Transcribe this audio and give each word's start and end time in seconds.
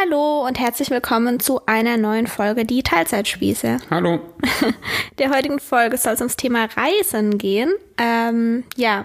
Hallo 0.00 0.46
und 0.46 0.58
herzlich 0.58 0.88
willkommen 0.88 1.40
zu 1.40 1.66
einer 1.66 1.98
neuen 1.98 2.26
Folge 2.26 2.64
Die 2.64 2.82
Teilzeitspieße. 2.82 3.78
Hallo. 3.90 4.20
Der 5.18 5.30
heutigen 5.30 5.58
Folge 5.58 5.98
soll 5.98 6.14
es 6.14 6.20
ums 6.20 6.36
Thema 6.36 6.68
Reisen 6.74 7.36
gehen. 7.36 7.70
Ähm, 7.98 8.64
ja, 8.76 9.04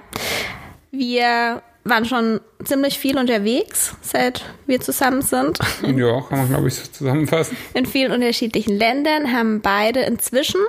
wir 0.91 1.61
waren 1.83 2.05
schon 2.05 2.39
ziemlich 2.63 2.97
viel 2.97 3.17
unterwegs, 3.17 3.95
seit 4.01 4.45
wir 4.67 4.79
zusammen 4.79 5.21
sind. 5.21 5.59
Ja, 5.81 6.21
kann 6.21 6.37
man 6.37 6.49
glaube 6.49 6.67
ich 6.69 6.75
so 6.75 6.89
zusammenfassen. 6.89 7.57
In 7.73 7.85
vielen 7.85 8.13
unterschiedlichen 8.13 8.77
Ländern 8.77 9.33
haben 9.33 9.61
beide 9.61 10.01
inzwischen 10.01 10.61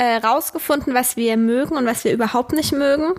äh, 0.00 0.16
rausgefunden, 0.16 0.94
was 0.94 1.18
wir 1.18 1.36
mögen 1.36 1.76
und 1.76 1.84
was 1.84 2.04
wir 2.04 2.12
überhaupt 2.14 2.52
nicht 2.52 2.72
mögen. 2.72 3.12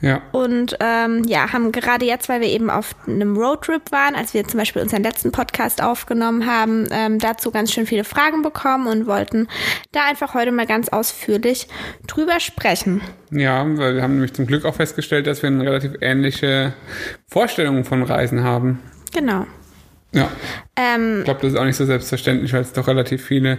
Ja. 0.00 0.20
Und 0.32 0.76
ähm, 0.80 1.22
ja, 1.28 1.52
haben 1.52 1.70
gerade 1.70 2.06
jetzt, 2.06 2.28
weil 2.28 2.40
wir 2.40 2.48
eben 2.48 2.70
auf 2.70 2.96
einem 3.06 3.36
Roadtrip 3.36 3.92
waren, 3.92 4.16
als 4.16 4.34
wir 4.34 4.42
zum 4.48 4.58
Beispiel 4.58 4.82
unseren 4.82 5.04
letzten 5.04 5.30
Podcast 5.30 5.80
aufgenommen 5.80 6.44
haben, 6.44 6.88
ähm, 6.90 7.20
dazu 7.20 7.52
ganz 7.52 7.72
schön 7.72 7.86
viele 7.86 8.02
Fragen 8.02 8.42
bekommen 8.42 8.88
und 8.88 9.06
wollten 9.06 9.46
da 9.92 10.06
einfach 10.08 10.34
heute 10.34 10.50
mal 10.50 10.66
ganz 10.66 10.88
ausführlich 10.88 11.68
drüber 12.08 12.40
sprechen. 12.40 13.00
Ja, 13.30 13.64
weil 13.78 13.94
wir 13.94 14.02
haben 14.02 14.14
nämlich 14.14 14.34
zum 14.34 14.48
Glück 14.48 14.64
auch 14.64 14.74
festgestellt, 14.74 15.28
dass 15.28 15.42
wir 15.42 15.48
eine 15.48 15.62
relativ 15.62 15.92
ähnliche 16.00 16.72
Vorstellung 17.28 17.84
von 17.84 18.02
Reisen 18.02 18.42
haben. 18.42 18.80
Genau. 19.14 19.46
Ja. 20.10 20.28
Ähm, 20.74 21.18
Ich 21.18 21.24
glaube, 21.26 21.42
das 21.42 21.52
ist 21.52 21.58
auch 21.60 21.64
nicht 21.64 21.76
so 21.76 21.84
selbstverständlich, 21.84 22.52
weil 22.52 22.62
es 22.62 22.72
doch 22.72 22.88
relativ 22.88 23.24
viele 23.24 23.58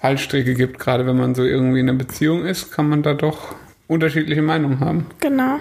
Fallstricke 0.00 0.54
gibt. 0.54 0.78
Gerade 0.78 1.06
wenn 1.06 1.16
man 1.16 1.34
so 1.34 1.44
irgendwie 1.44 1.80
in 1.80 1.88
einer 1.88 1.98
Beziehung 1.98 2.44
ist, 2.44 2.70
kann 2.72 2.88
man 2.88 3.02
da 3.02 3.14
doch 3.14 3.54
unterschiedliche 3.86 4.42
Meinungen 4.42 4.80
haben. 4.80 5.06
Genau. 5.20 5.58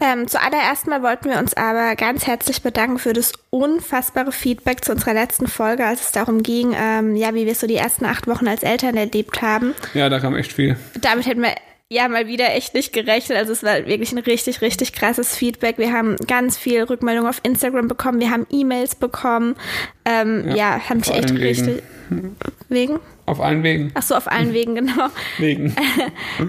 Ähm, 0.00 0.28
zuallererst 0.28 0.86
mal 0.86 1.02
wollten 1.02 1.28
wir 1.28 1.38
uns 1.38 1.54
aber 1.54 1.96
ganz 1.96 2.24
herzlich 2.26 2.62
bedanken 2.62 2.98
für 2.98 3.12
das 3.12 3.32
unfassbare 3.50 4.30
Feedback 4.30 4.84
zu 4.84 4.92
unserer 4.92 5.14
letzten 5.14 5.48
Folge, 5.48 5.84
als 5.84 6.02
es 6.02 6.12
darum 6.12 6.44
ging, 6.44 6.72
ähm, 6.80 7.16
ja, 7.16 7.34
wie 7.34 7.46
wir 7.46 7.54
so 7.56 7.66
die 7.66 7.74
ersten 7.74 8.04
acht 8.04 8.28
Wochen 8.28 8.46
als 8.46 8.62
Eltern 8.62 8.96
erlebt 8.96 9.42
haben. 9.42 9.74
Ja, 9.94 10.08
da 10.08 10.20
kam 10.20 10.36
echt 10.36 10.52
viel. 10.52 10.76
Damit 11.00 11.26
hätten 11.26 11.42
wir 11.42 11.52
ja 11.88 12.06
mal 12.06 12.28
wieder 12.28 12.54
echt 12.54 12.74
nicht 12.74 12.92
gerechnet. 12.92 13.38
Also 13.38 13.50
es 13.52 13.64
war 13.64 13.86
wirklich 13.86 14.12
ein 14.12 14.18
richtig, 14.18 14.60
richtig 14.60 14.92
krasses 14.92 15.34
Feedback. 15.34 15.78
Wir 15.78 15.92
haben 15.92 16.14
ganz 16.28 16.56
viel 16.56 16.82
Rückmeldung 16.84 17.26
auf 17.26 17.40
Instagram 17.42 17.88
bekommen, 17.88 18.20
wir 18.20 18.30
haben 18.30 18.46
E-Mails 18.50 18.94
bekommen. 18.94 19.56
Ähm, 20.04 20.44
ja, 20.50 20.54
Ja, 20.54 20.80
haben 20.90 21.00
auf 21.00 21.08
echt 21.10 21.30
Wegen. 21.30 21.42
richtig. 21.42 21.82
Wegen? 22.68 23.00
Auf 23.28 23.40
allen 23.40 23.62
Wegen. 23.62 23.90
Ach 23.94 24.02
so, 24.02 24.14
auf 24.16 24.30
allen 24.30 24.52
Wegen, 24.54 24.74
genau. 24.74 25.08
Wegen. 25.38 25.74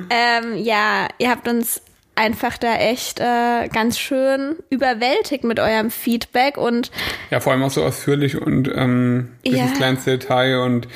Ähm, 0.10 0.58
ja, 0.58 1.08
ihr 1.18 1.30
habt 1.30 1.48
uns 1.48 1.82
einfach 2.16 2.58
da 2.58 2.76
echt 2.76 3.20
äh, 3.22 3.70
ganz 3.72 3.98
schön 3.98 4.56
überwältigt 4.70 5.46
mit 5.46 5.58
eurem 5.60 5.90
Feedback 5.90 6.58
und 6.58 6.92
Ja, 7.32 7.40
vor 7.40 7.54
allem 7.54 7.64
auch 7.64 7.72
so 7.72 7.82
ausführlich 7.84 8.42
und 8.42 8.70
ähm, 8.76 9.30
bis 9.44 9.54
Ja. 9.54 9.64
ins 9.64 9.74
kleinste 9.78 10.18
Detail 10.18 10.60
und 10.60 10.88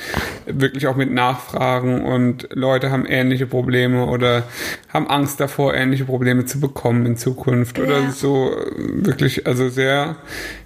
wirklich 0.44 0.86
auch 0.86 0.96
mit 0.96 1.10
Nachfragen 1.10 2.04
und 2.04 2.48
Leute 2.52 2.90
haben 2.90 3.06
ähnliche 3.06 3.46
Probleme 3.46 4.04
oder 4.04 4.42
haben 4.92 5.08
Angst 5.08 5.40
davor, 5.40 5.72
ähnliche 5.74 6.04
Probleme 6.04 6.44
zu 6.44 6.60
bekommen 6.60 7.06
in 7.06 7.16
Zukunft 7.16 7.78
oder 7.78 8.00
Ja. 8.00 8.10
so 8.10 8.52
äh, 8.52 8.66
wirklich, 9.06 9.46
also 9.46 9.70
sehr 9.70 10.16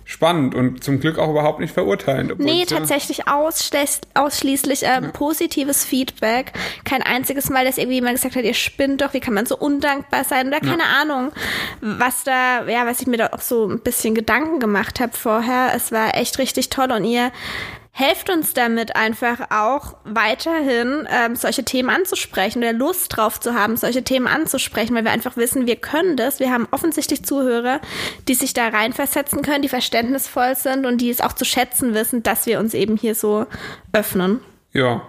spannend 0.09 0.55
und 0.55 0.83
zum 0.83 1.01
Glück 1.01 1.19
auch 1.19 1.29
überhaupt 1.29 1.61
nicht 1.61 1.75
verurteilend. 1.75 2.39
nee, 2.39 2.63
es 2.63 2.71
ja- 2.71 2.79
tatsächlich 2.79 3.29
ausschließ 3.29 4.01
ausschließlich 4.15 4.81
ähm, 4.85 5.13
positives 5.13 5.85
Feedback. 5.85 6.53
Kein 6.85 7.03
einziges 7.03 7.51
Mal, 7.51 7.67
dass 7.67 7.77
irgendwie 7.77 7.97
jemand 7.97 8.15
gesagt 8.15 8.35
hat, 8.35 8.43
ihr 8.45 8.55
spinnt 8.55 9.03
doch, 9.03 9.13
wie 9.13 9.21
kann 9.21 9.35
man 9.35 9.45
so 9.45 9.55
undankbar 9.59 10.25
sein 10.25 10.49
oder 10.49 10.61
keine 10.61 10.85
Ahnung, 10.85 11.31
was 11.83 12.25
da, 12.25 12.67
ja, 12.67 12.87
was 12.87 13.03
ich 13.03 13.07
mir 13.07 13.19
da 13.19 13.27
auch 13.33 13.43
so 13.43 13.69
ein 13.69 13.81
bisschen 13.81 14.15
Gedanken 14.15 14.61
gemacht 14.61 14.99
habe 14.99 15.13
vorher. 15.15 15.73
Es 15.77 15.93
war 15.93 16.15
echt 16.17 16.39
richtig 16.39 16.71
toll 16.71 16.91
und 16.91 17.05
ihr 17.05 17.31
helft 17.99 18.31
uns 18.31 18.55
damit 18.55 18.95
einfach 18.95 19.51
auch 19.51 19.97
weiterhin 20.05 21.09
ähm, 21.11 21.35
solche 21.35 21.65
Themen 21.65 21.91
anzusprechen 21.91 22.61
oder 22.61 22.73
Lust 22.73 23.17
drauf 23.17 23.41
zu 23.41 23.55
haben, 23.55 23.77
solche 23.77 24.05
Themen 24.05 24.29
anzusprechen, 24.29 24.95
weil 24.95 25.03
wir 25.03 25.11
einfach 25.11 25.37
wissen, 25.37 25.67
wir 25.67 25.75
können 25.75 26.17
das. 26.17 26.39
Wir 26.39 26.53
haben 26.53 26.69
offensichtlich 26.71 27.25
Zuhörer, 27.25 27.81
die 28.29 28.35
sich 28.35 28.55
da 28.55 28.69
reinversetzen 28.69 29.43
können, 29.43 29.63
die 29.63 29.69
verständnisvoll 29.69 30.55
sind 30.55 30.87
und 30.87 31.01
die 31.01 31.11
es 31.11 31.21
auch 31.21 31.33
zu 31.33 31.45
schätzen 31.45 31.93
wissen, 31.93 32.23
dass 32.23 32.47
wir 32.47 32.61
uns 32.61 32.73
eben 32.73 32.97
hier 32.97 33.17
so 33.17 33.47
öffnen. 33.93 34.39
Ja, 34.73 35.03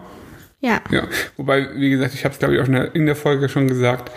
Ja. 0.59 0.81
ja. 0.89 1.03
Wobei, 1.37 1.69
wie 1.75 1.91
gesagt, 1.91 2.15
ich 2.15 2.25
habe 2.25 2.33
es 2.33 2.39
glaube 2.39 2.55
ich 2.55 2.61
auch 2.61 2.65
in 2.65 2.73
der, 2.73 2.95
in 2.95 3.05
der 3.05 3.15
Folge 3.15 3.49
schon 3.49 3.67
gesagt, 3.67 4.11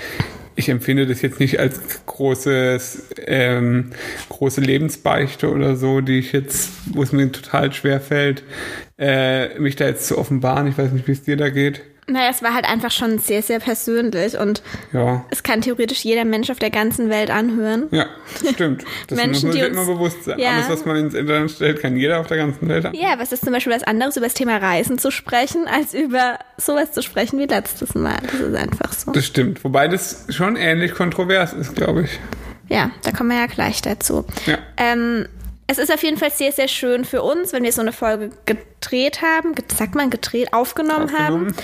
ich 0.54 0.68
empfinde 0.68 1.06
das 1.06 1.22
jetzt 1.22 1.40
nicht 1.40 1.58
als 1.60 2.04
großes, 2.06 3.08
ähm, 3.26 3.90
große 4.28 4.60
Lebensbeichte 4.60 5.50
oder 5.50 5.76
so, 5.76 6.00
die 6.00 6.18
ich 6.18 6.32
jetzt, 6.32 6.70
wo 6.92 7.02
es 7.02 7.12
mir 7.12 7.30
total 7.32 7.72
schwer 7.72 8.00
fällt, 8.00 8.42
äh, 8.98 9.58
mich 9.58 9.76
da 9.76 9.86
jetzt 9.86 10.06
zu 10.06 10.18
offenbaren. 10.18 10.66
Ich 10.66 10.78
weiß 10.78 10.92
nicht, 10.92 11.08
wie 11.08 11.12
es 11.12 11.22
dir 11.22 11.36
da 11.36 11.48
geht. 11.48 11.82
Naja, 12.08 12.30
es 12.30 12.42
war 12.42 12.52
halt 12.52 12.68
einfach 12.68 12.90
schon 12.90 13.18
sehr, 13.20 13.42
sehr 13.42 13.60
persönlich 13.60 14.36
und 14.36 14.60
Ja, 14.92 15.24
es 15.30 15.44
kann 15.44 15.60
theoretisch 15.60 16.00
jeder 16.04 16.24
Mensch 16.24 16.50
auf 16.50 16.58
der 16.58 16.70
ganzen 16.70 17.08
Welt 17.10 17.30
anhören. 17.30 17.86
ja, 17.92 18.06
stimmt. 18.52 18.84
Das 19.06 19.16
Menschen, 19.16 19.30
muss 19.30 19.42
man 19.44 19.52
die 19.52 19.58
sich 19.60 19.68
immer 19.70 19.86
bewusst 19.86 20.24
sein. 20.24 20.38
Ja. 20.38 20.50
Alles, 20.50 20.68
was 20.68 20.84
man 20.84 20.96
ins 20.96 21.14
Internet 21.14 21.52
stellt, 21.52 21.80
kann 21.80 21.96
jeder 21.96 22.18
auf 22.18 22.26
der 22.26 22.38
ganzen 22.38 22.68
Welt 22.68 22.84
haben. 22.84 22.94
Ja, 22.96 23.14
was 23.18 23.30
ist 23.30 23.44
zum 23.44 23.52
Beispiel 23.52 23.72
was 23.72 23.84
anderes, 23.84 24.16
über 24.16 24.26
das 24.26 24.34
Thema 24.34 24.56
Reisen 24.56 24.98
zu 24.98 25.12
sprechen, 25.12 25.66
als 25.68 25.94
über 25.94 26.38
sowas 26.56 26.90
zu 26.90 27.02
sprechen 27.02 27.38
wie 27.38 27.46
letztes 27.46 27.94
Mal. 27.94 28.18
Das 28.22 28.40
ist 28.40 28.54
einfach 28.56 28.92
so. 28.92 29.12
Das 29.12 29.24
stimmt. 29.24 29.62
Wobei 29.62 29.86
das 29.86 30.26
schon 30.30 30.56
ähnlich 30.56 30.94
kontrovers 30.94 31.52
ist, 31.52 31.76
glaube 31.76 32.02
ich. 32.02 32.18
Ja, 32.68 32.90
da 33.04 33.12
kommen 33.12 33.30
wir 33.30 33.36
ja 33.38 33.46
gleich 33.46 33.80
dazu. 33.80 34.24
Ja. 34.46 34.58
Ähm, 34.76 35.26
es 35.68 35.78
ist 35.78 35.92
auf 35.92 36.02
jeden 36.02 36.16
Fall 36.16 36.32
sehr, 36.32 36.50
sehr 36.52 36.68
schön 36.68 37.04
für 37.04 37.22
uns, 37.22 37.52
wenn 37.52 37.62
wir 37.62 37.72
so 37.72 37.80
eine 37.80 37.92
Folge 37.92 38.30
gedreht 38.82 39.22
haben, 39.22 39.54
sagt 39.74 39.94
man 39.94 40.10
gedreht, 40.10 40.52
aufgenommen, 40.52 41.16
haben, 41.16 41.54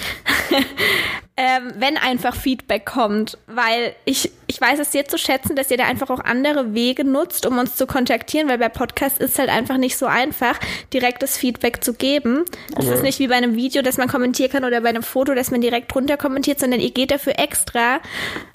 ähm, 1.37 1.73
wenn 1.77 1.97
einfach 1.97 2.34
Feedback 2.34 2.87
kommt, 2.87 3.39
weil 3.47 3.95
ich, 4.05 4.31
ich 4.47 4.61
weiß 4.61 4.79
es 4.79 4.93
sehr 4.93 5.06
zu 5.06 5.19
schätzen, 5.19 5.56
dass 5.56 5.71
ihr 5.71 5.77
da 5.77 5.84
einfach 5.84 6.11
auch 6.11 6.21
andere 6.21 6.75
Wege 6.75 7.05
nutzt, 7.05 7.47
um 7.47 7.59
uns 7.59 7.77
zu 7.77 7.87
kontaktieren, 7.87 8.49
weil 8.49 8.59
bei 8.59 8.69
Podcasts 8.69 9.19
ist 9.19 9.39
halt 9.39 9.51
einfach 9.51 9.77
nicht 9.77 9.97
so 9.97 10.06
einfach, 10.06 10.59
direktes 10.93 11.37
Feedback 11.37 11.84
zu 11.84 11.93
geben. 11.95 12.45
Das 12.75 12.87
Aber- 12.87 12.95
ist 12.97 13.03
nicht 13.03 13.19
wie 13.19 13.29
bei 13.29 13.35
einem 13.35 13.56
Video, 13.56 13.83
das 13.83 13.99
man 13.99 14.09
kommentieren 14.09 14.50
kann 14.50 14.65
oder 14.65 14.81
bei 14.81 14.89
einem 14.89 15.03
Foto, 15.03 15.35
das 15.35 15.50
man 15.50 15.61
direkt 15.61 15.93
drunter 15.95 16.17
kommentiert, 16.17 16.61
sondern 16.61 16.81
ihr 16.81 16.91
geht 16.91 17.11
dafür 17.11 17.39
extra 17.39 18.00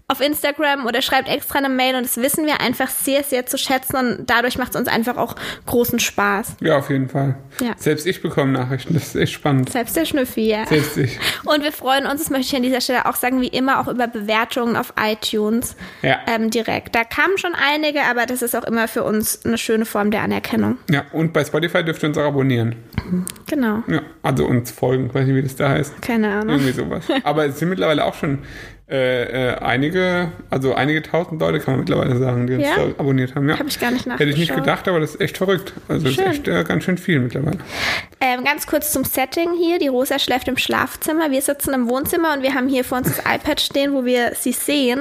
auf 0.09 0.19
Instagram 0.19 0.85
oder 0.85 1.01
schreibt 1.01 1.29
extra 1.29 1.59
eine 1.59 1.69
Mail 1.69 1.95
und 1.95 2.03
das 2.03 2.17
wissen 2.17 2.45
wir 2.45 2.59
einfach 2.59 2.89
sehr, 2.89 3.23
sehr 3.23 3.45
zu 3.45 3.57
schätzen 3.57 3.95
und 3.95 4.25
dadurch 4.27 4.57
macht 4.57 4.75
es 4.75 4.79
uns 4.79 4.87
einfach 4.87 5.17
auch 5.17 5.35
großen 5.65 5.99
Spaß. 5.99 6.57
Ja, 6.59 6.77
auf 6.77 6.89
jeden 6.89 7.09
Fall. 7.09 7.35
Ja. 7.61 7.71
Selbst 7.77 8.05
ich 8.05 8.21
bekomme 8.21 8.52
Nachrichten. 8.53 8.93
Das 8.93 9.07
ist 9.07 9.15
echt 9.15 9.33
spannend. 9.33 9.69
Selbst 9.71 9.95
der 9.95 10.05
Schnüffi, 10.05 10.47
ja. 10.49 10.65
Selbst 10.65 10.97
ich. 10.97 11.19
Und 11.45 11.63
wir 11.63 11.71
freuen 11.71 12.05
uns, 12.05 12.21
das 12.21 12.29
möchte 12.29 12.47
ich 12.47 12.55
an 12.55 12.63
dieser 12.63 12.81
Stelle 12.81 13.05
auch 13.05 13.15
sagen, 13.15 13.41
wie 13.41 13.47
immer 13.47 13.79
auch 13.79 13.87
über 13.87 14.07
Bewertungen 14.07 14.75
auf 14.77 14.93
iTunes 14.99 15.75
Ja. 16.01 16.19
ähm, 16.27 16.49
direkt. 16.49 16.95
Da 16.95 17.03
kamen 17.03 17.37
schon 17.37 17.53
einige, 17.55 18.01
aber 18.03 18.25
das 18.25 18.41
ist 18.41 18.55
auch 18.55 18.63
immer 18.63 18.87
für 18.87 19.03
uns 19.03 19.45
eine 19.45 19.57
schöne 19.57 19.85
Form 19.85 20.11
der 20.11 20.21
Anerkennung. 20.21 20.77
Ja, 20.89 21.03
und 21.11 21.33
bei 21.33 21.43
Spotify 21.43 21.83
dürft 21.83 22.03
ihr 22.03 22.09
uns 22.09 22.17
auch 22.17 22.23
abonnieren. 22.27 22.75
Genau. 23.47 23.83
Ja, 23.87 24.01
also 24.21 24.45
uns 24.45 24.71
folgen, 24.71 25.13
weiß 25.13 25.25
nicht, 25.27 25.35
wie 25.35 25.41
das 25.43 25.55
da 25.55 25.69
heißt. 25.69 26.01
Keine 26.01 26.29
Ahnung. 26.31 26.55
Irgendwie 26.59 26.71
sowas. 26.71 27.05
Aber 27.23 27.45
es 27.45 27.59
sind 27.59 27.69
mittlerweile 27.69 28.05
auch 28.05 28.13
schon 28.15 28.39
äh, 28.89 29.51
äh, 29.51 29.55
einige, 29.59 30.31
also 30.49 30.75
einige 30.75 31.01
tausend 31.01 31.39
Leute, 31.39 31.59
kann 31.59 31.73
man 31.75 31.79
mittlerweile 31.81 32.17
sagen, 32.17 32.47
die 32.47 32.55
uns 32.55 32.63
Ja? 32.63 32.75
da 32.75 32.83
abonniert 32.99 33.33
haben. 33.33 33.47
Ja. 33.47 33.57
Hab 33.57 33.67
ich 33.67 33.79
gar 33.79 33.91
nicht 33.91 34.05
Hätte 34.05 34.23
ich 34.25 34.37
nicht 34.37 34.49
nachgeschaut. 34.49 34.65
gedacht, 34.65 34.87
aber 34.89 34.99
das 34.99 35.15
ist 35.15 35.21
echt 35.21 35.37
verrückt. 35.37 35.73
Also 35.87 36.05
das 36.05 36.13
Schön. 36.15 36.25
ist 36.25 36.31
echt 36.31 36.47
äh, 36.49 36.63
ganz 36.65 36.83
schön 36.83 36.97
viel 36.97 37.19
mittlerweile. 37.19 37.59
Ähm, 38.19 38.43
ganz 38.43 38.67
kurz 38.67 38.91
zum 38.91 39.03
Setting 39.05 39.51
hier. 39.57 39.79
Die 39.79 39.87
Rosa 39.87 40.19
schläft 40.19 40.47
im 40.47 40.57
Schlafzimmer. 40.57 41.31
Wir 41.31 41.41
sitzen 41.41 41.73
im 41.73 41.89
Wohnzimmer 41.89 42.33
und 42.33 42.41
wir 42.43 42.53
haben 42.53 42.67
hier 42.67 42.83
vor 42.83 42.97
uns 42.97 43.07
das 43.07 43.19
iPad 43.19 43.61
stehen, 43.61 43.93
wo 43.93 44.03
wir 44.05 44.33
sie 44.35 44.51
sehen. 44.51 44.99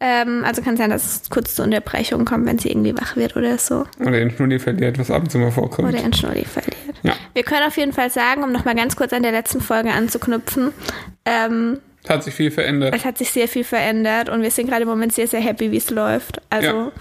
Ähm, 0.00 0.44
also 0.46 0.60
kann 0.62 0.76
sein, 0.76 0.90
dass 0.90 1.04
es 1.22 1.30
kurz 1.30 1.54
zu 1.54 1.62
Unterbrechungen 1.62 2.26
kommt, 2.26 2.46
wenn 2.46 2.58
sie 2.58 2.70
irgendwie 2.70 2.94
wach 2.96 3.16
wird 3.16 3.34
oder 3.36 3.56
so. 3.58 3.86
Oder 4.00 4.12
den 4.12 4.30
Schnulli 4.30 4.58
verliert, 4.58 4.98
was 4.98 5.10
ab 5.10 5.22
und 5.22 5.30
zu 5.32 5.38
mal 5.38 5.50
vorkommt. 5.50 5.88
Oder 5.88 6.02
in 6.02 6.12
Schnulli 6.12 6.44
verliert. 6.44 6.76
Ja. 7.02 7.14
Wir 7.32 7.42
können 7.44 7.66
auf 7.66 7.76
jeden 7.78 7.92
Fall 7.92 8.10
sagen, 8.10 8.42
um 8.44 8.52
nochmal 8.52 8.74
ganz 8.74 8.94
kurz 8.94 9.12
an 9.12 9.22
der 9.22 9.32
letzten 9.32 9.60
Folge 9.60 9.90
anzuknüpfen, 9.92 10.72
ähm, 11.24 11.78
hat 12.10 12.24
sich 12.24 12.34
viel 12.34 12.50
verändert. 12.50 12.94
es 12.94 13.04
hat 13.04 13.18
sich 13.18 13.30
sehr 13.30 13.48
viel 13.48 13.64
verändert 13.64 14.28
und 14.28 14.42
wir 14.42 14.50
sind 14.50 14.68
gerade 14.68 14.82
im 14.82 14.88
Moment 14.88 15.12
sehr, 15.12 15.26
sehr 15.28 15.40
happy, 15.40 15.70
wie 15.72 15.76
es 15.78 15.90
läuft. 15.90 16.40
Also 16.50 16.92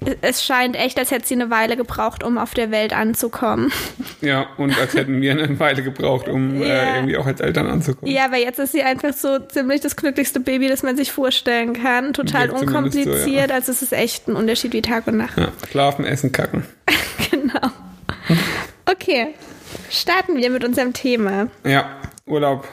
Ja. 0.00 0.16
es- 0.22 0.42
scheint 0.44 0.76
echt, 0.76 0.98
als 0.98 1.10
hätte 1.10 1.26
sie 1.26 1.34
eine 1.34 1.50
Weile 1.50 1.76
gebraucht, 1.76 2.22
um 2.24 2.38
auf 2.38 2.54
der 2.54 2.70
Welt 2.70 2.92
anzukommen. 2.94 3.70
Ja, 4.22 4.46
und 4.56 4.78
als 4.78 4.94
hätten 4.94 5.20
wir 5.20 5.32
eine 5.32 5.58
Weile 5.60 5.82
gebraucht, 5.82 6.28
um 6.28 6.60
Ja. 6.62 6.66
äh, 6.68 6.96
irgendwie 6.96 7.16
auch 7.18 7.26
als 7.26 7.40
Eltern 7.40 7.66
anzukommen. 7.68 8.10
Ja, 8.12 8.24
aber 8.26 8.38
jetzt 8.38 8.58
ist 8.58 8.72
sie 8.72 8.82
einfach 8.82 9.12
so 9.12 9.38
ziemlich 9.38 9.80
das 9.82 9.96
glücklichste 9.96 10.40
Baby, 10.40 10.68
das 10.68 10.82
man 10.82 10.96
sich 10.96 11.12
vorstellen 11.12 11.74
kann. 11.74 12.12
Total 12.14 12.48
Wirkt 12.48 12.58
zumindest 12.60 12.94
so, 12.94 13.00
unkompliziert. 13.10 13.50
ja. 13.50 13.54
Also 13.54 13.72
es 13.72 13.82
ist 13.82 13.92
echt 13.92 14.26
ein 14.28 14.36
Unterschied 14.36 14.72
wie 14.72 14.82
Tag 14.82 15.06
und 15.06 15.16
Nacht. 15.18 15.36
Ja, 15.38 15.48
schlafen, 15.70 16.04
essen, 16.06 16.32
kacken. 16.32 16.64
genau. 17.30 17.70
Okay, 18.90 19.28
starten 19.90 20.36
wir 20.36 20.50
mit 20.50 20.64
unserem 20.64 20.92
Thema. 20.92 21.48
Ja, 21.64 21.96
Urlaub. 22.26 22.66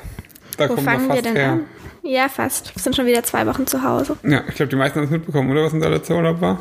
Da 0.57 0.65
Wo 0.69 0.75
kommen 0.75 0.85
wir 0.87 0.91
fangen 0.91 1.07
wir 1.07 1.13
fast 1.15 1.25
denn 1.25 1.35
her. 1.35 1.51
an? 1.51 1.65
Ja, 2.03 2.29
fast. 2.29 2.75
Wir 2.75 2.81
sind 2.81 2.95
schon 2.95 3.05
wieder 3.05 3.23
zwei 3.23 3.45
Wochen 3.47 3.67
zu 3.67 3.83
Hause. 3.83 4.17
Ja, 4.23 4.41
ich 4.47 4.55
glaube, 4.55 4.69
die 4.69 4.75
meisten 4.75 4.97
haben 4.99 5.05
es 5.05 5.11
mitbekommen, 5.11 5.49
oder? 5.51 5.63
Was 5.65 5.73
unser 5.73 5.89
letzter 5.89 6.15
Urlaub 6.15 6.39
war? 6.41 6.59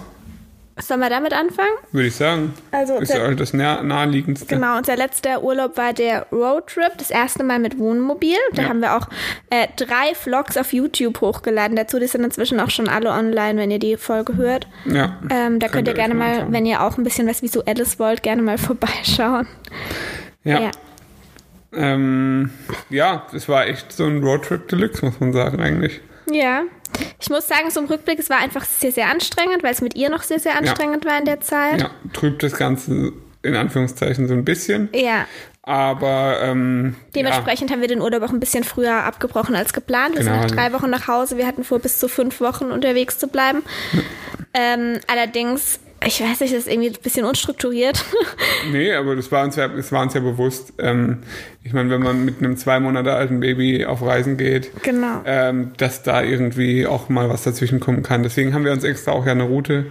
Sollen 0.79 1.01
wir 1.01 1.09
damit 1.09 1.33
anfangen? 1.33 1.71
Würde 1.93 2.09
ich 2.09 2.15
sagen. 2.17 2.53
Also 2.71 2.97
ist 2.99 3.09
ja 3.15 3.23
unser- 3.23 3.37
das 3.37 3.55
nah 3.55 3.83
naheliegendste. 3.83 4.47
Genau, 4.47 4.77
unser 4.77 4.95
letzter 4.97 5.43
Urlaub 5.43 5.79
war 5.79 5.95
der 5.95 6.27
Roadtrip, 6.31 6.99
das 6.99 7.11
erste 7.11 7.45
Mal 7.45 7.59
mit 7.61 7.79
Wohnmobil. 7.79 8.37
Da 8.53 8.63
Ja. 8.65 8.69
haben 8.69 8.81
wir 8.83 8.95
auch 8.95 9.09
äh, 9.49 9.69
drei 9.77 10.15
Vlogs 10.15 10.59
auf 10.59 10.75
YouTube 10.75 11.23
hochgeladen. 11.23 11.77
Dazu, 11.77 11.99
die 11.99 12.07
sind 12.09 12.25
inzwischen 12.25 12.61
auch 12.61 12.69
schon 12.69 12.89
alle 12.91 13.09
online, 13.11 13.59
wenn 13.59 13.71
ihr 13.71 13.79
die 13.79 13.97
Folge 13.97 14.37
hört. 14.37 14.67
Ja. 14.85 15.17
Ähm, 15.31 15.61
da 15.61 15.69
könnt 15.69 15.89
ihr 15.89 15.93
euch 15.93 15.99
gerne 15.99 16.15
mal, 16.15 16.31
anschauen. 16.35 16.53
wenn 16.53 16.67
ihr 16.67 16.83
auch 16.83 16.99
ein 16.99 17.05
bisschen 17.05 17.27
was 17.27 17.41
Visuelles 17.43 17.99
wollt, 17.99 18.23
gerne 18.23 18.43
mal 18.43 18.59
vorbeischauen. 18.59 19.47
Ja. 20.45 20.61
Ja. 20.61 20.71
Ähm, 21.73 22.51
ja, 22.91 23.27
es 23.35 23.49
war 23.49 23.67
echt 23.67 23.93
so 23.93 24.05
ein 24.05 24.23
Roadtrip 24.23 24.69
Deluxe, 24.69 25.05
muss 25.05 25.21
man 25.21 25.33
sagen, 25.33 25.61
eigentlich. 25.61 26.01
Ja. 26.31 26.63
Ich 27.21 27.29
muss 27.31 27.47
sagen, 27.47 27.71
so 27.71 27.81
im 27.81 27.87
Rückblick, 27.87 28.19
es 28.19 28.31
war 28.31 28.39
einfach 28.39 28.65
sehr, 28.65 28.93
sehr 28.93 29.09
anstrengend, 29.11 29.63
weil 29.63 29.73
es 29.73 29.81
mit 29.81 29.95
ihr 29.97 30.09
noch 30.11 30.23
sehr, 30.23 30.39
sehr 30.39 30.57
anstrengend 30.57 31.05
war 31.05 31.19
in 31.19 31.25
der 31.25 31.41
Zeit. 31.41 31.81
Ja, 31.81 31.91
trübt 32.13 32.43
das 32.43 32.55
Ganze 32.57 33.13
in 33.43 33.55
Anführungszeichen 33.55 34.27
so 34.27 34.35
ein 34.35 34.45
bisschen. 34.45 34.89
Ja. 34.93 35.27
Aber 35.63 36.39
ähm, 36.43 36.95
Dementsprechend 37.15 37.71
haben 37.73 37.81
wir 37.81 37.89
den 37.89 38.01
Urlaub 38.01 38.23
auch 38.23 38.31
ein 38.31 38.39
bisschen 38.41 38.63
früher 38.65 39.03
abgebrochen 39.05 39.57
als 39.57 39.73
geplant. 39.73 40.15
Wir 40.15 40.21
Genau. 40.25 40.41
sind 40.41 40.43
nach 40.43 40.51
drei 40.57 40.73
Wochen 40.73 40.91
nach 40.91 41.09
Hause. 41.09 41.37
Wir 41.37 41.47
hatten 41.47 41.65
vor, 41.65 41.81
bis 41.81 41.99
zu 41.99 42.09
fünf 42.09 42.41
Wochen 42.41 42.67
unterwegs 42.67 43.19
zu 43.19 43.27
bleiben. 43.29 43.63
Ähm, 44.55 45.01
allerdings, 45.09 45.81
ich 46.05 46.21
weiß 46.21 46.41
nicht, 46.41 46.53
das 46.53 46.61
ist 46.61 46.69
irgendwie 46.69 46.91
ein 46.91 47.03
bisschen 47.03 47.25
unstrukturiert. 47.25 48.05
Nee, 48.73 48.93
aber 48.95 49.15
das 49.15 49.31
war 49.31 49.45
uns 49.45 49.55
ja, 49.55 49.69
das 49.69 49.93
war 49.93 50.03
uns 50.03 50.15
ja 50.15 50.21
bewusst. 50.21 50.73
Ähm, 50.79 51.19
ich 51.63 51.73
meine, 51.73 51.89
wenn 51.91 52.03
man 52.03 52.25
mit 52.25 52.39
einem 52.39 52.57
zwei 52.57 52.81
Monate 52.81 53.13
alten 53.13 53.39
Baby 53.39 53.85
auf 53.85 54.03
Reisen 54.03 54.37
geht, 54.37 54.71
genau. 54.83 55.21
ähm, 55.25 55.73
dass 55.77 56.03
da 56.03 56.23
irgendwie 56.23 56.85
auch 56.85 57.09
mal 57.09 57.29
was 57.29 57.45
dazwischen 57.45 57.79
kommen 57.79 58.03
kann. 58.03 58.25
Deswegen 58.25 58.55
haben 58.55 58.65
wir 58.65 58.73
uns 58.73 58.83
extra 58.83 59.13
auch 59.13 59.25
ja 59.25 59.33
eine 59.33 59.45
Route 59.45 59.87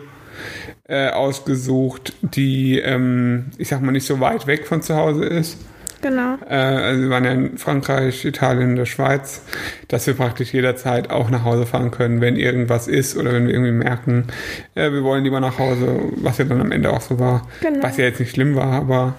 äh, 0.89 1.09
ausgesucht, 1.09 2.13
die, 2.21 2.79
ähm, 2.79 3.51
ich 3.57 3.69
sag 3.69 3.81
mal, 3.81 3.91
nicht 3.91 4.05
so 4.05 4.19
weit 4.19 4.45
weg 4.45 4.67
von 4.67 4.81
zu 4.81 4.95
Hause 4.95 5.25
ist. 5.25 5.57
Genau. 6.05 6.35
Äh, 6.47 6.53
also 6.53 7.01
wir 7.01 7.09
waren 7.09 7.23
ja 7.25 7.31
in 7.31 7.57
Frankreich, 7.57 8.25
Italien, 8.25 8.75
der 8.75 8.85
Schweiz, 8.85 9.41
dass 9.87 10.05
wir 10.05 10.13
praktisch 10.13 10.53
jederzeit 10.53 11.09
auch 11.09 11.31
nach 11.31 11.43
Hause 11.43 11.65
fahren 11.65 11.89
können, 11.89 12.21
wenn 12.21 12.35
irgendwas 12.35 12.87
ist 12.87 13.17
oder 13.17 13.33
wenn 13.33 13.47
wir 13.47 13.55
irgendwie 13.55 13.71
merken, 13.71 14.27
äh, 14.75 14.91
wir 14.91 15.03
wollen 15.03 15.23
lieber 15.23 15.39
nach 15.39 15.57
Hause, 15.57 15.99
was 16.17 16.37
ja 16.37 16.45
dann 16.45 16.61
am 16.61 16.71
Ende 16.71 16.91
auch 16.93 17.01
so 17.01 17.17
war. 17.17 17.47
Genau. 17.61 17.81
Was 17.81 17.97
ja 17.97 18.03
jetzt 18.03 18.19
nicht 18.19 18.29
schlimm 18.29 18.55
war, 18.55 18.71
aber 18.73 19.15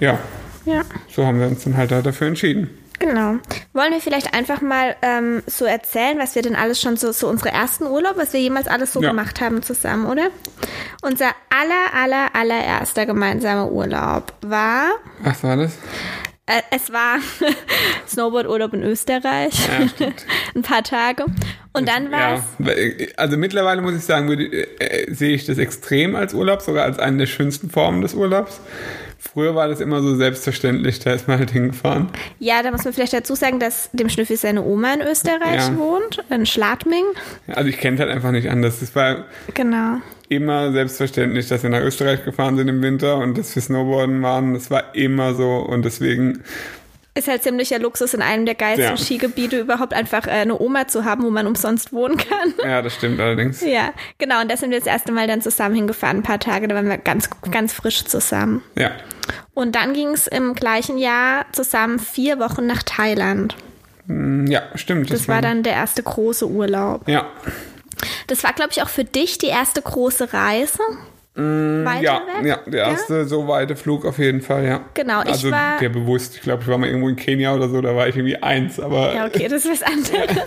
ja, 0.00 0.18
Ja. 0.66 0.82
so 1.08 1.24
haben 1.24 1.40
wir 1.40 1.46
uns 1.46 1.64
dann 1.64 1.78
halt 1.78 1.92
da 1.92 2.02
dafür 2.02 2.26
entschieden. 2.26 2.68
Genau. 2.98 3.36
Wollen 3.74 3.92
wir 3.92 4.00
vielleicht 4.00 4.34
einfach 4.34 4.60
mal 4.60 4.96
ähm, 5.02 5.42
so 5.46 5.64
erzählen, 5.64 6.18
was 6.18 6.34
wir 6.34 6.42
denn 6.42 6.56
alles 6.56 6.80
schon 6.80 6.96
so, 6.96 7.12
so 7.12 7.28
unsere 7.28 7.50
ersten 7.50 7.84
Urlaub, 7.84 8.16
was 8.16 8.32
wir 8.32 8.40
jemals 8.40 8.66
alles 8.66 8.92
so 8.92 9.00
Ja. 9.00 9.10
gemacht 9.10 9.40
haben 9.40 9.62
zusammen, 9.62 10.06
oder? 10.06 10.28
Unser 11.02 11.26
aller, 11.48 11.94
aller, 11.94 12.34
allererster 12.34 13.06
gemeinsamer 13.06 13.70
Urlaub 13.70 14.32
war, 14.42 14.90
Was 15.20 15.42
war 15.44 15.56
das? 15.56 15.78
äh, 16.46 16.60
es 16.70 16.92
war 16.92 17.18
Snowboard-Urlaub 18.08 18.74
in 18.74 18.82
Österreich. 18.82 19.54
Ja. 19.98 20.08
Ein 20.54 20.62
paar 20.62 20.82
Tage. 20.82 21.24
Und 21.72 21.88
dann 21.88 22.10
war 22.10 22.34
es, 22.36 22.42
Ja, 22.58 23.06
also 23.16 23.36
mittlerweile 23.36 23.80
muss 23.82 23.94
ich 23.94 24.02
sagen, 24.04 24.28
würde, 24.28 24.44
äh, 24.80 25.12
sehe 25.14 25.34
ich 25.34 25.46
das 25.46 25.58
extrem 25.58 26.16
als 26.16 26.34
Urlaub, 26.34 26.62
sogar 26.62 26.84
als 26.84 26.98
eine 26.98 27.18
der 27.18 27.26
schönsten 27.26 27.70
Formen 27.70 28.00
des 28.00 28.14
Urlaubs. 28.14 28.60
Früher 29.20 29.54
war 29.56 29.66
das 29.68 29.80
immer 29.80 30.00
so 30.00 30.14
selbstverständlich, 30.14 31.00
da 31.00 31.12
ist 31.12 31.26
man 31.26 31.38
halt 31.40 31.50
hingefahren. 31.50 32.08
ja, 32.38 32.62
da 32.62 32.70
muss 32.70 32.84
man 32.84 32.92
vielleicht 32.94 33.12
dazu 33.12 33.34
sagen, 33.34 33.58
dass 33.58 33.90
dem 33.92 34.08
Schnüffel 34.08 34.36
seine 34.36 34.62
Oma 34.62 34.94
in 34.94 35.00
Österreich 35.02 35.56
Ja. 35.68 35.76
wohnt, 35.76 36.22
in 36.30 36.46
Schladming. 36.46 37.04
Also 37.48 37.68
ich 37.68 37.78
kenne 37.78 37.98
halt 37.98 38.10
einfach 38.10 38.30
nicht 38.30 38.48
anders. 38.48 38.80
Es 38.80 38.94
war 38.94 39.24
Genau. 39.54 39.96
immer 40.28 40.70
selbstverständlich, 40.72 41.48
dass 41.48 41.62
wir 41.64 41.70
nach 41.70 41.80
Österreich 41.80 42.24
gefahren 42.24 42.56
sind 42.56 42.68
im 42.68 42.80
Winter 42.80 43.16
und 43.16 43.36
dass 43.36 43.54
wir 43.56 43.62
Snowboarden 43.62 44.22
waren. 44.22 44.54
Das 44.54 44.70
war 44.70 44.94
immer 44.94 45.34
so 45.34 45.56
und 45.56 45.84
deswegen, 45.84 46.44
Ist 47.18 47.26
halt 47.26 47.42
ziemlicher 47.42 47.80
Luxus, 47.80 48.14
in 48.14 48.22
einem 48.22 48.46
der 48.46 48.54
geilsten 48.54 48.84
Ja. 48.84 48.96
Skigebiete 48.96 49.58
überhaupt 49.58 49.92
einfach 49.92 50.26
äh, 50.26 50.30
eine 50.30 50.58
Oma 50.60 50.86
zu 50.86 51.04
haben, 51.04 51.24
wo 51.24 51.30
man 51.30 51.46
umsonst 51.48 51.92
wohnen 51.92 52.16
kann. 52.16 52.54
ja, 52.64 52.80
das 52.80 52.94
stimmt 52.94 53.18
allerdings. 53.18 53.60
Ja, 53.60 53.92
genau. 54.18 54.40
Und 54.40 54.48
da 54.50 54.56
sind 54.56 54.70
wir 54.70 54.78
das 54.78 54.86
erste 54.86 55.10
Mal 55.10 55.26
dann 55.26 55.42
zusammen 55.42 55.74
hingefahren, 55.74 56.18
ein 56.18 56.22
paar 56.22 56.38
Tage. 56.38 56.68
Da 56.68 56.76
waren 56.76 56.88
wir 56.88 56.98
ganz, 56.98 57.28
ganz 57.50 57.72
frisch 57.72 58.04
zusammen. 58.04 58.62
Ja, 58.76 58.92
Und 59.54 59.74
dann 59.74 59.94
ging 59.94 60.10
es 60.10 60.28
im 60.28 60.54
gleichen 60.54 60.96
Jahr 60.96 61.46
zusammen 61.52 61.98
vier 61.98 62.38
Wochen 62.38 62.66
nach 62.66 62.82
Thailand. 62.84 63.56
Mm, 64.06 64.46
ja, 64.46 64.62
stimmt. 64.76 65.12
Das 65.12 65.26
war 65.26 65.42
dann 65.42 65.64
der 65.64 65.72
erste 65.72 66.02
große 66.04 66.46
Urlaub. 66.48 67.08
Ja, 67.08 67.26
Das 68.28 68.44
war, 68.44 68.52
glaube 68.52 68.70
ich, 68.72 68.80
auch 68.82 68.88
für 68.88 69.04
dich 69.04 69.38
die 69.38 69.46
erste 69.48 69.82
große 69.82 70.32
Reise. 70.32 70.82
Weiter 71.38 72.02
ja, 72.02 72.20
weg? 72.42 72.46
ja, 72.46 72.58
der 72.66 72.84
erste 72.86 73.24
so 73.26 73.46
weite 73.46 73.76
Flug 73.76 74.04
auf 74.04 74.18
jeden 74.18 74.40
Fall, 74.42 74.64
ja. 74.64 74.80
Genau, 74.94 75.22
ich 75.22 75.28
also 75.28 75.50
war- 75.50 75.78
der 75.80 75.88
bewusst. 75.88 76.34
Ich 76.36 76.42
glaube, 76.42 76.62
ich 76.62 76.68
war 76.68 76.78
mal 76.78 76.86
irgendwo 76.88 77.08
in 77.08 77.16
Kenia 77.16 77.54
oder 77.54 77.68
so, 77.68 77.80
da 77.80 77.94
war 77.94 78.08
ich 78.08 78.16
irgendwie 78.16 78.36
eins, 78.42 78.80
aber 78.80 79.14
Ja, 79.14 79.26
okay, 79.26 79.46
das 79.48 79.64
ist 79.64 79.80
was 79.80 79.82
anderes. 79.82 80.36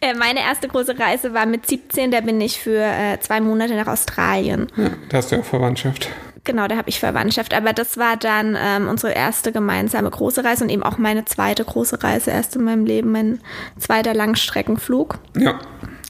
Äh, 0.00 0.14
Meine 0.14 0.40
erste 0.40 0.66
große 0.66 0.98
Reise 0.98 1.32
war 1.32 1.46
mit 1.46 1.66
17, 1.66 2.10
da 2.10 2.20
bin 2.20 2.40
ich 2.40 2.58
für 2.58 2.76
äh, 2.82 3.20
zwei 3.20 3.40
Monate 3.40 3.74
nach 3.74 3.86
Australien. 3.86 4.66
ja, 4.76 4.90
da 5.08 5.18
hast 5.18 5.30
du 5.30 5.36
ja 5.36 5.42
auch 5.42 5.46
Verwandtschaft. 5.46 6.08
Genau, 6.44 6.66
da 6.66 6.76
habe 6.76 6.88
ich 6.88 6.98
Verwandtschaft. 6.98 7.54
Aber 7.54 7.72
das 7.72 7.98
war 7.98 8.16
dann 8.16 8.58
ähm, 8.60 8.88
unsere 8.88 9.12
erste 9.12 9.52
gemeinsame 9.52 10.10
große 10.10 10.42
Reise 10.44 10.64
und 10.64 10.70
eben 10.70 10.82
auch 10.82 10.98
meine 10.98 11.24
zweite 11.24 11.64
große 11.64 12.02
Reise 12.02 12.32
erst 12.32 12.56
in 12.56 12.64
meinem 12.64 12.84
Leben, 12.84 13.12
mein 13.12 13.38
zweiter 13.78 14.12
Langstreckenflug. 14.12 15.18
Ja. 15.36 15.60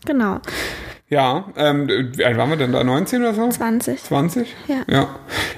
Genau, 0.07 0.41
Ja, 1.13 1.45
ähm, 1.59 1.89
wie 2.17 2.25
alt 2.25 2.39
waren 2.39 2.49
wir 2.49 2.57
denn 2.57 2.73
da? 2.73 2.83
19 2.83 3.21
oder 3.21 3.35
so? 3.35 3.47
20. 3.47 4.03
20? 4.03 4.57
Ja. 4.67 4.77
Ja, 4.89 5.09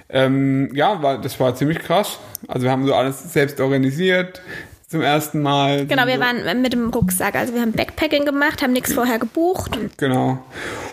ähm, 0.08 0.68
ja 0.74 1.00
war, 1.00 1.20
das 1.20 1.38
war 1.38 1.54
ziemlich 1.54 1.78
krass. 1.78 2.18
Also 2.48 2.64
wir 2.64 2.72
haben 2.72 2.84
so 2.84 2.92
alles 2.92 3.32
selbst 3.32 3.60
organisiert 3.60 4.42
zum 4.88 5.00
ersten 5.00 5.42
Mal. 5.42 5.86
Genau, 5.86 6.06
wir 6.06 6.20
waren 6.20 6.62
mit 6.62 6.72
dem 6.72 6.90
Rucksack. 6.90 7.34
Also 7.34 7.54
wir 7.54 7.60
haben 7.62 7.72
Backpacking 7.72 8.24
gemacht, 8.24 8.62
haben 8.62 8.72
nichts 8.72 8.92
vorher 8.92 9.18
gebucht. 9.18 9.78
Genau. 9.96 10.38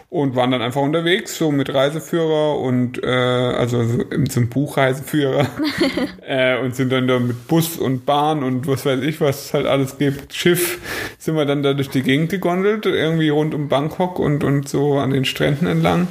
Und 0.09 0.35
waren 0.35 0.51
dann 0.51 0.61
einfach 0.61 0.81
unterwegs, 0.81 1.37
so 1.37 1.51
mit 1.51 1.73
Reiseführer 1.73 2.57
und 2.59 3.01
äh, 3.03 3.07
also 3.07 3.83
so 3.85 4.01
im- 4.03 4.29
zum 4.29 4.49
Buchreiseführer. 4.49 5.45
äh, 6.27 6.59
und 6.59 6.75
sind 6.75 6.91
dann 6.91 7.07
da 7.07 7.19
mit 7.19 7.47
Bus 7.47 7.77
und 7.77 8.05
Bahn 8.05 8.43
und 8.43 8.67
was 8.67 8.85
weiß 8.85 9.01
ich, 9.01 9.21
was 9.21 9.45
es 9.45 9.53
halt 9.53 9.67
alles 9.67 9.97
gibt. 9.97 10.33
Schiff 10.33 10.79
sind 11.17 11.35
wir 11.35 11.45
dann 11.45 11.63
da 11.63 11.73
durch 11.73 11.89
die 11.89 12.01
Gegend 12.01 12.29
gegondelt, 12.29 12.85
irgendwie 12.85 13.29
rund 13.29 13.53
um 13.53 13.69
Bangkok 13.69 14.19
und, 14.19 14.43
und 14.43 14.67
so 14.67 14.97
an 14.97 15.11
den 15.11 15.25
Stränden 15.25 15.67
entlang. 15.67 16.07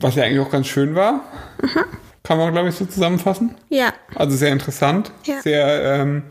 Was 0.00 0.14
ja 0.16 0.24
eigentlich 0.24 0.40
auch 0.40 0.50
ganz 0.50 0.66
schön 0.66 0.94
war. 0.94 1.24
Kann 2.22 2.36
man, 2.36 2.52
glaube 2.52 2.68
ich, 2.68 2.74
so 2.74 2.84
zusammenfassen. 2.84 3.54
Ja, 3.70 3.94
Also 4.14 4.36
sehr 4.36 4.52
interessant. 4.52 5.10
Ja. 5.24 5.40
Sehr, 5.40 5.82
ähm, 6.00 6.22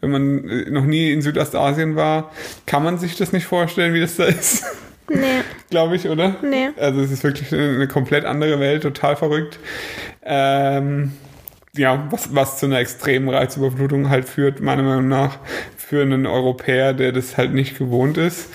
wenn 0.00 0.10
man 0.10 0.48
äh, 0.48 0.70
noch 0.70 0.84
nie 0.84 1.12
in 1.12 1.22
Südostasien 1.22 1.94
war, 1.94 2.32
kann 2.66 2.82
man 2.82 2.98
sich 2.98 3.16
das 3.16 3.32
nicht 3.32 3.46
vorstellen, 3.46 3.94
wie 3.94 4.00
das 4.00 4.16
da 4.16 4.24
ist. 4.24 4.64
nee, 5.08 5.42
Glaube 5.70 5.94
ich, 5.96 6.08
oder? 6.08 6.36
Nee. 6.42 6.70
Also 6.76 7.00
es 7.00 7.12
ist 7.12 7.22
wirklich 7.22 7.52
eine, 7.52 7.68
eine 7.70 7.86
komplett 7.88 8.24
andere 8.24 8.58
Welt, 8.58 8.82
total 8.82 9.14
verrückt. 9.14 9.60
Ähm, 10.24 11.12
ja, 11.76 12.08
was, 12.10 12.34
was 12.34 12.58
zu 12.58 12.66
einer 12.66 12.78
extremen 12.80 13.28
Reizüberflutung 13.28 14.08
halt 14.10 14.28
führt, 14.28 14.60
meiner 14.60 14.82
Meinung 14.82 15.08
nach, 15.08 15.38
für 15.76 16.02
einen 16.02 16.26
Europäer, 16.26 16.92
der 16.94 17.12
das 17.12 17.36
halt 17.36 17.54
nicht 17.54 17.78
gewohnt 17.78 18.18
ist 18.18 18.50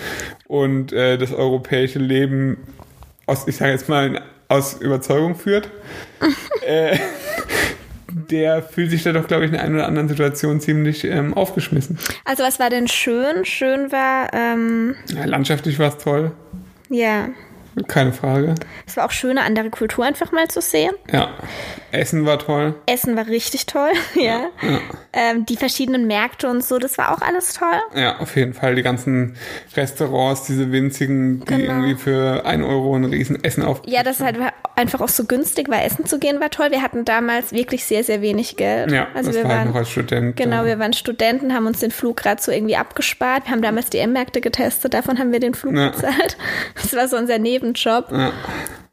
und 0.47 0.91
äh, 0.91 1.17
das 1.17 1.33
europäische 1.33 1.99
Leben 1.99 2.57
aus, 3.25 3.47
ich 3.47 3.55
sage 3.55 3.71
jetzt 3.71 3.87
mal, 3.89 4.21
aus 4.47 4.73
Überzeugung 4.81 5.35
führt. 5.35 5.69
äh, 6.65 6.97
der 8.29 8.61
fühlt 8.61 8.91
sich 8.91 9.03
da 9.03 9.11
doch, 9.11 9.27
glaube 9.27 9.45
ich, 9.45 9.51
in 9.51 9.57
einer 9.57 9.75
oder 9.75 9.87
anderen 9.87 10.07
Situation 10.07 10.59
ziemlich 10.59 11.03
ähm, 11.03 11.33
aufgeschmissen. 11.33 11.97
also 12.25 12.43
was 12.43 12.59
war 12.59 12.69
denn 12.69 12.87
schön? 12.87 13.43
Schön 13.45 13.91
war, 13.91 14.33
ähm, 14.33 14.95
Ja, 15.07 15.25
landschaftlich 15.25 15.79
war 15.79 15.89
es 15.89 15.97
toll, 15.97 16.31
ja, 16.89 17.29
keine 17.87 18.13
Frage. 18.13 18.55
es 18.87 18.97
war 18.97 19.05
auch 19.05 19.11
schön, 19.11 19.31
eine 19.37 19.43
andere 19.43 19.69
Kultur 19.69 20.05
einfach 20.05 20.31
mal 20.31 20.47
zu 20.47 20.61
sehen. 20.61 20.93
Ja, 21.11 21.29
Essen 21.91 22.25
war 22.25 22.39
toll. 22.39 22.75
Essen 22.85 23.15
war 23.15 23.27
richtig 23.27 23.65
toll, 23.65 23.91
ja. 24.15 24.47
Ähm, 25.13 25.45
die 25.45 25.57
verschiedenen 25.57 26.07
Märkte 26.07 26.49
und 26.49 26.63
so, 26.63 26.79
das 26.79 26.97
war 26.97 27.11
auch 27.13 27.21
alles 27.21 27.53
toll. 27.53 27.79
Ja, 27.95 28.17
auf 28.19 28.35
jeden 28.35 28.53
Fall. 28.53 28.75
Die 28.75 28.81
ganzen 28.83 29.35
Restaurants, 29.75 30.43
diese 30.45 30.71
winzigen, 30.71 31.39
die 31.41 31.45
Genau. 31.45 31.73
irgendwie 31.73 31.95
für 31.95 32.45
ein 32.45 32.63
Euro 32.63 32.95
ein 32.95 33.05
riesen 33.05 33.43
Essen 33.43 33.63
auf. 33.63 33.81
Ja, 33.85 34.01
das 34.03 34.19
halt 34.21 34.39
war 34.39 34.53
einfach 34.75 35.01
auch 35.01 35.09
so 35.09 35.25
günstig 35.25 35.69
war, 35.69 35.83
essen 35.83 36.05
zu 36.05 36.17
gehen, 36.17 36.39
war 36.39 36.49
toll. 36.49 36.71
Wir 36.71 36.81
hatten 36.81 37.05
damals 37.05 37.51
wirklich 37.51 37.85
sehr, 37.85 38.03
sehr 38.03 38.21
wenig 38.21 38.57
Geld. 38.57 38.91
Ja, 38.91 39.07
also 39.13 39.29
das 39.29 39.37
wir 39.37 39.43
war 39.43 39.51
halt 39.51 39.59
waren, 39.59 39.67
noch 39.69 39.75
als 39.75 39.89
Student. 39.91 40.35
Genau, 40.35 40.65
wir 40.65 40.79
waren 40.79 40.93
Studenten, 40.93 41.53
haben 41.53 41.67
uns 41.67 41.79
den 41.79 41.91
Flug 41.91 42.17
gerade 42.17 42.41
so 42.41 42.51
irgendwie 42.51 42.75
abgespart. 42.75 43.45
Wir 43.45 43.51
haben 43.51 43.61
damals 43.61 43.89
die 43.91 43.99
M-Märkte 43.99 44.41
getestet, 44.41 44.93
davon 44.95 45.19
haben 45.19 45.31
wir 45.31 45.39
den 45.39 45.53
Flug 45.53 45.75
Ja. 45.75 45.89
bezahlt. 45.89 46.37
Das 46.75 46.95
war 46.95 47.07
so 47.07 47.17
unser 47.17 47.37
Nebenjob. 47.63 48.11
Ja. 48.11 48.31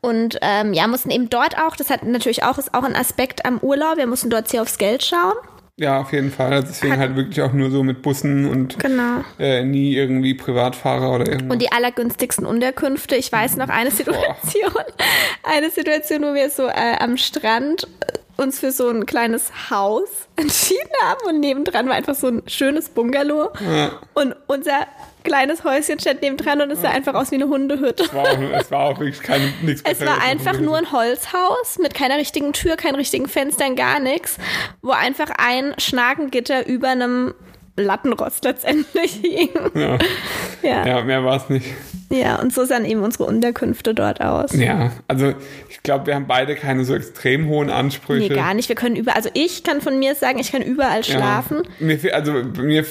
Und 0.01 0.39
ähm, 0.41 0.73
ja, 0.73 0.87
mussten 0.87 1.11
eben 1.11 1.29
dort 1.29 1.59
auch, 1.59 1.77
das 1.77 1.91
hat 1.91 2.05
natürlich 2.05 2.43
auch, 2.43 2.57
ist 2.57 2.73
auch 2.73 2.85
ein 2.85 2.97
Aspekt 2.97 3.45
am 3.45 3.59
Urlaub, 3.59 3.99
wir 3.99 4.07
mussten 4.07 4.31
dort 4.31 4.49
sehr 4.49 4.63
aufs 4.63 4.79
Geld 4.79 5.03
schauen. 5.05 5.35
Ja, 5.77 6.01
auf 6.01 6.13
jeden 6.13 6.31
Fall. 6.31 6.53
Also 6.53 6.69
deswegen 6.69 6.99
halt 6.99 7.17
wirklich 7.17 7.41
auch 7.43 7.53
nur 7.55 7.71
so 7.71 7.83
mit 7.83 8.03
Bussen 8.03 8.47
und 8.51 8.79
Genau. 8.79 9.25
äh, 9.39 9.63
nie 9.63 9.95
irgendwie 9.95 10.35
Privatfahrer 10.35 11.11
oder 11.15 11.27
irgendwas. 11.27 11.53
Und 11.55 11.63
die 11.63 11.73
allergünstigsten 11.73 12.45
Unterkünfte. 12.47 13.17
Ich 13.17 13.33
weiß 13.33 13.57
noch 13.57 13.69
eine 13.71 13.91
Situation, 13.91 14.73
eine 15.43 15.71
Situation, 15.71 16.23
wo 16.23 16.35
wir 16.35 16.51
so 16.51 16.67
äh, 16.67 16.97
am 16.99 17.17
Strand 17.17 17.85
äh, 18.01 18.43
uns 18.43 18.59
für 18.61 18.73
so 18.73 18.89
ein 18.91 19.07
kleines 19.07 19.71
Haus 19.71 20.09
entschieden 20.37 20.91
haben 21.05 21.21
und 21.29 21.41
nebendran 21.41 21.89
war 21.89 21.95
einfach 21.95 22.15
so 22.15 22.29
ein 22.29 22.43
schönes 22.47 22.91
Bungalow 22.91 23.49
Ja. 23.75 23.93
und 24.15 24.35
unser 24.49 24.87
kleines 25.23 25.65
Häuschen 25.65 25.99
stand 25.99 26.23
nebendran 26.23 26.61
und 26.61 26.71
es 26.71 26.83
sah 26.83 26.91
einfach 26.91 27.15
aus 27.15 27.31
wie 27.31 27.37
eine 27.37 27.49
Hundehütte. 27.49 28.05
Es 28.05 28.15
war 28.15 28.25
auch, 28.25 28.39
es 28.39 28.71
war 28.71 28.81
auch 28.81 28.99
wirklich 28.99 29.21
kein, 29.21 29.53
nichts 29.63 29.83
Es 29.85 30.01
war 30.05 30.23
einfach 30.23 30.59
nur 30.59 30.77
ein 30.77 30.93
Holzhaus 30.93 31.79
mit 31.79 31.95
keiner 31.95 32.17
richtigen 32.17 32.53
Tür, 32.53 32.77
keinen 32.77 32.97
richtigen 32.97 33.29
Fenstern, 33.29 33.77
gar 33.77 34.01
nichts, 34.01 34.39
wo 34.83 34.91
einfach 34.91 35.31
ein 35.39 35.75
Schnakengitter 35.79 36.67
über 36.67 36.89
einem 36.89 37.35
Lattenrost 37.81 38.45
letztendlich 38.45 39.13
hing. 39.23 39.49
Ja, 39.75 39.99
Ja. 40.63 40.87
ja 40.87 41.05
mehr 41.05 41.25
war 41.25 41.37
es 41.37 41.49
nicht. 41.49 41.67
ja, 42.11 42.41
und 42.41 42.53
so 42.53 42.65
sahen 42.65 42.85
eben 42.85 43.03
unsere 43.03 43.25
Unterkünfte 43.25 43.95
dort 43.95 44.21
aus. 44.21 44.53
Ja, 44.55 44.91
also 45.09 45.33
ich 45.69 45.83
glaube, 45.83 46.07
wir 46.07 46.15
haben 46.15 46.27
beide 46.27 46.55
keine 46.57 46.85
so 46.85 46.95
extrem 46.95 47.49
hohen 47.49 47.71
Ansprüche. 47.71 48.29
Nee, 48.29 48.35
gar 48.35 48.55
nicht. 48.55 48.69
Wir 48.69 48.77
können 48.77 48.97
überall, 48.97 49.17
also 49.17 49.31
ich 49.35 49.65
kann 49.65 49.81
von 49.81 49.99
mir 49.99 50.15
sagen, 50.15 50.39
ich 50.39 50.53
kann 50.53 50.63
überall 50.63 50.99
Ja. 51.03 51.17
schlafen. 51.17 51.63
Mir, 51.79 51.99
fehl- 51.99 52.11
also 52.13 52.33
bei 52.55 52.63
mir, 52.63 52.85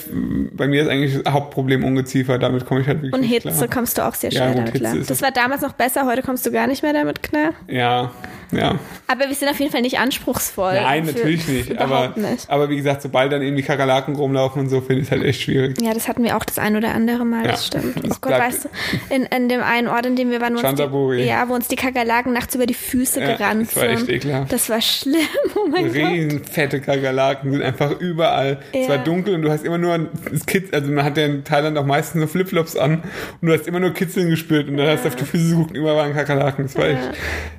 bei 0.53 0.67
mir 0.67 0.81
ist 0.83 0.87
eigentlich 0.89 1.21
das 1.23 1.33
Hauptproblem 1.33 1.83
Ungeziefer, 1.83 2.39
damit 2.39 2.65
komme 2.65 2.81
ich 2.81 2.87
halt 2.87 3.01
wirklich 3.01 3.13
Und 3.13 3.23
Hitze 3.23 3.49
klar. 3.49 3.67
kommst 3.67 3.97
du 3.97 4.05
auch 4.05 4.13
sehr 4.15 4.31
Ja, 4.31 4.37
schnell 4.43 4.49
gut, 4.55 4.57
damit 4.69 4.73
klar. 4.75 4.95
Das 5.07 5.21
war 5.21 5.31
damals 5.31 5.61
noch 5.61 5.73
besser, 5.73 6.05
heute 6.05 6.21
kommst 6.21 6.45
du 6.45 6.51
gar 6.51 6.67
nicht 6.67 6.81
mehr 6.83 6.93
damit 6.93 7.21
klar. 7.23 7.51
Ja, 7.67 8.11
ja. 8.51 8.75
Aber 9.07 9.27
wir 9.27 9.35
sind 9.35 9.49
auf 9.49 9.59
jeden 9.59 9.71
Fall 9.71 9.81
nicht 9.81 9.99
anspruchsvoll. 9.99 10.73
Nein, 10.73 11.05
Für- 11.05 11.13
natürlich 11.13 11.47
nicht. 11.47 11.77
Aber, 11.79 12.13
nicht. 12.15 12.49
aber 12.49 12.69
wie 12.69 12.75
gesagt, 12.77 13.01
sobald 13.01 13.31
dann 13.31 13.41
eben 13.41 13.55
die 13.55 13.63
Kakerlaken 13.63 14.15
rumlaufen 14.15 14.61
und 14.61 14.69
so, 14.69 14.81
finde 14.81 15.01
ich 15.01 15.07
es 15.07 15.11
halt 15.11 15.23
echt 15.23 15.41
schwierig. 15.41 15.79
Ja, 15.81 15.93
das 15.93 16.07
hatten 16.07 16.23
wir 16.23 16.35
auch 16.37 16.43
das 16.45 16.59
ein 16.59 16.75
oder 16.75 16.93
andere 16.93 17.25
Mal, 17.25 17.45
Ja, 17.45 17.51
das 17.51 17.67
stimmt. 17.67 17.95
das 18.05 18.17
Oh 18.17 18.19
Gott, 18.21 18.33
weißt 18.33 18.65
du, 18.65 19.15
in, 19.15 19.23
in 19.23 19.49
dem 19.49 19.61
einen 19.61 19.87
Ort, 19.87 20.05
in 20.05 20.15
dem 20.15 20.29
wir 20.31 20.41
waren, 20.41 20.55
wo 20.55 20.67
uns, 20.67 20.75
die, 21.19 21.23
ja, 21.25 21.47
wo 21.49 21.53
uns 21.53 21.67
die 21.67 21.75
Kakerlaken 21.75 22.33
nachts 22.33 22.55
über 22.55 22.65
die 22.65 22.73
Füße 22.73 23.19
Ja, 23.21 23.35
gerannt 23.37 23.67
das 23.69 23.75
war 23.77 23.83
echt 23.89 24.09
ekelhaft. 24.09 24.51
Das 24.51 24.69
war 24.69 24.81
schlimm, 24.81 25.15
oh 25.55 25.67
mein 25.69 25.85
Gott. 25.87 25.95
Riesen 25.95 26.43
fette 26.43 26.79
Kakerlaken 26.81 27.51
sind 27.51 27.61
einfach 27.63 27.99
überall. 27.99 28.59
Es 28.73 28.83
Ja. 28.87 28.89
war 28.89 28.97
dunkel 28.99 29.35
und 29.35 29.41
du 29.43 29.49
hast 29.51 29.63
immer 29.65 29.77
nur 29.77 30.09
das 30.31 30.45
Kitz, 30.45 30.73
also 30.73 30.91
man 30.91 31.05
hat 31.05 31.17
ja 31.17 31.25
in 31.25 31.43
Thailand 31.43 31.77
auch 31.77 31.85
meistens 31.85 32.19
nur 32.19 32.27
Flipflops 32.27 32.75
an 32.75 33.03
und 33.41 33.47
du 33.47 33.53
hast 33.53 33.67
immer 33.67 33.79
nur 33.79 33.91
Kitzeln 33.93 34.29
gespürt 34.29 34.67
und 34.69 34.77
dann 34.77 34.87
hast 34.87 35.03
du 35.05 35.09
auf 35.09 35.15
die 35.15 35.25
Füße 35.25 35.49
geguckt, 35.51 35.75
überall 35.75 35.95
waren 35.97 36.13
Kakerlaken. 36.13 36.65
Das 36.65 36.75
war 36.75 36.85
echt 36.87 36.99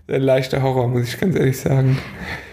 ein 0.09 0.21
leichter 0.23 0.63
Horror, 0.63 0.80
muss 0.89 1.09
ich 1.09 1.21
ganz 1.21 1.37
ehrlich 1.37 1.59
sagen. 1.61 1.99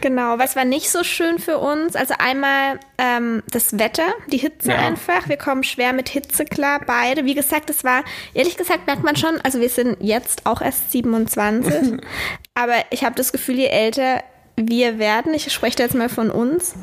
Genau, 0.02 0.38
was 0.40 0.56
war 0.56 0.66
nicht 0.66 0.90
so 0.90 1.04
schön 1.04 1.40
für 1.40 1.58
uns? 1.58 1.96
Also 1.96 2.14
einmal 2.20 2.80
ähm, 2.98 3.44
das 3.52 3.78
Wetter, 3.80 4.08
die 4.32 4.38
Hitze 4.38 4.72
Ja. 4.72 4.78
einfach. 4.78 5.28
Wir 5.28 5.38
kommen 5.38 5.64
schwer 5.64 5.94
mit 5.94 6.10
Hitze 6.10 6.46
klar, 6.46 6.82
beide. 6.86 7.26
Wie 7.26 7.34
gesagt, 7.36 7.70
es 7.70 7.84
war, 7.84 8.04
ehrlich 8.34 8.58
gesagt, 8.58 8.86
merkt 8.88 9.04
man 9.04 9.16
schon, 9.16 9.40
also 9.44 9.60
wir 9.60 9.70
sind 9.70 9.98
jetzt 10.00 10.46
auch 10.46 10.62
erst 10.62 10.92
27, 10.92 12.00
aber 12.56 12.76
ich 12.92 13.04
habe 13.04 13.16
das 13.16 13.32
Gefühl, 13.32 13.56
je 13.56 13.68
älter 13.68 14.24
wir 14.60 14.98
werden, 14.98 15.36
ich 15.36 15.54
spreche 15.54 15.78
da 15.78 15.84
jetzt 15.84 15.94
mal 15.94 16.10
von 16.10 16.32
uns, 16.32 16.74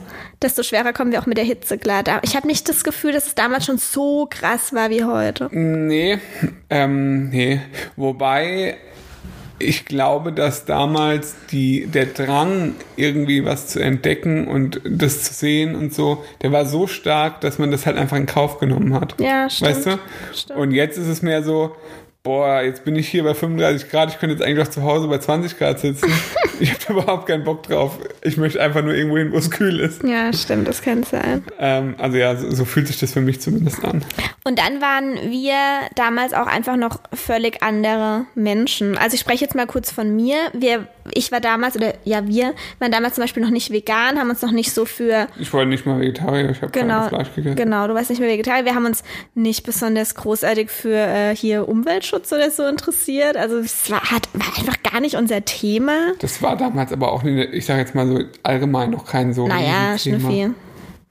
desto 0.40 0.62
schwerer 0.62 0.92
kommen 0.92 1.10
wir 1.10 1.20
auch 1.20 1.26
mit 1.26 1.38
der 1.38 1.44
Hitze 1.44 1.76
klar. 1.76 2.04
Da- 2.04 2.20
Ich 2.22 2.36
habe 2.36 2.46
nicht 2.46 2.68
das 2.68 2.84
Gefühl, 2.84 3.10
dass 3.10 3.26
es 3.26 3.34
damals 3.34 3.66
schon 3.66 3.78
so 3.78 4.28
krass 4.30 4.72
war 4.72 4.90
wie 4.90 5.02
heute. 5.02 5.48
Nee, 5.50 6.20
ähm, 6.70 7.30
nee. 7.30 7.60
Wobei 7.96 8.76
ich 9.64 9.85
glaube, 9.85 10.33
dass 10.33 10.64
damals 10.64 11.35
die, 11.50 11.87
der 11.87 12.06
Drang, 12.06 12.75
irgendwie 12.97 13.44
was 13.44 13.68
zu 13.68 13.80
entdecken 13.80 14.47
und 14.47 14.80
das 14.85 15.23
zu 15.23 15.35
sehen 15.35 15.75
und 15.75 15.92
so, 15.92 16.25
der 16.42 16.52
war 16.52 16.66
so 16.66 16.87
stark, 16.87 17.40
dass 17.40 17.59
man 17.59 17.71
das 17.71 17.87
halt 17.87 17.97
einfach 17.97 18.16
in 18.16 18.26
Kauf 18.26 18.59
genommen 18.59 18.94
hat. 18.94 19.21
Ja, 19.21 19.49
stimmt. 19.50 19.71
Weißt 19.71 19.87
du? 19.87 19.99
Stimmt. 20.33 20.59
Und 20.59 20.71
jetzt 20.73 20.99
ist 20.99 21.09
es 21.09 21.23
mehr 21.23 21.42
so, 21.42 21.75
boah, 22.23 22.62
jetzt 22.62 22.85
bin 22.85 22.97
ich 22.97 23.09
hier 23.09 23.23
bei 23.23 23.35
35 23.35 23.90
Grad, 23.90 24.11
ich 24.11 24.18
könnte 24.18 24.35
jetzt 24.35 24.44
eigentlich 24.44 24.66
auch 24.66 24.71
zu 24.71 24.83
Hause 24.83 25.09
bei 25.09 25.18
20 25.18 25.59
Grad 25.59 25.80
sitzen. 25.80 26.11
ich 26.61 26.70
habe 26.70 26.80
da 26.87 26.92
überhaupt 26.94 27.26
keinen 27.26 27.44
Bock 27.44 27.62
drauf. 27.64 27.99
Ich 28.23 28.37
möchte 28.37 28.61
einfach 28.61 28.82
nur 28.82 28.94
irgendwo 28.94 29.18
hin, 29.18 29.32
wo 29.32 29.37
es 29.37 29.50
kühl 29.50 29.80
ist. 29.80 30.02
Ja, 30.04 30.32
stimmt, 30.32 30.68
das 30.68 30.82
kann 30.82 31.02
sein. 31.02 31.44
Ähm, 31.58 31.94
also 31.99 32.16
ja, 32.16 32.37
so, 32.37 32.50
so 32.50 32.64
fühlt 32.64 32.87
sich 32.88 32.99
das 33.00 33.12
für 33.12 33.20
mich 33.20 33.40
zumindest 33.40 33.84
an. 33.84 34.04
Und 34.44 34.58
dann 34.58 34.80
waren 34.80 35.30
wir 35.30 35.54
damals 35.94 36.34
auch 36.34 36.46
einfach 36.46 36.76
noch 36.76 37.00
völlig 37.12 37.62
andere 37.62 38.26
Menschen. 38.34 38.99
Also 38.99 39.14
ich 39.14 39.20
spreche 39.20 39.44
jetzt 39.44 39.54
mal 39.54 39.66
kurz 39.66 39.90
von 39.90 40.14
mir. 40.14 40.37
Wir, 40.52 40.87
ich 41.12 41.32
war 41.32 41.40
damals, 41.40 41.76
oder 41.76 41.94
ja, 42.04 42.26
wir 42.26 42.54
waren 42.78 42.92
damals 42.92 43.14
zum 43.14 43.25
Beispiel 43.25 43.42
noch 43.42 43.50
nicht 43.50 43.70
vegan, 43.70 44.18
haben 44.18 44.30
uns 44.30 44.42
noch 44.42 44.52
nicht 44.52 44.73
so 44.73 44.84
für, 44.84 45.28
Ich 45.38 45.52
wollte 45.52 45.70
nicht 45.70 45.87
mal 45.87 46.00
Vegetarier, 46.00 46.50
ich 46.50 46.61
habe 46.62 46.73
genau, 46.73 47.00
kein 47.00 47.08
Fleisch 47.08 47.34
gegessen. 47.34 47.56
genau, 47.56 47.88
du 47.88 47.94
warst 47.94 48.11
nicht 48.11 48.20
mehr 48.20 48.28
Vegetarier. 48.28 48.64
Wir 48.64 48.75
haben 48.75 48.87
uns 48.87 49.02
nicht 49.34 49.64
besonders 49.64 50.14
großartig 50.14 50.70
für 50.70 50.94
äh, 50.94 51.34
hier 51.34 51.68
Umweltschutz 51.68 52.32
oder 52.32 52.50
so 52.50 52.66
interessiert. 52.66 53.37
Also 53.37 53.58
es 53.58 53.90
war, 53.90 54.02
hat, 54.11 54.28
war 54.34 54.49
einfach 54.58 54.82
gar 54.82 55.00
nicht 55.00 55.16
unser 55.16 55.44
Thema. 55.44 56.12
Das 56.18 56.42
war 56.44 56.56
damals 56.56 56.92
aber 56.92 57.10
auch, 57.12 57.22
nicht, 57.24 57.52
ich 57.52 57.66
sage 57.66 57.80
jetzt 57.80 57.94
mal 57.94 58.06
so 58.06 58.20
allgemein 58.44 58.90
noch 58.90 59.04
kein 59.06 59.32
so 59.32 59.48
Naja. 59.48 59.98
Schnüffi, 59.98 60.50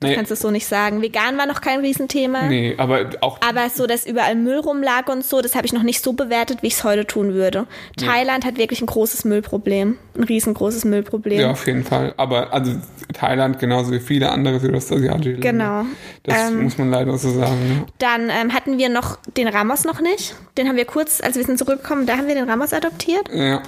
Nee, 0.05 0.15
kannst 0.15 0.31
du 0.31 0.33
es 0.33 0.41
so 0.41 0.51
nicht 0.51 0.67
sagen. 0.67 1.01
Vegan 1.01 1.37
war 1.37 1.45
noch 1.45 1.61
kein 1.61 1.79
Riesenthema. 1.79 2.41
nee, 2.49 2.73
aber 2.77 3.11
auch 3.21 3.37
Aber 3.39 3.69
so, 3.69 3.87
dass 3.87 4.05
überall 4.05 4.35
Müll 4.35 4.59
rumlag 4.59 5.07
und 5.09 5.23
so, 5.23 5.39
das 5.41 5.55
habe 5.55 5.65
ich 5.65 5.71
noch 5.71 5.83
nicht 5.83 6.03
so 6.03 6.11
bewertet, 6.11 6.57
wie 6.61 6.67
ich 6.67 6.73
es 6.73 6.83
heute 6.83 7.07
tun 7.07 7.33
würde. 7.33 7.67
Thailand 7.95 8.43
hat 8.43 8.57
wirklich 8.57 8.81
ein 8.81 8.85
großes 8.87 9.23
Müllproblem. 9.23 9.97
Ein 10.17 10.23
riesengroßes 10.25 10.83
Müllproblem. 10.83 11.39
ja, 11.39 11.51
auf 11.51 11.65
jeden 11.67 11.85
Fall. 11.85 12.13
Aber 12.17 12.51
also 12.51 12.73
Thailand 13.13 13.59
genauso 13.59 13.93
wie 13.93 14.01
viele 14.01 14.29
andere 14.29 14.59
südostasiatische. 14.59 15.37
Genau. 15.39 15.85
Das 16.23 16.49
Ähm, 16.49 16.63
muss 16.63 16.77
man 16.77 16.91
leider 16.91 17.17
so 17.17 17.29
sagen. 17.29 17.85
Dann 17.99 18.29
ähm, 18.29 18.53
hatten 18.53 18.77
wir 18.77 18.89
noch 18.89 19.19
den 19.37 19.47
Ramos 19.47 19.85
noch 19.85 20.01
nicht. 20.01 20.35
Den 20.57 20.67
haben 20.67 20.75
wir 20.75 20.83
kurz, 20.85 21.21
als 21.21 21.37
wir 21.37 21.45
sind 21.45 21.57
zurückgekommen, 21.57 22.07
da 22.07 22.17
haben 22.17 22.27
wir 22.27 22.35
den 22.35 22.49
Ramos 22.49 22.73
adoptiert. 22.73 23.29
Ja. 23.33 23.61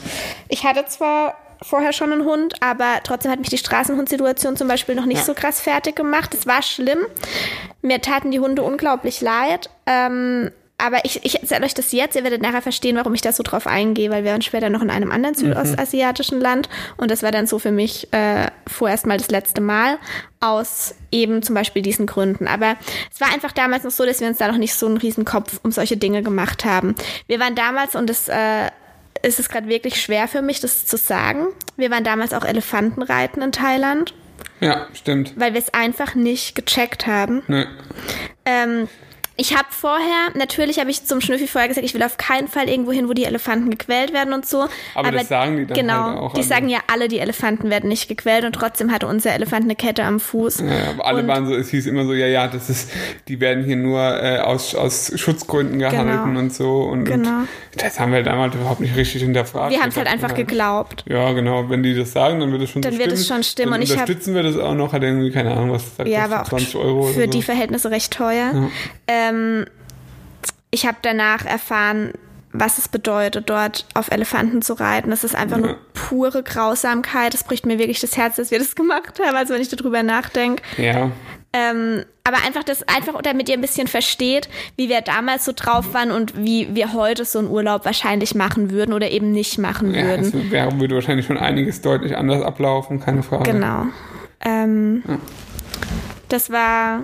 Ich 0.50 0.66
hatte 0.66 0.84
zwar 0.86 1.36
vorher 1.62 1.94
schon 1.94 2.12
einen 2.12 2.26
Hund, 2.26 2.56
aber 2.62 3.00
trotzdem 3.04 3.32
hat 3.32 3.40
mich 3.40 3.50
die 3.50 3.58
Straßenhundsituation 3.58 4.56
zum 4.58 4.68
Beispiel 4.68 4.96
noch 4.96 5.06
nicht 5.06 5.20
Ja. 5.20 5.24
so 5.24 5.34
krass 5.34 5.60
fertig 5.62 5.96
gemacht. 5.96 6.34
Es 6.34 6.46
war 6.48 6.62
schlimm. 6.62 7.00
Mir 7.82 8.02
taten 8.02 8.32
die 8.32 8.40
Hunde 8.40 8.64
unglaublich 8.64 9.22
leid. 9.22 9.70
Ähm, 9.86 10.52
aber 10.78 11.06
ich, 11.06 11.24
ich 11.24 11.40
erzähle 11.42 11.66
euch 11.66 11.74
das 11.74 11.94
jetzt. 11.94 12.18
Ihr 12.18 12.24
werdet 12.24 12.42
nachher 12.42 12.62
verstehen, 12.62 12.98
warum 12.98 13.14
ich 13.14 13.22
da 13.22 13.32
so 13.32 13.44
drauf 13.44 13.66
eingehe, 13.66 14.10
weil 14.10 14.26
wir 14.26 14.32
waren 14.32 14.42
später 14.42 14.70
noch 14.70 14.82
in 14.82 14.90
einem 14.90 15.10
anderen 15.10 15.34
südostasiatischen 15.34 16.42
Land 16.42 16.68
und 16.98 17.10
das 17.12 17.24
war 17.24 17.32
dann 17.32 17.48
so 17.48 17.60
für 17.60 17.72
mich 17.72 18.12
äh, 18.12 18.48
vorerst 18.68 19.06
mal 19.06 19.18
das 19.18 19.30
letzte 19.30 19.62
Mal 19.62 19.98
aus 20.42 20.94
eben 21.12 21.42
zum 21.44 21.56
Beispiel 21.56 21.82
diesen 21.82 22.08
Gründen. 22.08 22.46
Aber 22.46 22.76
es 23.10 23.22
war 23.22 23.30
einfach 23.34 23.54
damals 23.54 23.86
noch 23.86 23.92
so, 23.92 24.06
dass 24.06 24.20
wir 24.20 24.28
uns 24.28 24.38
da 24.38 24.50
noch 24.50 24.58
nicht 24.58 24.74
so 24.76 24.86
einen 24.86 24.98
riesen 24.98 25.24
Kopf 25.24 25.62
um 25.64 25.72
solche 25.72 25.96
Dinge 25.96 26.24
gemacht 26.24 26.66
haben. 26.66 26.94
Wir 27.28 27.40
waren 27.40 27.56
damals 27.56 27.96
und 27.96 28.10
das 28.10 28.28
äh, 28.28 28.70
ist 29.26 29.40
es 29.40 29.50
gerade 29.50 29.68
wirklich 29.68 30.02
schwer 30.02 30.28
für 30.28 30.42
mich, 30.42 30.60
das 30.60 30.86
zu 30.86 30.98
sagen. 30.98 31.48
Wir 31.78 31.92
waren 31.92 32.04
damals 32.04 32.34
auch 32.34 32.46
Elefantenreiten 32.46 33.42
in 33.42 33.52
Thailand, 33.52 34.14
ja, 34.60 34.88
stimmt. 34.94 35.34
weil 35.36 35.54
wir 35.54 35.60
es 35.60 35.74
einfach 35.74 36.16
nicht 36.16 36.56
gecheckt 36.56 37.08
haben. 37.08 37.44
Nee. 37.48 37.66
Ähm, 38.46 38.88
ich 39.38 39.54
habe 39.56 39.68
vorher, 39.70 40.30
natürlich 40.34 40.80
habe 40.80 40.90
ich 40.90 41.04
zum 41.06 41.20
Schnüffi 41.22 41.48
vorher 41.48 41.68
gesagt, 41.68 41.86
ich 41.86 41.94
will 41.94 42.04
auf 42.04 42.18
keinen 42.18 42.48
Fall 42.48 42.70
irgendwo 42.70 42.92
hin, 42.92 43.10
wo 43.10 43.14
die 43.14 43.26
Elefanten 43.26 43.70
gequält 43.70 44.14
werden 44.14 44.34
und 44.34 44.46
so. 44.46 44.68
Aber 44.94 45.12
das 45.12 45.28
sagen 45.28 45.58
die 45.58 45.66
dann 45.66 45.76
genau, 45.78 46.04
halt 46.06 46.18
auch 46.20 46.34
Die 46.34 46.40
alle. 46.40 46.48
sagen 46.48 46.70
ja 46.70 46.80
alle, 46.92 47.08
die 47.08 47.20
Elefanten 47.20 47.70
werden 47.70 47.90
nicht 47.90 48.08
gequält 48.08 48.46
und 48.46 48.54
trotzdem 48.54 48.92
hatte 48.92 49.08
unser 49.08 49.34
Elefant 49.34 49.66
eine 49.66 49.76
Kette 49.76 50.04
am 50.04 50.20
Fuß. 50.20 50.60
Ja, 50.62 50.92
aber 50.92 51.06
alle 51.06 51.22
Und- 51.22 51.28
waren 51.28 51.48
so, 51.48 51.56
es 51.56 51.70
hieß 51.70 51.86
immer 51.88 52.06
so, 52.06 52.14
ja, 52.14 52.28
ja, 52.28 52.48
das 52.48 52.70
ist, 52.70 52.92
die 53.28 53.40
werden 53.40 53.64
hier 53.66 53.76
nur 53.76 54.00
äh, 54.02 54.40
aus, 54.40 54.74
aus 54.76 55.12
Schutzgründen 55.16 55.80
gehalten 55.80 56.08
Genau. 56.10 56.40
und 56.40 56.54
so. 56.54 56.82
Und, 56.84 57.04
Genau. 57.06 57.30
und 57.40 57.48
das 57.78 58.00
haben 58.00 58.14
wir 58.14 58.24
damals 58.24 58.56
überhaupt 58.56 58.80
nicht 58.80 58.96
richtig 58.96 59.22
hinterfragt. 59.24 59.72
Wir 59.74 59.82
haben 59.82 59.90
es 59.90 59.98
halt 59.98 60.08
einfach 60.08 60.34
geglaubt. 60.34 61.04
Ja, 61.10 61.34
genau. 61.34 61.70
Wenn 61.70 61.84
die 61.84 61.94
das 61.94 62.14
sagen, 62.14 62.40
dann 62.40 62.52
wird 62.52 62.62
es 62.62 62.70
schon 62.70 62.82
Dann 62.82 62.94
so 62.94 63.00
wird 63.00 63.08
stimmen. 63.10 63.22
es 63.22 63.28
schon 63.28 63.44
stimmen. 63.44 63.72
Dann 63.72 63.82
Und 63.82 63.84
ich 63.84 63.92
hab- 63.92 64.02
unterstützen 64.08 64.34
wir 64.34 64.44
das 64.44 64.58
auch 64.58 64.74
noch. 64.76 64.94
Hat 64.94 65.04
irgendwie, 65.04 65.32
keine 65.32 65.52
Ahnung, 65.52 65.72
was 65.72 65.96
sagt 65.98 66.08
Ja, 66.08 66.22
das, 66.24 66.32
aber 66.32 66.42
auch 66.44 66.50
20 66.50 66.76
Euro 66.78 67.04
für 67.04 67.18
oder 67.18 67.28
die 67.28 67.40
so. 67.40 67.46
Verhältnisse 67.46 67.92
recht 67.92 68.14
teuer. 68.14 68.70
Ähm, 69.30 69.66
ich 70.72 70.86
habe 70.86 70.98
danach 71.02 71.46
erfahren, 71.46 72.12
was 72.52 72.78
es 72.78 72.88
bedeutet, 72.88 73.50
dort 73.50 73.86
auf 73.96 74.10
Elefanten 74.12 74.62
zu 74.62 74.74
reiten. 74.74 75.10
Das 75.10 75.24
ist 75.24 75.36
einfach 75.36 75.58
Ja. 75.58 75.64
nur 75.68 75.78
pure 75.94 76.42
Grausamkeit. 76.44 77.34
Das 77.34 77.44
bricht 77.44 77.66
mir 77.66 77.80
wirklich 77.80 78.00
das 78.00 78.16
Herz, 78.18 78.38
dass 78.38 78.52
wir 78.52 78.60
das 78.60 78.76
gemacht 78.76 79.20
haben, 79.26 79.36
also 79.36 79.54
wenn 79.54 79.62
ich 79.62 79.70
darüber 79.70 80.04
nachdenke. 80.04 80.62
Ja, 80.78 81.12
Ähm, 81.58 82.04
aber 82.26 82.38
einfach 82.46 82.64
das, 82.64 82.84
einfach 82.90 83.22
damit 83.22 83.48
ihr 83.48 83.56
ein 83.56 83.62
bisschen 83.62 83.88
versteht, 83.88 84.50
wie 84.76 84.90
wir 84.90 85.00
damals 85.00 85.46
so 85.46 85.54
drauf 85.56 85.94
waren 85.94 86.12
und 86.12 86.36
wie 86.36 86.76
wir 86.76 86.92
heute 86.92 87.24
so 87.24 87.40
einen 87.40 87.48
Urlaub 87.50 87.86
wahrscheinlich 87.86 88.36
machen 88.36 88.72
würden 88.72 88.92
oder 88.94 89.10
eben 89.10 89.32
nicht 89.32 89.58
machen 89.58 89.94
ja 89.96 90.04
würden. 90.04 90.26
es 90.26 90.52
wäre, 90.52 90.78
würde 90.80 90.96
wahrscheinlich 90.96 91.26
schon 91.26 91.38
einiges 91.38 91.80
deutlich 91.82 92.18
anders 92.18 92.42
ablaufen, 92.44 93.00
keine 93.00 93.24
Frage. 93.24 93.52
Genau. 93.54 93.86
Ähm, 94.44 95.02
Das 96.28 96.50
war, 96.50 97.04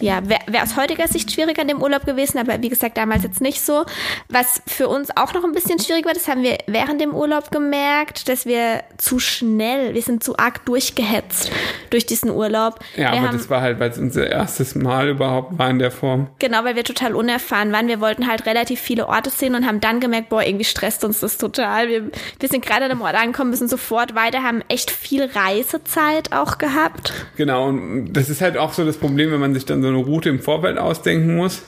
ja, 0.00 0.28
wäre 0.28 0.40
wär 0.46 0.62
aus 0.62 0.76
heutiger 0.76 1.08
Sicht 1.08 1.32
schwieriger 1.32 1.62
in 1.62 1.68
dem 1.68 1.82
Urlaub 1.82 2.04
gewesen, 2.04 2.38
aber 2.38 2.60
wie 2.62 2.68
gesagt, 2.68 2.96
damals 2.96 3.22
jetzt 3.22 3.40
nicht 3.40 3.60
so. 3.60 3.84
Was 4.28 4.62
für 4.66 4.88
uns 4.88 5.08
auch 5.16 5.32
noch 5.32 5.44
ein 5.44 5.52
bisschen 5.52 5.78
schwierig 5.78 6.04
war, 6.04 6.12
das 6.12 6.28
haben 6.28 6.42
wir 6.42 6.58
während 6.66 7.00
dem 7.00 7.14
Urlaub 7.14 7.50
gemerkt, 7.50 8.28
dass 8.28 8.46
wir 8.46 8.82
zu 8.98 9.18
schnell, 9.18 9.94
wir 9.94 10.02
sind 10.02 10.22
zu 10.22 10.36
arg 10.36 10.64
durchgehetzt 10.66 11.50
durch 11.90 12.06
diesen 12.06 12.30
Urlaub. 12.30 12.80
Ja, 12.96 13.12
wir 13.12 13.18
aber 13.18 13.28
haben, 13.28 13.38
das 13.38 13.48
war 13.48 13.60
halt, 13.60 13.80
weil 13.80 13.90
es 13.90 13.98
unser 13.98 14.28
erstes 14.28 14.74
Mal 14.74 15.08
überhaupt 15.08 15.58
war 15.58 15.70
in 15.70 15.78
der 15.78 15.90
Form. 15.90 16.28
Genau, 16.38 16.64
weil 16.64 16.76
wir 16.76 16.84
total 16.84 17.14
unerfahren 17.14 17.72
waren. 17.72 17.88
Wir 17.88 18.00
wollten 18.00 18.26
halt 18.26 18.46
relativ 18.46 18.80
viele 18.80 19.08
Orte 19.08 19.30
sehen 19.30 19.54
und 19.54 19.66
haben 19.66 19.80
dann 19.80 20.00
gemerkt, 20.00 20.28
boah, 20.28 20.42
irgendwie 20.42 20.64
stresst 20.64 21.04
uns 21.04 21.20
das 21.20 21.38
total. 21.38 21.88
Wir, 21.88 22.10
wir 22.38 22.48
sind 22.48 22.64
gerade 22.64 22.84
an 22.84 22.90
einem 22.90 23.00
Ort 23.00 23.14
angekommen, 23.14 23.50
müssen 23.50 23.68
sofort 23.68 24.14
weiter, 24.14 24.42
haben 24.42 24.62
echt 24.68 24.90
viel 24.90 25.24
Reisezeit 25.24 26.32
auch 26.32 26.58
gehabt. 26.58 27.12
Genau, 27.36 27.68
und 27.68 28.12
das 28.12 28.28
ist 28.28 28.40
halt 28.40 28.56
auch 28.58 28.72
so 28.72 28.84
das 28.84 28.98
Problem, 28.98 29.32
wenn 29.32 29.40
man 29.40 29.54
sich 29.54 29.64
dann 29.64 29.82
so 29.82 29.85
eine 29.88 29.98
Route 29.98 30.28
im 30.28 30.40
Vorfeld 30.40 30.78
ausdenken 30.78 31.36
muss 31.36 31.62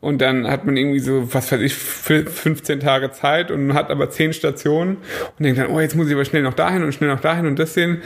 und 0.00 0.20
dann 0.20 0.48
hat 0.48 0.64
man 0.64 0.76
irgendwie 0.76 1.00
so, 1.00 1.32
was 1.32 1.50
weiß 1.50 1.60
ich, 1.60 1.74
15 1.74 2.80
Tage 2.80 3.10
Zeit 3.12 3.50
und 3.50 3.74
hat 3.74 3.90
aber 3.90 4.10
10 4.10 4.32
Stationen 4.32 4.98
und 5.38 5.44
denkt 5.44 5.58
dann, 5.58 5.68
oh, 5.68 5.80
jetzt 5.80 5.96
muss 5.96 6.08
ich 6.08 6.14
aber 6.14 6.24
schnell 6.24 6.42
noch 6.42 6.54
dahin 6.54 6.82
und 6.82 6.92
schnell 6.92 7.10
noch 7.10 7.20
dahin 7.20 7.46
und 7.46 7.58
das 7.58 7.74
sehen. 7.74 8.02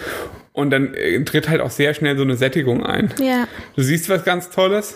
Und 0.52 0.70
dann 0.70 0.94
äh, 0.94 1.22
tritt 1.24 1.48
halt 1.48 1.60
auch 1.60 1.70
sehr 1.70 1.94
schnell 1.94 2.16
so 2.16 2.22
eine 2.22 2.36
Sättigung 2.36 2.86
ein. 2.86 3.12
Ja. 3.20 3.48
Du 3.74 3.82
siehst 3.82 4.08
was 4.08 4.24
ganz 4.24 4.50
Tolles 4.50 4.94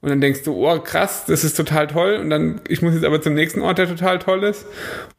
und 0.00 0.10
dann 0.10 0.20
denkst 0.20 0.44
du, 0.44 0.54
oh 0.54 0.78
krass, 0.78 1.24
das 1.26 1.42
ist 1.42 1.56
total 1.56 1.88
toll. 1.88 2.18
Und 2.22 2.30
dann, 2.30 2.60
ich 2.68 2.82
muss 2.82 2.94
jetzt 2.94 3.04
aber 3.04 3.20
zum 3.20 3.34
nächsten 3.34 3.62
Ort, 3.62 3.78
der 3.78 3.88
total 3.88 4.20
toll 4.20 4.44
ist. 4.44 4.64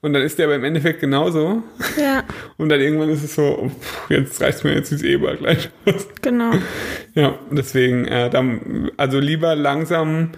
Und 0.01 0.13
dann 0.13 0.21
ist 0.21 0.39
der 0.39 0.45
aber 0.45 0.55
im 0.55 0.63
Endeffekt 0.63 1.01
genauso. 1.01 1.63
Ja. 1.97 2.23
Und 2.57 2.69
dann 2.69 2.79
irgendwann 2.79 3.09
ist 3.09 3.23
es 3.23 3.35
so, 3.35 3.69
pff, 3.69 4.09
jetzt 4.09 4.39
reicht 4.41 4.63
mir 4.63 4.75
jetzt 4.75 4.91
dieses 4.91 5.03
Eber 5.03 5.35
gleich 5.35 5.69
aus. 5.85 6.07
Genau. 6.21 6.51
Ja, 7.13 7.37
deswegen, 7.51 8.05
äh, 8.05 8.29
dann, 8.29 8.89
also 8.95 9.19
lieber 9.19 9.53
langsam 9.55 10.31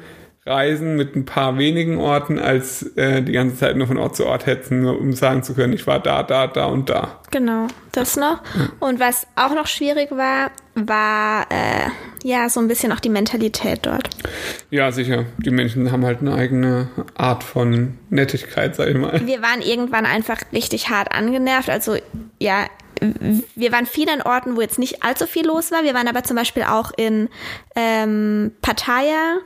reisen 0.46 0.96
mit 0.96 1.16
ein 1.16 1.26
paar 1.26 1.58
wenigen 1.60 2.00
Orten, 2.00 2.40
als 2.40 2.84
äh, 2.98 3.22
die 3.22 3.34
ganze 3.34 3.58
Zeit 3.58 3.76
nur 3.76 3.86
von 3.86 3.98
Ort 3.98 4.16
zu 4.16 4.26
Ort 4.26 4.48
hetzen, 4.48 4.82
nur 4.82 5.00
um 5.00 5.14
sagen 5.14 5.44
zu 5.44 5.54
können, 5.54 5.74
ich 5.74 5.86
war 5.86 6.00
da, 6.00 6.24
da, 6.24 6.48
da 6.48 6.66
und 6.66 6.90
da. 6.90 7.20
Genau, 7.30 7.68
das 7.92 8.18
noch. 8.18 8.42
Und 8.80 9.00
was 9.00 9.28
auch 9.36 9.54
noch 9.54 9.68
schwierig 9.68 10.10
war, 10.12 10.50
war 10.74 11.46
äh, 11.52 11.90
ja 12.24 12.50
so 12.50 12.60
ein 12.60 12.68
bisschen 12.68 12.92
auch 12.92 13.00
die 13.00 13.10
Mentalität 13.10 13.82
dort. 13.84 14.10
Ja, 14.72 14.92
sicher. 14.92 15.26
Die 15.38 15.52
Menschen 15.52 15.92
haben 15.92 16.06
halt 16.06 16.22
eine 16.22 16.34
eigene 16.34 16.90
Art 17.16 17.44
von 17.44 18.00
Nettigkeit, 18.10 18.76
sag 18.76 18.88
ich 18.88 18.98
mal. 18.98 19.22
Wir 19.26 19.44
waren 19.44 19.62
irgendwann 19.62 20.08
einfach 20.08 20.40
richtig 20.52 20.90
hart 20.90 21.12
angenervt. 21.12 21.70
Also 21.70 21.98
ja, 22.40 22.66
wir 23.56 23.72
waren 23.72 23.86
viel 23.86 24.10
an 24.10 24.22
Orten, 24.22 24.56
wo 24.56 24.62
jetzt 24.62 24.80
nicht 24.80 25.04
allzu 25.04 25.28
viel 25.28 25.46
los 25.46 25.72
war. 25.72 25.84
Wir 25.84 25.94
waren 25.94 26.08
aber 26.08 26.24
zum 26.24 26.36
Beispiel 26.36 26.64
auch 26.64 26.92
in 26.96 27.30
ähm, 27.76 28.52
Pattaya 28.62 29.38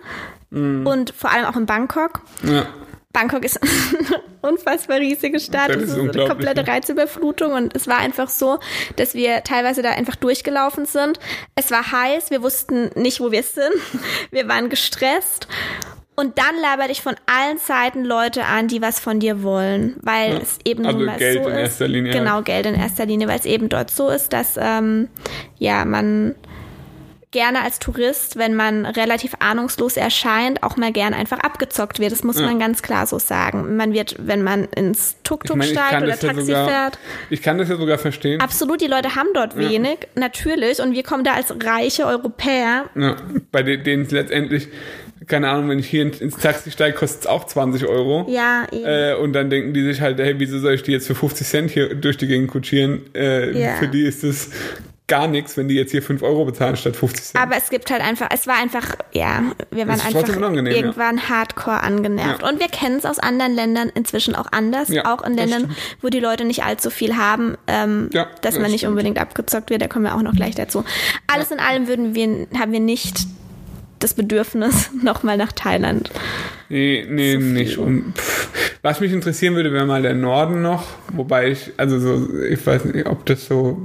und 0.56 1.14
vor 1.16 1.32
allem 1.32 1.46
auch 1.46 1.56
in 1.58 1.66
Bangkok. 1.66 2.22
Ja. 2.44 2.66
Bangkok 3.14 3.44
ist 3.46 3.62
eine 3.62 4.22
unfassbar 4.42 4.98
riesige 4.98 5.40
Stadt. 5.40 5.70
Das 5.70 5.78
Es 5.78 5.84
ist 5.92 5.98
ist 5.98 6.16
eine 6.18 6.28
komplette. 6.28 6.68
Reizüberflutung 6.68 7.54
und 7.54 7.76
es 7.76 7.88
war 7.88 7.98
einfach 7.98 8.28
so, 8.30 8.60
dass 8.98 9.14
wir 9.14 9.44
teilweise 9.44 9.82
da 9.82 9.92
einfach 9.92 10.16
durchgelaufen 10.16 10.86
sind. 10.86 11.20
Es 11.56 11.72
war 11.72 11.92
heiß, 11.92 12.30
wir 12.32 12.42
wussten 12.44 12.90
nicht, 12.96 13.20
wo 13.22 13.32
wir 13.32 13.44
sind. 13.44 13.72
Wir 14.32 14.48
waren 14.50 14.70
gestresst. 14.70 15.48
Und 16.18 16.38
dann 16.38 16.56
labert 16.62 16.90
dich 16.90 17.02
von 17.02 17.16
allen 17.26 17.58
Seiten 17.58 18.06
Leute 18.06 18.46
an, 18.46 18.70
die 18.70 18.82
was 18.82 19.02
von 19.02 19.20
dir 19.20 19.44
wollen, 19.44 19.98
weil 20.02 20.32
Ja. 20.34 20.40
es 20.40 20.60
eben 20.64 20.86
Also 20.86 20.98
nun 20.98 21.08
mal 21.08 21.18
Geld 21.18 21.44
so 21.44 21.50
in 21.50 21.56
ist. 21.56 21.62
erster 21.62 21.88
Linie 21.90 22.14
Genau, 22.14 22.32
halt. 22.36 22.46
Geld 22.46 22.66
in 22.68 22.76
erster 22.76 23.06
Linie, 23.06 23.28
weil 23.28 23.38
es 23.40 23.46
eben 23.46 23.68
dort 23.68 23.92
so 23.92 24.10
ist, 24.10 24.32
dass 24.32 24.56
ähm, 24.58 25.10
ja 25.58 25.84
man 25.84 26.36
gerne 27.36 27.62
als 27.62 27.80
Tourist, 27.80 28.38
wenn 28.38 28.56
man 28.56 28.86
relativ 28.86 29.34
ahnungslos 29.40 29.98
erscheint, 29.98 30.64
auch 30.64 30.78
mal 30.78 30.94
gern 30.94 31.14
einfach 31.14 31.40
abgezockt 31.40 32.00
wird. 32.00 32.14
Das 32.14 32.24
muss 32.24 32.40
Ja. 32.40 32.46
man 32.46 32.60
ganz 32.60 32.82
klar 32.82 33.06
so 33.08 33.20
sagen. 33.20 33.76
Man 33.76 33.92
wird, 33.94 34.16
wenn 34.20 34.42
man 34.42 34.64
ins 34.76 35.18
Tuk-Tuk 35.24 35.58
ich 35.62 35.72
steigt 35.72 35.90
kann 35.90 36.04
oder 36.04 36.14
das 36.14 36.22
ja 36.22 36.30
Taxi 36.30 36.46
sogar, 36.46 36.68
fährt. 36.70 37.00
ich 37.30 37.42
kann 37.42 37.58
das 37.58 37.68
ja 37.68 37.76
sogar 37.76 37.98
verstehen. 37.98 38.40
Absolut, 38.40 38.80
die 38.80 38.88
Leute 38.88 39.16
haben 39.16 39.28
dort 39.34 39.58
wenig, 39.58 39.98
natürlich. 40.16 40.80
Und 40.80 40.94
wir 40.94 41.04
kommen 41.04 41.26
da 41.26 41.34
als 41.34 41.54
reiche 41.64 42.06
Europäer. 42.06 42.86
Bei 43.52 43.64
de- 43.64 43.78
denen 43.84 44.04
es 44.04 44.12
letztendlich, 44.12 44.70
keine 45.28 45.50
Ahnung, 45.50 45.70
wenn 45.70 45.80
ich 45.80 45.88
hier 45.88 46.04
ins, 46.04 46.38
Taxi 46.38 46.72
steige, 46.72 46.96
kostet 46.96 47.22
es 47.22 47.28
auch 47.28 47.46
20 47.46 47.86
Euro. 47.86 48.26
Ja, 48.30 48.66
eben. 48.72 48.86
Äh, 48.86 49.16
und 49.22 49.34
dann 49.34 49.50
denken 49.50 49.74
die 49.74 49.84
sich 49.84 50.00
halt, 50.00 50.20
hey, 50.20 50.36
wieso 50.38 50.60
soll 50.60 50.74
ich 50.76 50.84
die 50.84 50.92
jetzt 50.94 51.08
für 51.08 51.16
50 51.16 51.46
Cent 51.48 51.72
hier 51.72 51.96
durch 51.96 52.16
die 52.18 52.28
Gegend 52.28 52.50
kutschieren? 52.50 53.02
Äh, 53.14 53.52
Ja. 53.60 53.76
Für 53.76 53.88
die 53.90 54.04
ist 54.04 54.24
es 54.24 54.52
gar 55.08 55.28
nichts, 55.28 55.56
wenn 55.56 55.68
die 55.68 55.76
jetzt 55.76 55.92
hier 55.92 56.02
5 56.02 56.24
Euro 56.24 56.46
bezahlen 56.46 56.76
statt 56.76 56.96
50 56.96 57.24
Cent. 57.24 57.44
Aber 57.44 57.56
es 57.56 57.70
gibt 57.70 57.92
halt 57.92 58.02
einfach, 58.02 58.28
es 58.34 58.48
war 58.48 58.56
einfach, 58.56 58.96
ja, 59.14 59.44
wir 59.70 59.88
waren 59.88 60.02
einfach 60.02 60.36
unangenehm, 60.36 60.74
ja. 60.74 60.80
irgendwann 60.80 61.30
hardcore 61.30 61.82
angenervt. 61.82 62.42
Ja. 62.42 62.50
Und 62.50 62.60
wir 62.60 62.68
kennen 62.70 62.98
es 62.98 63.06
aus 63.06 63.20
anderen 63.20 63.54
Ländern 63.54 63.92
inzwischen 63.94 64.36
auch 64.36 64.48
anders, 64.52 64.90
Ja, 64.90 65.14
auch 65.14 65.24
in 65.24 65.36
Ländern, 65.36 65.76
wo 66.02 66.10
die 66.10 66.20
Leute 66.20 66.44
nicht 66.44 66.64
allzu 66.64 66.90
viel 66.90 67.16
haben, 67.18 67.56
ähm, 67.68 68.10
dass 68.12 68.28
das 68.42 68.60
man 68.60 68.72
nicht 68.72 68.80
stimmt. 68.80 68.92
unbedingt 68.92 69.20
abgezockt 69.20 69.70
wird, 69.70 69.82
da 69.82 69.88
kommen 69.88 70.06
wir 70.06 70.16
auch 70.16 70.24
noch 70.24 70.36
gleich 70.36 70.56
dazu. 70.56 70.84
Alles 71.28 71.52
in 71.52 71.60
allem 71.60 71.88
würden 71.88 72.16
wir, 72.16 72.48
haben 72.60 72.72
wir 72.72 72.80
nicht 72.80 73.28
das 74.00 74.16
Bedürfnis, 74.16 74.90
nochmal 75.04 75.38
nach 75.38 75.52
Thailand. 75.52 76.10
Nee, 76.70 77.06
nee, 77.08 77.38
nicht. 77.38 77.78
Um, 77.78 78.14
pff. 78.16 78.45
Was 78.86 79.00
mich 79.00 79.12
interessieren 79.12 79.56
würde, 79.56 79.74
wäre 79.74 79.88
mal 79.88 80.04
der 80.04 80.14
Norden 80.14 80.62
noch. 80.62 80.86
Wobei 81.12 81.50
ich, 81.50 81.72
also 81.76 81.98
so, 81.98 82.30
ich 82.44 82.64
weiß 82.68 82.86
nicht, 82.86 83.08
ob 83.08 83.26
das 83.26 83.48
so 83.48 83.82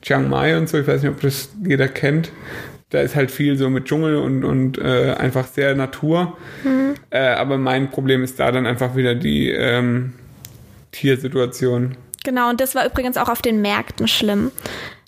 Chiang 0.00 0.30
Mai 0.30 0.56
und 0.56 0.70
so, 0.70 0.78
ich 0.78 0.86
weiß 0.86 1.02
nicht, 1.02 1.10
ob 1.10 1.20
das 1.20 1.50
jeder 1.62 1.86
kennt. 1.86 2.32
Da 2.88 3.02
ist 3.02 3.14
halt 3.14 3.30
viel 3.30 3.58
so 3.58 3.68
mit 3.68 3.84
Dschungel 3.84 4.16
und, 4.16 4.44
und 4.44 4.78
äh, 4.78 5.12
einfach 5.18 5.46
sehr 5.46 5.74
Natur. 5.74 6.38
Äh, 7.10 7.18
aber 7.18 7.58
mein 7.58 7.90
Problem 7.90 8.24
ist 8.24 8.40
da 8.40 8.50
dann 8.50 8.64
einfach 8.64 8.96
wieder 8.96 9.14
die 9.14 9.50
ähm, 9.50 10.14
Tiersituation. 10.92 11.98
Genau, 12.24 12.48
und 12.48 12.58
das 12.62 12.74
war 12.74 12.86
übrigens 12.86 13.18
auch 13.18 13.28
auf 13.28 13.42
den 13.42 13.60
Märkten 13.60 14.08
schlimm. 14.08 14.50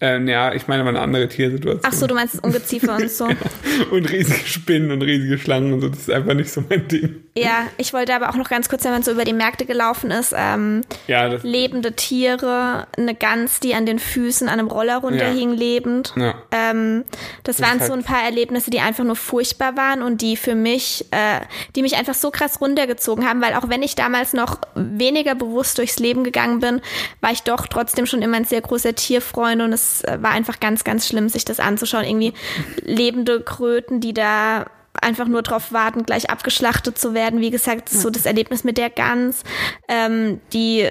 Ähm, 0.02 0.28
ja, 0.28 0.54
ich 0.54 0.66
meine 0.66 0.80
aber 0.80 0.88
eine 0.90 1.00
andere 1.00 1.28
Tiersituation. 1.28 1.82
Ach 1.84 1.92
so, 1.92 2.06
du 2.06 2.14
meinst 2.14 2.42
Ungeziefer 2.42 2.96
und 2.96 3.10
so. 3.10 3.28
und 3.90 4.10
riesige 4.10 4.46
Spinnen 4.46 4.90
und 4.92 5.02
riesige 5.02 5.36
Schlangen 5.38 5.74
und 5.74 5.80
so, 5.82 5.88
das 5.90 5.98
ist 6.00 6.10
einfach 6.10 6.32
nicht 6.34 6.50
so 6.50 6.64
mein 6.68 6.88
Ding. 6.88 7.16
Ja, 7.36 7.66
ich 7.76 7.92
wollte 7.92 8.14
aber 8.14 8.30
auch 8.30 8.34
noch 8.36 8.48
ganz 8.48 8.68
kurz, 8.68 8.82
wenn 8.84 8.92
man 8.92 9.02
so 9.02 9.12
über 9.12 9.24
die 9.24 9.32
Märkte 9.34 9.66
gelaufen 9.66 10.10
ist, 10.10 10.34
ähm, 10.36 10.80
Ja, 11.06 11.26
lebende 11.42 11.92
Tiere, 11.92 12.86
eine 12.96 13.14
Gans, 13.14 13.60
die 13.60 13.74
an 13.74 13.84
den 13.86 13.98
Füßen 13.98 14.48
an 14.48 14.58
einem 14.58 14.68
Roller 14.68 14.96
runterhing, 14.98 15.52
lebend. 15.52 16.12
ja. 16.16 16.34
Ähm, 16.50 17.04
das, 17.44 17.58
Das 17.58 17.68
waren 17.68 17.78
ist 17.78 17.86
so 17.86 17.92
halt- 17.92 18.02
ein 18.02 18.04
paar 18.04 18.24
Erlebnisse, 18.24 18.70
die 18.70 18.80
einfach 18.80 19.04
nur 19.04 19.16
furchtbar 19.16 19.76
waren 19.76 20.02
und 20.02 20.22
die 20.22 20.36
für 20.36 20.54
mich, 20.54 21.04
äh, 21.10 21.40
die 21.76 21.82
mich 21.82 21.96
einfach 21.96 22.14
so 22.14 22.30
krass 22.30 22.60
runtergezogen 22.60 23.28
haben, 23.28 23.42
weil 23.42 23.54
auch 23.54 23.68
wenn 23.68 23.82
ich 23.82 23.96
damals 23.96 24.32
noch 24.32 24.58
weniger 24.74 25.34
bewusst 25.34 25.76
durchs 25.78 25.98
Leben 25.98 26.24
gegangen 26.24 26.60
bin, 26.60 26.80
war 27.20 27.32
ich 27.32 27.42
doch 27.42 27.66
trotzdem 27.66 28.06
schon 28.06 28.22
immer 28.22 28.38
ein 28.38 28.44
sehr 28.44 28.62
großer 28.62 28.94
Tierfreund 28.94 29.60
und 29.62 29.72
es 29.72 29.89
äh, 30.03 30.18
war 30.20 30.31
einfach 30.31 30.61
ganz, 30.61 30.85
ganz 30.85 31.07
schlimm, 31.07 31.29
sich 31.29 31.44
das 31.44 31.61
anzuschauen. 31.61 32.05
Irgendwie 32.05 32.35
lebende 32.83 33.40
Kröten, 33.40 34.00
die 34.00 34.14
da 34.14 34.66
einfach 35.00 35.29
nur 35.29 35.42
drauf 35.42 35.72
warten, 35.72 36.05
gleich 36.05 36.31
abgeschlachtet 36.31 36.98
zu 36.98 37.14
werden. 37.14 37.40
Wie 37.40 37.50
gesagt, 37.50 37.88
so 37.88 38.11
das 38.11 38.26
Erlebnis 38.26 38.64
mit 38.64 38.79
der 38.79 38.90
Gans, 38.90 39.44
ähm, 39.88 40.40
die 40.53 40.90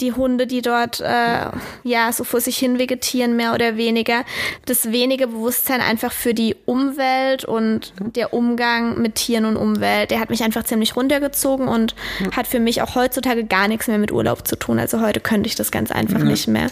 die 0.00 0.12
Hunde, 0.12 0.46
die 0.46 0.62
dort 0.62 1.00
äh, 1.00 1.46
ja 1.84 2.12
so 2.12 2.24
vor 2.24 2.40
sich 2.40 2.58
hin 2.58 2.78
vegetieren, 2.78 3.36
mehr 3.36 3.54
oder 3.54 3.76
weniger. 3.76 4.24
Das 4.64 4.92
wenige 4.92 5.28
Bewusstsein 5.28 5.80
einfach 5.80 6.12
für 6.12 6.34
die 6.34 6.56
Umwelt 6.66 7.44
und 7.44 7.92
der 8.00 8.32
Umgang 8.32 9.00
mit 9.00 9.16
Tieren 9.16 9.44
und 9.44 9.56
Umwelt, 9.56 10.10
der 10.10 10.20
hat 10.20 10.30
mich 10.30 10.42
einfach 10.42 10.64
ziemlich 10.64 10.96
runtergezogen 10.96 11.68
und 11.68 11.94
hat 12.34 12.46
für 12.46 12.60
mich 12.60 12.82
auch 12.82 12.94
heutzutage 12.94 13.44
gar 13.44 13.68
nichts 13.68 13.88
mehr 13.88 13.98
mit 13.98 14.12
Urlaub 14.12 14.46
zu 14.46 14.56
tun. 14.56 14.78
Also 14.78 15.00
heute 15.00 15.20
könnte 15.20 15.48
ich 15.48 15.54
das 15.54 15.70
ganz 15.70 15.90
einfach 15.90 16.20
nicht 16.20 16.48
mehr. 16.48 16.68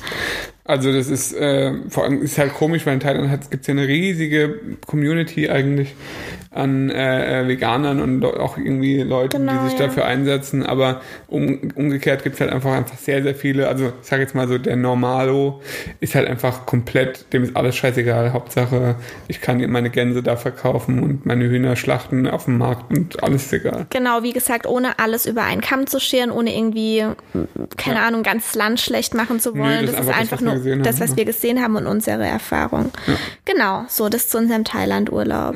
Also 0.67 0.93
das 0.93 1.09
ist 1.09 1.33
äh, 1.35 1.73
vor 1.89 2.05
allem 2.05 2.23
ist 2.23 2.39
halt 2.39 2.55
komisch, 2.55 2.87
weil 2.87 2.95
in 2.95 3.01
Thailand 3.01 3.51
gibt 3.51 3.63
es 3.63 3.67
ja 3.67 3.73
eine 3.73 3.87
riesige 3.87 4.61
Community 4.87 5.49
eigentlich 5.49 5.95
an 6.51 6.89
äh, 6.89 7.43
äh, 7.43 7.49
Veganern 7.49 8.01
und 8.01 8.25
auch 8.25 8.57
irgendwie 8.57 9.03
Leuten, 9.03 9.47
Genau, 9.47 9.63
die 9.65 9.71
sich 9.71 9.79
ja. 9.79 9.87
dafür 9.87 10.07
einsetzen. 10.07 10.65
Aber 10.65 11.03
um, 11.29 11.71
umgekehrt 11.75 12.23
gibt 12.25 12.37
es 12.37 12.41
halt 12.41 12.51
einfach 12.51 12.73
einfach 12.73 12.97
sehr, 12.97 13.23
sehr 13.23 13.35
viele. 13.35 13.69
Also 13.69 13.93
ich 14.01 14.09
sage 14.09 14.23
jetzt 14.23 14.35
mal 14.35 14.49
so, 14.49 14.57
der 14.57 14.77
Normalo 14.77 15.61
ist 16.01 16.15
halt 16.15 16.27
einfach 16.27 16.65
komplett, 16.65 17.31
dem 17.35 17.43
ist 17.45 17.55
alles 17.57 17.77
scheißegal. 17.77 18.33
Hauptsache, 18.33 18.97
ich 19.29 19.43
kann 19.43 19.59
meine 19.71 19.91
Gänse 19.91 20.23
da 20.23 20.37
verkaufen 20.37 21.03
und 21.03 21.27
meine 21.27 21.45
Hühner 21.45 21.77
schlachten 21.77 22.27
auf 22.27 22.47
dem 22.47 22.57
Markt 22.57 22.91
und 22.91 23.23
alles 23.23 23.47
ist 23.47 23.53
egal. 23.53 23.87
Genau, 23.91 24.23
wie 24.23 24.33
gesagt, 24.33 24.67
ohne 24.67 24.99
alles 24.99 25.27
über 25.27 25.43
einen 25.45 25.61
Kamm 25.61 25.87
zu 25.87 26.01
scheren, 26.01 26.31
ohne 26.31 26.57
irgendwie, 26.57 27.05
keine 27.77 27.99
Ja. 27.99 28.07
Ahnung, 28.07 28.23
ganz 28.23 28.55
Land 28.55 28.81
schlecht 28.81 29.15
machen 29.15 29.41
zu 29.41 29.57
wollen. 29.59 29.85
das 29.87 29.97
das, 29.97 30.07
ist 30.07 30.15
einfach 30.15 30.39
das, 30.39 30.41
nur 30.41 30.56
gesehen 30.57 30.83
das, 30.83 30.97
haben, 30.97 31.03
was 31.03 31.11
ja. 31.11 31.17
wir 31.17 31.25
gesehen 31.25 31.63
haben 31.63 31.77
und 31.77 31.87
unsere 31.87 32.25
Erfahrung. 32.25 32.91
Genau, 33.45 33.85
so, 33.89 34.09
das 34.09 34.29
zu 34.29 34.39
unserem 34.39 34.65
Thailand-Urlaub. 34.65 35.55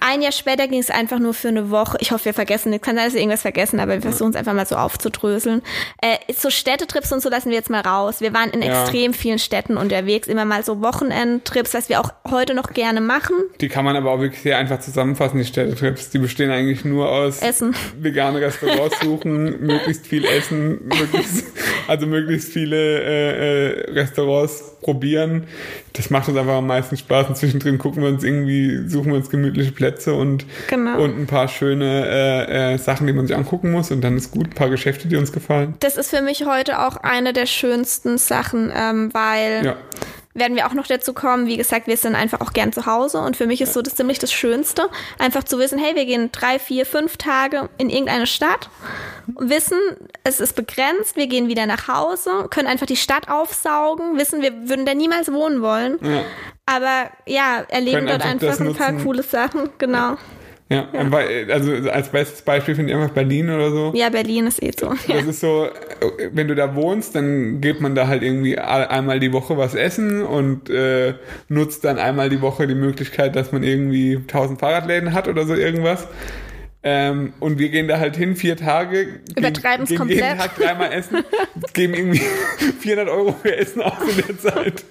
ein 0.00 0.22
Jahr 0.22 0.32
später 0.32 0.68
ging 0.68 0.80
es 0.80 0.90
einfach 0.90 1.18
nur 1.18 1.34
für 1.34 1.48
eine 1.48 1.70
Woche. 1.70 1.98
Ich 2.00 2.12
hoffe, 2.12 2.26
wir 2.26 2.34
vergessen 2.34 2.70
nichts. 2.70 2.86
Kann 2.86 2.96
sein, 2.96 3.06
dass 3.06 3.14
wir 3.14 3.20
irgendwas 3.20 3.42
vergessen, 3.42 3.80
aber 3.80 3.94
wir 3.94 4.02
versuchen 4.02 4.30
es 4.30 4.36
einfach 4.36 4.54
mal 4.54 4.66
so 4.66 4.76
aufzudröseln. 4.76 5.62
Äh, 6.00 6.16
so 6.34 6.50
Städtetrips 6.50 7.12
und 7.12 7.20
so 7.20 7.28
lassen 7.28 7.50
wir 7.50 7.56
jetzt 7.56 7.70
mal 7.70 7.80
raus. 7.80 8.20
Wir 8.20 8.32
waren 8.32 8.50
in 8.50 8.62
Ja. 8.62 8.82
extrem 8.82 9.14
vielen 9.14 9.38
Städten 9.38 9.76
unterwegs, 9.76 10.28
immer 10.28 10.44
mal 10.44 10.62
so 10.64 10.80
Wochenendtrips, 10.80 11.74
was 11.74 11.88
wir 11.88 12.00
auch 12.00 12.12
heute 12.30 12.54
noch 12.54 12.72
gerne 12.72 13.00
machen. 13.00 13.34
Die 13.60 13.68
kann 13.68 13.84
man 13.84 13.96
aber 13.96 14.10
auch 14.12 14.20
wirklich 14.20 14.42
sehr 14.42 14.58
einfach 14.58 14.80
zusammenfassen, 14.80 15.38
die 15.38 15.44
Städtetrips. 15.44 16.10
Die 16.10 16.18
bestehen 16.18 16.50
eigentlich 16.50 16.84
nur 16.84 17.08
aus 17.10 17.40
Essen. 17.42 17.74
vegane 17.98 18.40
Restaurants 18.40 19.00
suchen, 19.02 19.60
möglichst 19.66 20.06
viel 20.06 20.24
essen, 20.24 20.80
möglichst, 20.88 21.44
also 21.86 22.06
möglichst 22.06 22.52
viele 22.52 22.76
äh, 23.02 23.90
äh, 23.90 23.92
Restaurants 24.18 24.62
probieren. 24.82 25.44
Das 25.94 26.10
macht 26.10 26.28
uns 26.28 26.36
einfach 26.38 26.54
am 26.54 26.66
meisten 26.66 26.96
Spaß. 26.96 27.28
Und 27.28 27.36
zwischendrin 27.36 27.78
gucken 27.78 28.02
wir 28.02 28.08
uns 28.08 28.24
irgendwie, 28.24 28.88
suchen 28.88 29.08
wir 29.12 29.16
uns 29.16 29.30
gemütliche 29.30 29.72
Plätze 29.72 30.14
und, 30.14 30.44
Genau. 30.68 31.02
und 31.02 31.18
ein 31.18 31.26
paar 31.26 31.48
schöne 31.48 32.06
äh, 32.06 32.74
äh, 32.74 32.78
Sachen, 32.78 33.06
die 33.06 33.12
man 33.12 33.26
sich 33.26 33.36
angucken 33.36 33.70
muss. 33.70 33.90
Und 33.90 34.02
dann 34.02 34.16
ist 34.16 34.30
gut, 34.30 34.46
ein 34.48 34.54
paar 34.54 34.70
Geschäfte, 34.70 35.08
die 35.08 35.16
uns 35.16 35.32
gefallen. 35.32 35.74
Das 35.80 35.96
ist 35.96 36.10
für 36.10 36.22
mich 36.22 36.44
heute 36.46 36.80
auch 36.86 36.96
eine 36.96 37.32
der 37.32 37.46
schönsten 37.46 38.18
Sachen, 38.18 38.72
ähm, 38.74 39.10
weil 39.12 39.64
Ja. 39.64 39.76
Werden 40.34 40.56
wir 40.56 40.66
auch 40.66 40.74
noch 40.74 40.86
dazu 40.86 41.12
kommen. 41.14 41.46
Wie 41.46 41.56
gesagt, 41.56 41.86
wir 41.88 41.96
sind 41.96 42.14
einfach 42.14 42.40
auch 42.40 42.52
gern 42.52 42.72
zu 42.72 42.86
Hause 42.86 43.18
und 43.20 43.36
für 43.36 43.46
mich 43.46 43.60
ist 43.60 43.72
so 43.74 43.82
das 43.82 43.94
ziemlich 43.96 44.18
das 44.18 44.32
Schönste, 44.32 44.88
einfach 45.18 45.42
zu 45.44 45.58
wissen, 45.58 45.78
hey, 45.78 45.94
wir 45.96 46.04
gehen 46.04 46.30
drei, 46.32 46.58
vier, 46.58 46.86
fünf 46.86 47.16
Tage 47.16 47.68
in 47.78 47.90
irgendeine 47.90 48.26
Stadt, 48.26 48.70
wissen, 49.26 49.78
es 50.24 50.40
ist 50.40 50.54
begrenzt, 50.54 51.16
wir 51.16 51.26
gehen 51.26 51.48
wieder 51.48 51.66
nach 51.66 51.88
Hause, 51.88 52.46
können 52.50 52.68
einfach 52.68 52.86
die 52.86 52.96
Stadt 52.96 53.28
aufsaugen, 53.28 54.16
wissen, 54.18 54.42
wir 54.42 54.68
würden 54.68 54.86
da 54.86 54.94
niemals 54.94 55.32
wohnen 55.32 55.60
wollen, 55.62 55.98
Ja. 56.02 56.22
aber 56.66 57.10
ja, 57.26 57.64
erleben 57.68 58.06
Können 58.06 58.08
dort 58.08 58.24
einfach 58.24 58.48
einfach 58.50 58.64
ein 58.66 58.74
paar 58.74 58.92
nutzen. 58.92 59.04
coole 59.04 59.22
Sachen, 59.22 59.70
genau. 59.78 60.10
Ja, 60.12 60.18
weil, 60.70 61.50
also 61.50 61.72
als 61.90 62.10
bestes 62.10 62.42
Beispiel 62.42 62.74
finde 62.74 62.92
ich 62.92 62.98
einfach 62.98 63.14
Berlin 63.14 63.48
oder 63.48 63.70
so. 63.70 63.92
Ja, 63.94 64.10
Berlin 64.10 64.46
ist 64.46 64.62
eh 64.62 64.72
so. 64.78 64.88
Ja. 65.06 65.16
Das 65.16 65.26
ist 65.26 65.40
so, 65.40 65.68
wenn 66.32 66.46
du 66.46 66.54
da 66.54 66.74
wohnst, 66.74 67.14
dann 67.14 67.60
geht 67.60 67.80
man 67.80 67.94
da 67.94 68.06
halt 68.06 68.22
irgendwie 68.22 68.58
einmal 68.58 69.18
die 69.18 69.32
Woche 69.32 69.56
was 69.56 69.74
essen 69.74 70.22
und 70.22 70.68
äh, 70.68 71.14
nutzt 71.48 71.84
dann 71.84 71.98
einmal 71.98 72.28
die 72.28 72.42
Woche 72.42 72.66
die 72.66 72.74
Möglichkeit, 72.74 73.34
dass 73.34 73.50
man 73.50 73.62
irgendwie 73.62 74.16
1000 74.16 74.60
Fahrradläden 74.60 75.14
hat 75.14 75.26
oder 75.26 75.46
so 75.46 75.54
irgendwas. 75.54 76.06
Ähm, 76.84 77.32
und 77.40 77.58
wir 77.58 77.70
gehen 77.70 77.88
da 77.88 77.98
halt 77.98 78.16
hin, 78.16 78.36
vier 78.36 78.56
Tage. 78.56 79.06
gehen- 79.06 79.20
Übertreiben's 79.36 79.88
gehen 79.90 80.08
jeden 80.08 80.20
komplett. 80.20 80.38
Tag 80.38 80.56
dreimal 80.56 80.92
essen, 80.92 81.18
geben 81.74 81.94
irgendwie 81.94 82.20
400 82.80 83.08
Euro 83.12 83.32
für 83.42 83.56
Essen 83.56 83.82
aus 83.82 83.94
in 84.16 84.24
der 84.26 84.38
Zeit. 84.38 84.84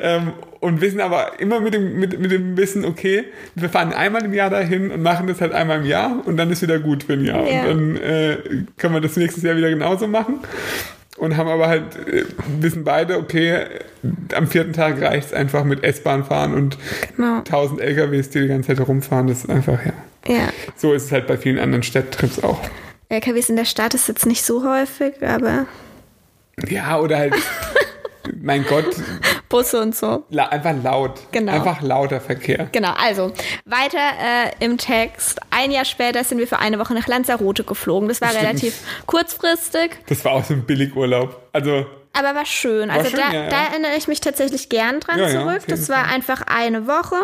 Ähm, 0.00 0.32
und 0.60 0.80
wissen 0.80 1.00
aber 1.00 1.40
immer 1.40 1.60
mit 1.60 1.74
dem, 1.74 1.98
mit, 1.98 2.18
mit 2.20 2.30
dem 2.30 2.56
Wissen, 2.56 2.84
okay, 2.84 3.24
wir 3.56 3.68
fahren 3.68 3.92
einmal 3.92 4.24
im 4.24 4.32
Jahr 4.32 4.50
dahin 4.50 4.92
und 4.92 5.02
machen 5.02 5.26
das 5.26 5.40
halt 5.40 5.52
einmal 5.52 5.80
im 5.80 5.86
Jahr 5.86 6.22
und 6.24 6.36
dann 6.36 6.50
ist 6.52 6.62
wieder 6.62 6.78
gut 6.78 7.02
für 7.02 7.14
ein 7.14 7.24
Jahr. 7.24 7.44
Ja. 7.48 7.62
Und 7.64 7.66
dann 7.68 7.96
äh, 7.96 8.36
können 8.78 8.94
wir 8.94 9.00
das 9.00 9.16
nächstes 9.16 9.42
Jahr 9.42 9.56
wieder 9.56 9.68
genauso 9.70 10.06
machen. 10.06 10.38
Und 11.18 11.36
haben 11.36 11.48
aber 11.48 11.66
halt, 11.66 11.96
äh, 12.08 12.24
wissen 12.60 12.84
beide, 12.84 13.18
okay, 13.18 13.64
am 14.34 14.46
vierten 14.46 14.72
Tag 14.72 15.00
reicht 15.02 15.26
es 15.28 15.32
einfach 15.32 15.64
mit 15.64 15.82
S-Bahn 15.82 16.24
fahren 16.24 16.54
und 16.54 16.78
Genau. 17.16 17.38
1000 17.38 17.80
LKWs, 17.80 18.30
die 18.30 18.40
die 18.42 18.48
ganze 18.48 18.68
Zeit 18.68 18.78
herumfahren. 18.78 19.26
Das 19.26 19.38
ist 19.44 19.50
einfach, 19.50 19.84
ja. 19.84 19.92
Ja. 20.26 20.48
So 20.76 20.92
ist 20.92 21.04
es 21.06 21.12
halt 21.12 21.26
bei 21.26 21.36
vielen 21.36 21.58
anderen 21.58 21.82
Städtetrips 21.82 22.42
auch. 22.42 22.60
LKWs 23.08 23.48
in 23.50 23.56
der 23.56 23.64
Stadt 23.64 23.94
ist 23.94 24.08
jetzt 24.08 24.26
nicht 24.26 24.44
so 24.44 24.64
häufig, 24.68 25.14
aber 25.26 25.66
Ja, 26.68 26.98
oder 26.98 27.18
halt, 27.18 27.34
mein 28.40 28.64
Gott, 28.64 28.86
Busse 29.48 29.80
und 29.82 29.94
so. 29.94 30.24
la 30.30 30.46
einfach 30.48 30.74
laut. 30.82 31.20
Genau. 31.32 31.52
Einfach 31.52 31.82
lauter 31.82 32.20
Verkehr. 32.20 32.68
Genau, 32.72 32.92
also 32.96 33.32
weiter 33.66 33.98
äh, 33.98 34.64
im 34.64 34.78
Text. 34.78 35.40
Ein 35.50 35.70
Jahr 35.72 35.84
später 35.84 36.24
sind 36.24 36.38
wir 36.38 36.46
für 36.48 36.58
eine 36.58 36.78
Woche 36.78 36.94
nach 36.94 37.06
Lanzarote 37.06 37.64
geflogen. 37.64 38.08
Das 38.08 38.20
war 38.20 38.28
Stimmt. 38.28 38.44
relativ 38.44 38.78
kurzfristig, 39.06 39.90
Das 40.06 40.24
war 40.24 40.32
auch 40.32 40.44
so 40.44 40.54
ein 40.54 40.64
Billigurlaub. 40.64 41.48
Also, 41.52 41.84
aber 42.14 42.34
war 42.34 42.46
schön. 42.46 42.90
Also 42.90 43.10
schön, 43.10 43.18
da, 43.20 43.32
ja, 43.32 43.42
ja. 43.44 43.48
da 43.50 43.64
erinnere 43.70 43.92
ich 43.96 44.06
mich 44.08 44.20
tatsächlich 44.20 44.68
gern 44.68 45.00
dran 45.00 45.18
Ja, 45.18 45.28
zurück. 45.30 45.62
das 45.66 45.88
war 45.88 46.06
einfach 46.08 46.42
eine 46.46 46.86
Woche. 46.86 47.16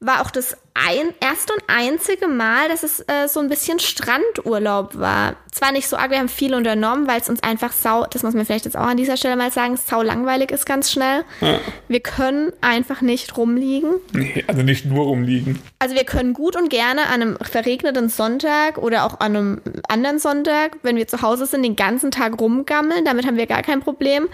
War 0.00 0.22
auch 0.22 0.30
das 0.30 0.56
ein, 0.86 1.14
erste 1.20 1.52
und 1.52 1.62
einzige 1.66 2.28
Mal, 2.28 2.68
dass 2.68 2.82
es 2.82 3.00
äh, 3.00 3.28
so 3.28 3.40
ein 3.40 3.48
bisschen 3.48 3.78
Strandurlaub 3.78 4.98
war. 4.98 5.36
Zwar 5.52 5.72
nicht 5.72 5.88
so 5.88 5.96
arg, 5.96 6.10
wir 6.10 6.18
haben 6.18 6.28
viel 6.28 6.54
unternommen, 6.54 7.08
weil 7.08 7.20
es 7.20 7.28
uns 7.28 7.42
einfach 7.42 7.72
sau, 7.72 8.06
das 8.06 8.22
muss 8.22 8.34
man 8.34 8.46
vielleicht 8.46 8.64
jetzt 8.64 8.76
auch 8.76 8.86
an 8.86 8.96
dieser 8.96 9.16
Stelle 9.16 9.36
mal 9.36 9.50
sagen, 9.50 9.76
sau 9.76 10.02
langweilig 10.02 10.50
ist 10.50 10.64
ganz 10.64 10.90
schnell. 10.90 11.24
ja. 11.40 11.58
Wir 11.88 12.00
können 12.00 12.52
einfach 12.60 13.00
nicht 13.00 13.36
rumliegen. 13.36 13.96
nee, 14.12 14.44
also 14.46 14.62
nicht 14.62 14.84
nur 14.84 15.04
rumliegen. 15.04 15.58
Also 15.78 15.94
wir 15.94 16.04
können 16.04 16.34
gut 16.34 16.56
und 16.56 16.70
gerne 16.70 17.02
an 17.06 17.22
einem 17.22 17.38
verregneten 17.40 18.08
Sonntag 18.08 18.78
oder 18.78 19.04
auch 19.04 19.20
an 19.20 19.36
einem 19.36 19.60
anderen 19.88 20.18
Sonntag, 20.18 20.78
wenn 20.82 20.96
wir 20.96 21.08
zu 21.08 21.22
Hause 21.22 21.46
sind, 21.46 21.62
den 21.62 21.76
ganzen 21.76 22.10
Tag 22.10 22.40
rumgammeln. 22.40 23.04
Damit 23.04 23.26
haben 23.26 23.36
wir 23.36 23.46
gar 23.46 23.62
kein 23.62 23.80
Problem. 23.80 24.28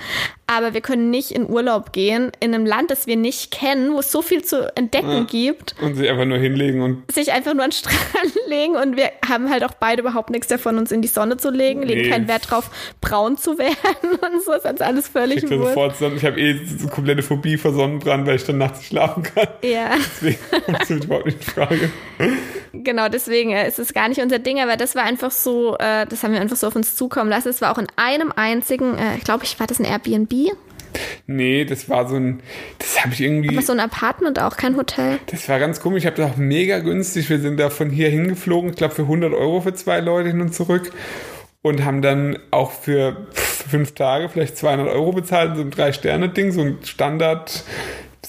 Aber 0.49 0.75
wir 0.75 0.81
können 0.81 1.11
nicht 1.11 1.33
in 1.33 1.51
Urlaub 1.51 1.93
gehen 1.93 2.31
in 2.39 2.55
einem 2.55 2.67
Land, 2.67 2.93
das 2.93 3.09
wir 3.09 3.17
nicht 3.17 3.51
kennen, 3.51 3.93
wo 3.93 3.99
es 3.99 4.13
so 4.13 4.23
viel 4.23 4.45
zu 4.45 4.73
entdecken 4.77 5.27
gibt, 5.27 5.75
Und 5.83 5.97
sich 5.97 6.09
einfach 6.09 6.25
nur 6.25 6.39
hinlegen 6.39 6.83
und 6.83 7.11
sich 7.11 7.33
einfach 7.33 7.53
nur 7.53 7.65
an 7.65 7.71
den 7.71 7.77
Strand 7.77 8.33
legen. 8.47 8.77
Und 8.77 8.97
wir 8.97 9.11
haben 9.29 9.51
halt 9.51 9.65
auch 9.65 9.73
beide 9.75 10.03
überhaupt 10.03 10.31
nichts 10.31 10.47
davon, 10.47 10.79
uns 10.79 10.93
in 10.93 11.03
die 11.03 11.09
Sonne 11.09 11.37
zu 11.37 11.51
legen, 11.51 11.83
legen 11.83 12.03
Nee. 12.03 12.11
keinen 12.11 12.29
Wert 12.29 12.49
drauf, 12.49 12.71
braun 13.01 13.37
zu 13.37 13.59
werden 13.59 13.77
und 14.21 14.43
so. 14.45 14.53
Ist 14.53 14.83
alles 14.83 15.09
völlig 15.09 15.43
wurscht. 15.43 15.53
sofort 15.53 15.97
Sonnen. 15.97 16.17
Ich 16.17 16.25
habe 16.25 16.41
eh 16.41 16.57
so 16.65 16.87
komplette 16.89 17.23
Phobie 17.23 17.57
vor 17.57 17.73
Sonnenbrand, 17.73 18.27
weil 18.29 18.37
ich 18.37 18.45
dann 18.45 18.59
nachts 18.59 18.85
schlafen 18.85 19.25
kann. 19.25 19.49
Ja. 19.63 19.97
Deswegen 20.23 20.39
kommt 20.65 20.83
es 20.83 20.91
überhaupt 20.91 21.27
nicht 21.27 21.39
in 21.39 21.43
Frage. 21.55 21.91
Genau, 22.85 23.09
deswegen 23.09 23.51
äh, 23.51 23.69
ist 23.69 23.79
es 23.79 23.93
gar 23.95 24.09
nicht 24.09 24.21
unser 24.21 24.39
Ding, 24.39 24.61
aber 24.61 24.77
das 24.77 24.95
war 24.95 25.05
einfach 25.05 25.31
so, 25.31 25.77
äh, 25.79 26.07
das 26.07 26.23
haben 26.23 26.33
wir 26.33 26.41
einfach 26.41 26.57
so 26.57 26.67
auf 26.67 26.77
uns 26.77 26.95
zukommen 26.95 27.31
lassen. 27.31 27.49
Es 27.49 27.61
war 27.61 27.73
auch 27.73 27.79
in 27.79 27.87
einem 27.97 28.33
einzigen, 28.35 28.97
äh, 28.97 29.17
ich 29.17 29.25
glaube, 29.25 29.45
ich 29.45 29.59
war 29.61 29.67
das 29.67 29.79
ein 29.79 29.85
Airbnb, 29.85 30.33
Nee, 31.27 31.65
das 31.65 31.89
war 31.89 32.09
so 32.09 32.17
ein, 32.17 32.41
das 32.79 33.03
habe 33.03 33.13
ich 33.13 33.21
irgendwie, 33.21 33.51
aber 33.51 33.63
so 33.63 33.73
ein 33.73 33.81
Apartment 33.81 34.39
auch, 34.41 34.57
kein 34.57 34.77
Hotel. 34.77 35.19
das 35.27 35.49
war 35.49 35.59
ganz 35.59 35.81
komisch. 35.81 36.05
Ich 36.05 36.07
habe 36.07 36.17
das 36.17 36.33
auch 36.33 36.37
mega 36.37 36.79
günstig. 36.79 37.29
Wir 37.29 37.41
sind 37.41 37.59
da 37.59 37.71
von 37.71 37.91
hier 37.91 38.09
hingeflogen, 38.09 38.71
ich 38.71 38.77
glaube 38.77 38.95
für 38.95 39.03
100 39.03 39.33
Euro 39.33 39.61
für 39.61 39.75
zwei 39.75 40.01
Leute 40.01 40.29
hin 40.31 40.41
und 40.41 40.55
zurück. 40.55 40.93
Und 41.63 41.85
haben 41.85 42.01
dann 42.01 42.39
auch 42.53 42.71
für 42.71 43.27
fünf 43.33 43.93
Tage 43.95 44.29
vielleicht 44.29 44.57
200 44.57 44.87
Euro 44.87 45.11
bezahlt, 45.11 45.57
so 45.57 45.63
ein 45.63 45.73
Drei-Sterne-Ding, 45.73 46.53
so 46.53 46.61
ein 46.61 46.79
Standard 46.85 47.65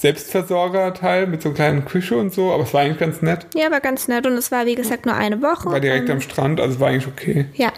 Selbstversorger-Teil 0.00 1.26
mit 1.26 1.42
so 1.42 1.48
einer 1.48 1.56
kleinen 1.56 1.84
Küche 1.84 2.16
und 2.16 2.32
so. 2.32 2.52
Aber 2.52 2.62
es 2.62 2.74
war 2.74 2.82
eigentlich 2.82 2.98
ganz 2.98 3.22
nett. 3.22 3.46
Ja, 3.54 3.70
war 3.70 3.80
ganz 3.80 4.08
nett 4.08 4.26
und 4.26 4.34
es 4.34 4.50
war, 4.50 4.66
wie 4.66 4.74
gesagt, 4.74 5.06
nur 5.06 5.14
eine 5.14 5.42
Woche. 5.42 5.70
War 5.70 5.80
direkt 5.80 6.08
am 6.10 6.20
Strand, 6.20 6.60
also 6.60 6.78
war 6.80 6.88
eigentlich 6.88 7.06
okay. 7.06 7.46
Ja, 7.54 7.72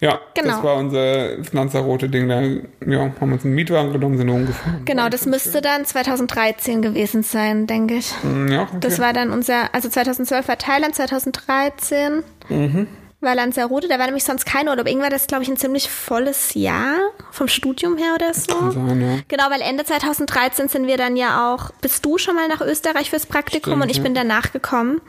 Ja, 0.00 0.20
Genau. 0.34 0.48
das 0.50 0.62
war 0.62 0.76
unser 0.76 1.36
Lanzarote 1.52 2.08
Ding. 2.08 2.28
Da 2.28 2.40
ja, 2.40 3.00
haben 3.00 3.14
wir 3.20 3.32
uns 3.34 3.44
einen 3.44 3.54
Mietwagen 3.54 3.92
genommen, 3.92 4.16
sind 4.16 4.28
rumgefahren. 4.28 4.84
genau, 4.84 5.08
das 5.08 5.26
müsste 5.26 5.60
dann 5.60 5.84
2013 5.84 6.82
gewesen 6.82 7.22
sein, 7.22 7.66
denke 7.66 7.94
ich. 7.94 8.12
Mm, 8.22 8.48
Ja, 8.48 8.62
okay. 8.62 8.76
Das 8.80 8.98
war 9.00 9.12
dann 9.12 9.30
unser, 9.30 9.74
also 9.74 9.88
2012 9.88 10.46
war 10.48 10.58
Thailand, 10.58 10.94
2013 10.94 12.22
Mhm. 12.48 12.86
War 13.20 13.34
Lanzarote, 13.34 13.88
da 13.88 13.98
war 13.98 14.06
nämlich 14.06 14.22
sonst 14.24 14.46
kein 14.46 14.68
Urlaub. 14.68 14.86
Irgendwann 14.86 15.10
war 15.10 15.10
das, 15.10 15.26
glaube 15.26 15.42
ich, 15.42 15.48
ein 15.48 15.56
ziemlich 15.56 15.90
volles 15.90 16.54
Jahr 16.54 16.94
vom 17.32 17.48
Studium 17.48 17.96
her 17.96 18.12
oder 18.14 18.32
so. 18.32 18.54
Kann 18.54 18.70
sein, 18.72 19.00
ja. 19.00 19.18
Genau, 19.26 19.44
weil 19.50 19.60
Ende 19.60 19.84
2013 19.84 20.68
sind 20.68 20.86
wir 20.86 20.96
dann 20.96 21.16
ja 21.16 21.52
auch, 21.52 21.70
bist 21.80 22.04
du 22.04 22.16
schon 22.18 22.36
mal 22.36 22.46
nach 22.48 22.60
Österreich 22.60 23.10
fürs 23.10 23.26
Praktikum 23.26 23.72
Stimmt, 23.72 23.82
und 23.84 23.90
ich 23.90 23.96
ja. 23.96 24.02
bin 24.04 24.14
danach 24.14 24.52
gekommen. 24.52 25.00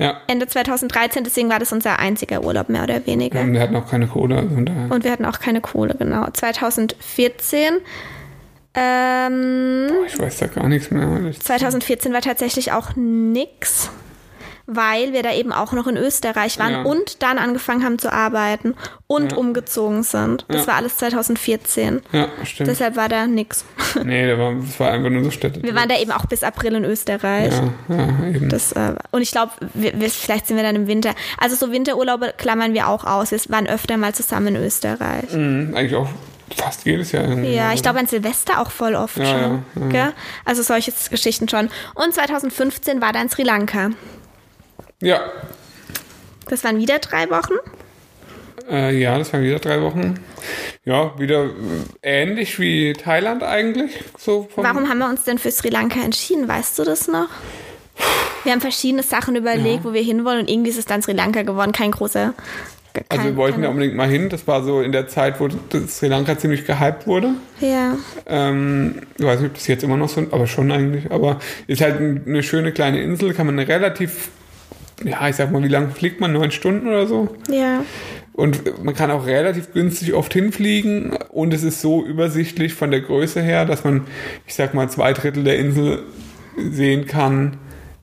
Ja, 0.00 0.20
Ende 0.28 0.46
2013, 0.46 1.24
deswegen 1.24 1.48
war 1.48 1.58
das 1.58 1.72
unser 1.72 1.98
einziger 1.98 2.44
Urlaub 2.44 2.68
mehr 2.68 2.84
oder 2.84 3.04
weniger. 3.06 3.40
und 3.40 3.52
wir 3.52 3.60
hatten 3.60 3.74
auch 3.74 3.88
keine 3.90 4.06
Kohle, 4.06 4.36
also. 4.36 4.54
Und 4.54 5.02
wir 5.02 5.10
hatten 5.10 5.24
auch 5.24 5.40
keine 5.40 5.60
Kohle, 5.60 5.96
genau. 5.98 6.28
2014, 6.30 7.78
ähm, 8.74 9.88
Ich 10.06 10.18
weiß 10.18 10.38
da 10.38 10.46
gar 10.46 10.68
nichts 10.68 10.90
mehr. 10.90 11.20
Ich- 11.30 11.40
2014 11.40 12.12
war 12.12 12.20
tatsächlich 12.20 12.72
auch 12.72 12.90
nix, 12.94 13.90
weil 14.70 15.14
wir 15.14 15.22
da 15.22 15.32
eben 15.32 15.50
auch 15.50 15.72
noch 15.72 15.86
in 15.86 15.96
Österreich 15.96 16.58
waren 16.58 16.72
Ja. 16.72 16.82
und 16.82 17.22
dann 17.22 17.38
angefangen 17.38 17.82
haben 17.84 17.98
zu 17.98 18.12
arbeiten 18.12 18.74
und 19.06 19.32
Ja. 19.32 19.38
umgezogen 19.38 20.02
sind. 20.02 20.44
Das 20.48 20.66
war 20.66 20.74
alles 20.74 20.98
2014. 20.98 22.02
Ja, 22.12 22.28
stimmt. 22.44 22.68
Deshalb 22.68 22.94
war 22.96 23.08
da 23.08 23.26
nix. 23.26 23.64
nee, 24.04 24.26
da 24.28 24.38
war, 24.38 24.54
das 24.54 24.78
war 24.78 24.90
einfach 24.90 25.08
nur 25.08 25.24
so 25.24 25.30
Städte. 25.30 25.62
Wir 25.62 25.74
waren 25.74 25.88
da 25.88 25.98
eben 25.98 26.12
auch 26.12 26.26
bis 26.26 26.42
April 26.42 26.74
in 26.74 26.84
Österreich. 26.84 27.54
ja, 27.88 28.28
eben. 28.28 28.50
Das, 28.50 28.72
äh, 28.72 28.94
und 29.10 29.22
ich 29.22 29.30
glaube, 29.30 29.52
vielleicht 30.10 30.46
sind 30.46 30.56
wir 30.56 30.62
dann 30.64 30.76
im 30.76 30.86
Winter. 30.86 31.14
Also 31.38 31.56
so 31.56 31.72
Winterurlaube 31.72 32.34
klammern 32.36 32.74
wir 32.74 32.88
auch 32.88 33.04
aus. 33.04 33.30
Wir 33.30 33.40
waren 33.48 33.66
öfter 33.66 33.96
mal 33.96 34.14
zusammen 34.14 34.48
in 34.48 34.56
Österreich. 34.56 35.32
Mhm, 35.32 35.74
eigentlich 35.74 35.94
auch 35.94 36.08
fast 36.56 36.84
jedes 36.84 37.12
Jahr 37.12 37.24
irgendwie. 37.24 37.54
Ja, 37.54 37.72
ich 37.72 37.82
glaube 37.82 37.98
an 38.00 38.06
Silvester 38.06 38.60
auch 38.60 38.70
voll 38.70 38.94
oft 38.94 39.16
Ja, 39.16 39.24
schon. 39.74 39.90
ja, 39.92 39.96
ja. 39.98 40.12
Also 40.44 40.62
solche 40.62 40.92
Geschichten 41.10 41.48
schon. 41.48 41.70
Und 41.94 42.12
2015 42.12 43.00
war 43.00 43.12
dann 43.14 43.28
Sri 43.30 43.42
Lanka. 43.44 43.90
Ja, 45.00 45.20
Das 46.48 46.64
waren 46.64 46.78
wieder 46.78 46.98
drei 46.98 47.30
Wochen. 47.30 47.54
äh, 48.70 48.96
ja, 48.98 49.16
das 49.18 49.32
waren 49.32 49.42
wieder 49.44 49.58
drei 49.58 49.80
Wochen. 49.82 50.14
Ja, 50.84 51.18
wieder 51.18 51.44
äh, 51.44 51.50
ähnlich 52.22 52.58
wie 52.58 52.92
Thailand 52.94 53.42
eigentlich. 53.42 53.92
So 54.18 54.48
Warum 54.56 54.88
haben 54.88 54.98
wir 54.98 55.08
uns 55.08 55.24
denn 55.24 55.38
für 55.38 55.50
Sri 55.50 55.68
Lanka 55.68 56.00
entschieden? 56.00 56.48
Weißt 56.48 56.78
du 56.78 56.84
das 56.84 57.06
noch? 57.08 57.28
Wir 58.44 58.52
haben 58.52 58.60
verschiedene 58.60 59.02
Sachen 59.02 59.36
überlegt, 59.36 59.84
Ja. 59.84 59.84
wo 59.84 59.92
wir 59.92 60.02
hinwollen 60.02 60.40
und 60.40 60.50
irgendwie 60.50 60.70
ist 60.70 60.78
es 60.78 60.84
dann 60.86 61.02
Sri 61.02 61.12
Lanka 61.12 61.42
geworden. 61.42 61.72
Kein 61.72 61.90
großer. 61.90 62.34
Kein, 62.94 63.04
Also 63.08 63.24
wir 63.24 63.36
wollten 63.36 63.62
ja 63.62 63.68
unbedingt 63.68 63.94
mal 63.94 64.08
hin. 64.08 64.28
Das 64.30 64.46
war 64.46 64.62
so 64.64 64.80
in 64.80 64.90
der 64.92 65.06
Zeit, 65.06 65.38
wo 65.38 65.48
Sri 65.86 66.08
Lanka 66.08 66.36
ziemlich 66.38 66.64
gehypt 66.64 67.06
wurde. 67.06 67.34
Ja. 67.60 67.96
Ähm, 68.26 69.02
ich 69.18 69.24
weiß 69.24 69.40
nicht, 69.40 69.50
ob 69.50 69.54
das 69.54 69.66
jetzt 69.66 69.84
immer 69.84 69.96
noch 69.96 70.08
so, 70.08 70.26
aber 70.30 70.46
schon 70.46 70.72
eigentlich. 70.72 71.10
Aber 71.12 71.38
ist 71.68 71.82
halt 71.82 72.00
ein- 72.00 72.22
eine 72.26 72.42
schöne 72.42 72.72
kleine 72.72 73.00
Insel, 73.02 73.34
kann 73.34 73.46
man 73.46 73.58
relativ, 73.58 74.30
ja, 75.04 75.28
ich 75.28 75.36
sag 75.36 75.50
mal, 75.50 75.62
wie 75.62 75.68
lange 75.68 75.90
fliegt 75.90 76.20
man? 76.20 76.32
Neun 76.32 76.50
Stunden 76.50 76.88
oder 76.88 77.06
so? 77.06 77.36
Ja. 77.50 77.84
Und 78.32 78.84
man 78.84 78.94
kann 78.94 79.10
auch 79.10 79.26
relativ 79.26 79.72
günstig 79.72 80.14
oft 80.14 80.32
hinfliegen 80.32 81.16
und 81.30 81.52
es 81.52 81.64
ist 81.64 81.80
so 81.80 82.04
übersichtlich 82.04 82.72
von 82.72 82.90
der 82.90 83.00
Größe 83.00 83.42
her, 83.42 83.64
dass 83.64 83.82
man, 83.82 84.06
ich 84.46 84.54
sag 84.54 84.74
mal, 84.74 84.88
zwei 84.88 85.12
Drittel 85.12 85.42
der 85.42 85.58
Insel 85.58 86.04
sehen 86.56 87.06
kann 87.06 87.56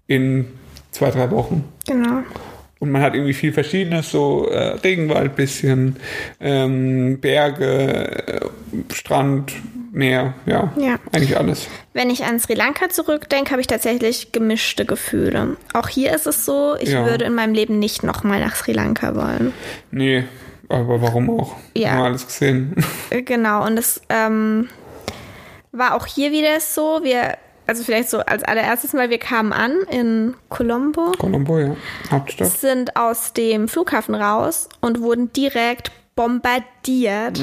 in 0.07 0.47
zwei, 0.91 1.09
drei 1.09 1.31
Wochen. 1.31 1.63
Genau. 1.87 2.23
Und 2.85 2.91
man 2.91 3.01
hat 3.01 3.15
irgendwie 3.15 3.33
viel 3.33 3.51
Verschiedenes, 3.51 4.11
so 4.11 4.47
äh, 4.47 4.77
Regenwald, 4.83 5.35
bisschen 5.35 5.95
ähm, 6.39 7.19
Berge, 7.19 8.27
äh, 8.27 8.93
Strand, 8.93 9.53
Meer, 9.91 10.33
ja, 10.45 10.71
Ja. 10.77 10.99
eigentlich 11.13 11.35
alles. 11.37 11.67
Wenn 11.93 12.09
ich 12.11 12.25
an 12.25 12.37
Sri 12.39 12.53
Lanka 12.53 12.89
zurückdenke, 12.89 13.49
habe 13.51 13.61
ich 13.61 13.67
tatsächlich 13.67 14.31
gemischte 14.33 14.85
Gefühle. 14.85 15.55
Auch 15.73 15.87
hier 15.87 16.13
ist 16.13 16.27
es 16.27 16.45
so, 16.45 16.75
ich 16.79 16.89
Ja. 16.89 17.05
würde 17.05 17.25
in 17.25 17.33
meinem 17.33 17.53
Leben 17.55 17.79
nicht 17.79 18.03
nochmal 18.03 18.39
nach 18.41 18.55
Sri 18.55 18.73
Lanka 18.73 19.15
wollen. 19.15 19.51
Nee, 19.91 20.25
aber 20.69 21.01
warum 21.01 21.29
auch? 21.39 21.55
Ja. 21.75 21.91
Haben 21.91 21.97
wir 21.99 22.03
alles 22.05 22.27
gesehen. 22.27 22.75
Äh, 23.09 23.21
Genau, 23.23 23.65
und 23.65 23.79
es 23.79 24.01
ähm, 24.09 24.67
war 25.71 25.95
auch 25.95 26.05
hier 26.05 26.31
wieder 26.31 26.59
so, 26.59 26.99
wir, 27.03 27.37
also 27.67 27.83
vielleicht 27.83 28.09
so 28.09 28.19
als 28.19 28.43
allererstes 28.43 28.93
mal, 28.93 29.09
wir 29.09 29.17
kamen 29.17 29.53
an 29.53 29.71
in 29.89 30.35
Colombo, 30.49 31.11
Colombo, 31.17 31.59
ja, 31.59 31.75
Hauptstadt. 32.11 32.49
sind 32.49 32.95
aus 32.95 33.33
dem 33.33 33.67
Flughafen 33.67 34.15
raus 34.15 34.69
und 34.81 35.01
wurden 35.01 35.31
direkt 35.33 35.91
bombardiert. 36.15 37.39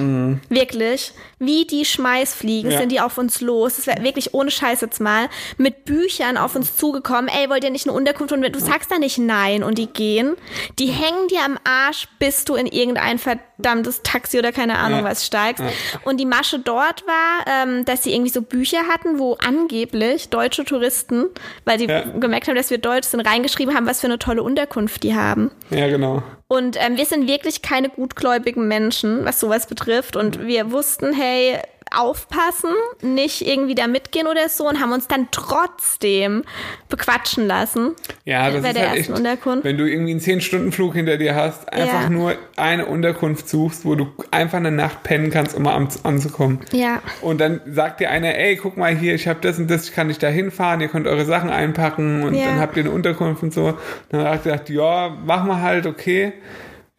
Wirklich. 0.48 1.12
Wie 1.38 1.66
die 1.66 1.84
Schmeißfliegen 1.84 2.70
Ja. 2.70 2.78
sind 2.78 2.90
die 2.92 3.00
auf 3.00 3.18
uns 3.18 3.40
los. 3.40 3.76
Das 3.76 3.86
wäre 3.86 4.02
wirklich 4.02 4.32
ohne 4.34 4.50
Scheiß 4.50 4.80
jetzt 4.80 5.00
mal. 5.00 5.28
Mit 5.58 5.84
Büchern 5.84 6.36
auf 6.38 6.54
uns 6.56 6.76
zugekommen. 6.76 7.28
Ey, 7.28 7.50
wollt 7.50 7.64
ihr 7.64 7.70
nicht 7.70 7.86
eine 7.86 7.96
Unterkunft? 7.96 8.32
Und 8.32 8.42
du 8.42 8.60
sagst 8.60 8.90
da 8.90 8.98
nicht 8.98 9.18
nein 9.18 9.62
und 9.62 9.76
die 9.78 9.88
gehen. 9.88 10.34
Die 10.78 10.86
hängen 10.86 11.28
dir 11.28 11.44
am 11.44 11.58
Arsch, 11.64 12.08
bis 12.18 12.44
du 12.44 12.54
in 12.54 12.66
irgendein 12.66 13.18
verdammtes 13.18 14.02
Taxi 14.02 14.38
oder 14.38 14.52
keine 14.52 14.78
Ahnung 14.78 15.00
Ja. 15.00 15.04
was 15.04 15.26
steigst. 15.26 15.62
Ja. 15.62 15.70
Und 16.04 16.18
die 16.18 16.26
Masche 16.26 16.58
dort 16.58 17.04
war, 17.06 17.44
ähm, 17.46 17.84
dass 17.84 18.04
sie 18.04 18.12
irgendwie 18.14 18.30
so 18.30 18.42
Bücher 18.42 18.86
hatten, 18.88 19.18
wo 19.18 19.34
angeblich 19.44 20.30
deutsche 20.30 20.64
Touristen, 20.64 21.26
weil 21.64 21.78
sie 21.78 21.86
gemerkt 21.86 22.48
haben, 22.48 22.54
dass 22.56 22.70
wir 22.70 22.78
Deutsch 22.78 23.08
sind, 23.08 23.20
reingeschrieben 23.20 23.74
haben, 23.74 23.86
was 23.86 24.00
für 24.00 24.06
eine 24.06 24.18
tolle 24.18 24.42
Unterkunft 24.42 25.02
die 25.02 25.14
haben. 25.14 25.50
Ja, 25.70 25.88
genau. 25.88 26.22
Und 26.52 26.76
ähm, 26.78 26.98
wir 26.98 27.06
sind 27.06 27.28
wirklich 27.28 27.62
keine 27.62 27.88
gutgläubigen 27.88 28.68
Menschen, 28.68 29.24
was 29.24 29.40
sowas 29.40 29.66
betrifft. 29.66 30.16
Und 30.16 30.46
wir 30.46 30.70
wussten, 30.70 31.14
hey, 31.14 31.58
aufpassen, 31.96 32.70
nicht 33.00 33.46
irgendwie 33.46 33.74
da 33.74 33.86
mitgehen 33.86 34.26
oder 34.26 34.48
so 34.48 34.68
und 34.68 34.80
haben 34.80 34.92
uns 34.92 35.08
dann 35.08 35.28
trotzdem 35.30 36.42
bequatschen 36.88 37.46
lassen. 37.46 37.92
Ja, 38.24 38.50
das 38.50 38.62
Bei 38.62 38.68
ist 38.68 38.76
der 38.76 38.88
halt 38.88 38.98
ersten 38.98 39.12
echt, 39.12 39.20
Unterkunft. 39.20 39.64
wenn 39.64 39.78
du 39.78 39.88
irgendwie 39.90 40.12
einen 40.12 40.20
10-Stunden-Flug 40.20 40.94
hinter 40.94 41.16
dir 41.18 41.34
hast, 41.34 41.72
einfach 41.72 42.02
Ja. 42.04 42.10
nur 42.10 42.34
eine 42.56 42.86
Unterkunft 42.86 43.48
suchst, 43.48 43.84
wo 43.84 43.94
du 43.94 44.08
einfach 44.30 44.58
eine 44.58 44.70
Nacht 44.70 45.02
pennen 45.02 45.30
kannst, 45.30 45.54
um 45.56 45.62
mal 45.64 45.74
an, 45.74 45.88
anzukommen. 46.02 46.60
Ja. 46.72 47.00
Und 47.20 47.40
dann 47.40 47.60
sagt 47.66 48.00
dir 48.00 48.10
einer, 48.10 48.34
ey, 48.36 48.56
guck 48.56 48.76
mal 48.76 48.94
hier, 48.96 49.14
ich 49.14 49.28
habe 49.28 49.40
das 49.40 49.58
und 49.58 49.70
das, 49.70 49.88
ich 49.88 49.94
kann 49.94 50.06
nicht 50.06 50.22
da 50.22 50.28
hinfahren, 50.28 50.80
ihr 50.80 50.88
könnt 50.88 51.06
eure 51.06 51.24
Sachen 51.24 51.50
einpacken 51.50 52.22
und 52.22 52.34
Ja. 52.34 52.46
dann 52.46 52.60
habt 52.60 52.76
ihr 52.76 52.82
eine 52.84 52.90
Unterkunft 52.92 53.42
und 53.42 53.52
so. 53.52 53.74
Dann 54.10 54.20
hat 54.22 54.28
er 54.28 54.36
gesagt, 54.38 54.70
ja, 54.70 55.10
machen 55.24 55.48
wir 55.48 55.60
halt, 55.62 55.86
okay. 55.86 56.32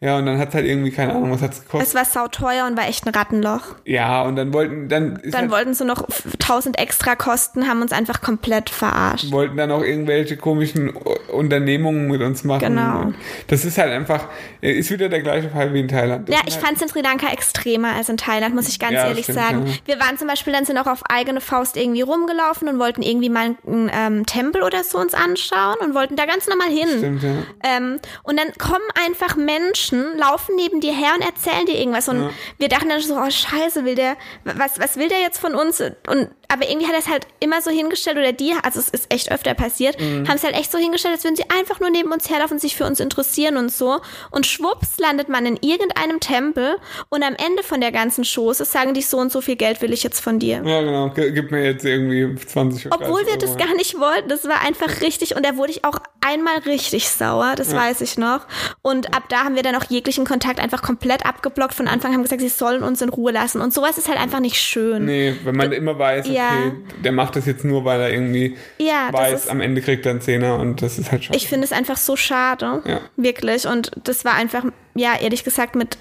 Ja, 0.04 0.18
und 0.18 0.26
dann 0.26 0.38
hat 0.38 0.52
halt 0.54 0.66
irgendwie, 0.66 0.90
keine 0.90 1.12
Ahnung, 1.14 1.30
was 1.32 1.40
hat's 1.40 1.62
gekostet. 1.62 1.88
Es 1.88 1.94
war 1.94 2.04
sauteuer 2.04 2.66
und 2.66 2.76
war 2.76 2.86
echt 2.86 3.06
ein 3.06 3.14
Rattenloch. 3.14 3.62
ja, 3.86 4.22
und 4.22 4.36
dann 4.36 4.52
wollten, 4.52 4.88
dann, 4.90 5.18
Dann 5.24 5.32
halt, 5.42 5.50
wollten 5.50 5.72
sie 5.72 5.84
noch 5.86 6.04
1000 6.34 6.78
extra 6.78 7.16
Kosten, 7.16 7.66
haben 7.68 7.80
uns 7.80 7.90
einfach 7.92 8.20
komplett 8.20 8.68
verarscht. 8.68 9.30
wollten 9.32 9.56
dann 9.56 9.70
auch 9.70 9.82
irgendwelche 9.82 10.36
komischen 10.36 10.90
Unternehmungen 11.32 12.08
mit 12.08 12.20
uns 12.20 12.44
machen. 12.44 12.60
Genau. 12.60 13.12
Das 13.46 13.64
ist 13.64 13.78
halt 13.78 13.92
einfach, 13.92 14.28
ist 14.60 14.90
wieder 14.90 15.08
der 15.08 15.22
gleiche 15.22 15.48
Fall 15.48 15.72
wie 15.72 15.80
in 15.80 15.88
Thailand. 15.88 16.28
Das 16.28 16.34
Ja, 16.36 16.42
ich 16.46 16.54
halt, 16.56 16.64
fand 16.64 16.76
es 16.76 16.82
in 16.82 16.88
Sri 16.88 17.00
Lanka 17.00 17.32
extremer 17.32 17.92
als 17.94 18.08
in 18.08 18.16
Thailand, 18.16 18.54
muss 18.54 18.68
ich 18.68 18.78
ganz 18.78 18.92
Ja, 18.92 19.08
ehrlich 19.08 19.24
stimmt, 19.24 19.38
sagen. 19.38 19.66
ja. 19.66 19.72
Wir 19.86 20.00
waren 20.00 20.18
zum 20.18 20.28
Beispiel 20.28 20.52
dann 20.52 20.64
sind 20.66 20.76
auch 20.78 20.86
auf 20.86 21.02
eigene 21.08 21.40
Faust 21.40 21.76
irgendwie 21.76 22.02
rumgelaufen 22.02 22.68
und 22.68 22.78
wollten 22.78 23.02
irgendwie 23.02 23.30
mal 23.30 23.56
einen 23.66 23.90
ähm, 23.92 24.26
Tempel 24.26 24.62
oder 24.62 24.84
so 24.84 24.98
uns 24.98 25.14
anschauen 25.14 25.76
und 25.80 25.94
wollten 25.94 26.16
da 26.16 26.26
ganz 26.26 26.46
normal 26.46 26.68
hin. 26.68 26.88
Stimmt, 26.98 27.22
ja. 27.22 27.30
Ähm, 27.64 27.98
und 28.22 28.38
dann 28.38 28.48
kommen 28.58 28.84
einfach 29.06 29.36
Menschen, 29.36 29.93
laufen 30.16 30.54
neben 30.56 30.80
dir 30.80 30.92
her 30.94 31.12
und 31.14 31.22
erzählen 31.22 31.66
dir 31.66 31.78
irgendwas. 31.78 32.08
Und 32.08 32.22
Ja. 32.24 32.30
wir 32.58 32.68
dachten 32.68 32.88
dann 32.88 33.00
so, 33.00 33.16
oh 33.16 33.30
scheiße, 33.30 33.84
will 33.84 33.94
der, 33.94 34.16
was, 34.44 34.78
was 34.80 34.96
will 34.96 35.08
der 35.08 35.20
jetzt 35.20 35.38
von 35.38 35.54
uns? 35.54 35.80
Und 35.80 36.30
aber 36.48 36.68
irgendwie 36.68 36.86
hat 36.86 36.94
er 36.94 36.98
es 37.00 37.08
halt 37.08 37.26
immer 37.40 37.60
so 37.62 37.70
hingestellt, 37.70 38.16
oder 38.16 38.32
die, 38.32 38.52
also 38.62 38.80
es 38.80 38.88
ist 38.88 39.12
echt 39.12 39.30
öfter 39.32 39.54
passiert, 39.54 40.00
Mhm. 40.00 40.28
haben 40.28 40.36
es 40.36 40.44
halt 40.44 40.54
echt 40.54 40.70
so 40.72 40.78
hingestellt, 40.78 41.14
als 41.14 41.24
würden 41.24 41.36
sie 41.36 41.44
einfach 41.56 41.80
nur 41.80 41.90
neben 41.90 42.12
uns 42.12 42.28
herlaufen 42.30 42.58
sich 42.58 42.76
für 42.76 42.84
uns 42.84 43.00
interessieren 43.00 43.56
und 43.56 43.70
so. 43.72 44.00
Und 44.30 44.46
schwupps 44.46 44.98
landet 44.98 45.28
man 45.28 45.46
in 45.46 45.56
irgendeinem 45.60 46.20
Tempel 46.20 46.76
und 47.08 47.22
am 47.22 47.34
Ende 47.34 47.62
von 47.62 47.80
der 47.80 47.92
ganzen 47.92 48.24
Chose 48.24 48.64
sagen 48.64 48.94
die 48.94 49.02
so 49.02 49.18
und 49.18 49.32
so 49.32 49.40
viel 49.40 49.56
Geld 49.56 49.82
will 49.82 49.92
ich 49.92 50.02
jetzt 50.02 50.20
von 50.20 50.38
dir. 50.38 50.62
Ja, 50.64 50.80
genau. 50.82 51.10
Gib 51.14 51.50
mir 51.50 51.64
jetzt 51.64 51.84
irgendwie 51.84 52.34
20 52.46 52.86
oder 52.86 52.94
Obwohl 52.96 53.22
30 53.24 53.32
wir 53.32 53.38
das 53.38 53.50
Euro. 53.50 53.58
gar 53.58 53.74
nicht 53.76 53.98
wollten. 53.98 54.28
Das 54.28 54.44
war 54.48 54.60
einfach 54.62 55.00
richtig. 55.00 55.36
Und 55.36 55.44
da 55.44 55.56
wurde 55.56 55.70
ich 55.72 55.84
auch 55.84 55.98
einmal 56.26 56.58
richtig 56.58 57.08
sauer. 57.08 57.54
Das 57.56 57.74
weiß 57.74 58.00
ich 58.00 58.16
noch. 58.18 58.40
Und 58.82 59.14
ab 59.14 59.24
da 59.28 59.44
haben 59.44 59.56
wir 59.56 59.62
dann 59.62 59.74
auch 59.76 59.84
jeglichen 59.88 60.24
Kontakt 60.24 60.60
einfach 60.60 60.82
komplett 60.82 61.26
abgeblockt. 61.26 61.74
Von 61.74 61.88
Anfang 61.88 62.12
haben 62.12 62.22
gesagt, 62.22 62.40
sie 62.40 62.48
sollen 62.48 62.82
uns 62.82 63.02
in 63.02 63.08
Ruhe 63.08 63.32
lassen. 63.32 63.60
Und 63.60 63.72
sowas 63.74 63.98
ist 63.98 64.08
halt 64.08 64.18
einfach 64.20 64.40
nicht 64.40 64.56
schön. 64.56 65.04
Nee, 65.04 65.34
wenn 65.44 65.56
man 65.56 65.72
immer 65.72 65.98
weiß, 65.98 66.26
okay, 66.50 66.72
der 67.04 67.12
macht 67.12 67.36
das 67.36 67.46
jetzt 67.46 67.64
nur, 67.64 67.84
weil 67.84 68.00
er 68.00 68.10
irgendwie 68.12 68.56
Ja, 68.78 69.08
weiß, 69.12 69.44
ist- 69.44 69.50
am 69.50 69.60
Ende 69.60 69.80
kriegt 69.80 70.04
er 70.06 70.10
einen 70.12 70.20
Zehner 70.20 70.58
und 70.58 70.82
das 70.82 70.98
ist 70.98 71.10
halt 71.12 71.24
schade. 71.24 71.36
Ich 71.36 71.48
finde 71.48 71.64
es 71.64 71.72
einfach 71.72 71.96
so 71.96 72.16
schade. 72.16 72.82
Ja. 72.86 73.00
Wirklich. 73.16 73.66
Und 73.66 73.90
das 74.04 74.24
war 74.24 74.34
einfach, 74.34 74.64
ja, 74.94 75.14
ehrlich 75.20 75.44
gesagt, 75.44 75.74
mit, 75.76 75.96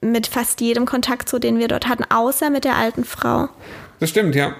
mit 0.00 0.26
fast 0.26 0.60
jedem 0.60 0.86
Kontakt, 0.86 1.28
so 1.28 1.38
den 1.38 1.58
wir 1.58 1.68
dort 1.68 1.88
hatten, 1.88 2.04
außer 2.08 2.50
mit 2.50 2.64
der 2.64 2.76
alten 2.76 3.04
Frau. 3.04 3.48
das 4.00 4.10
stimmt, 4.10 4.34
ja. 4.34 4.54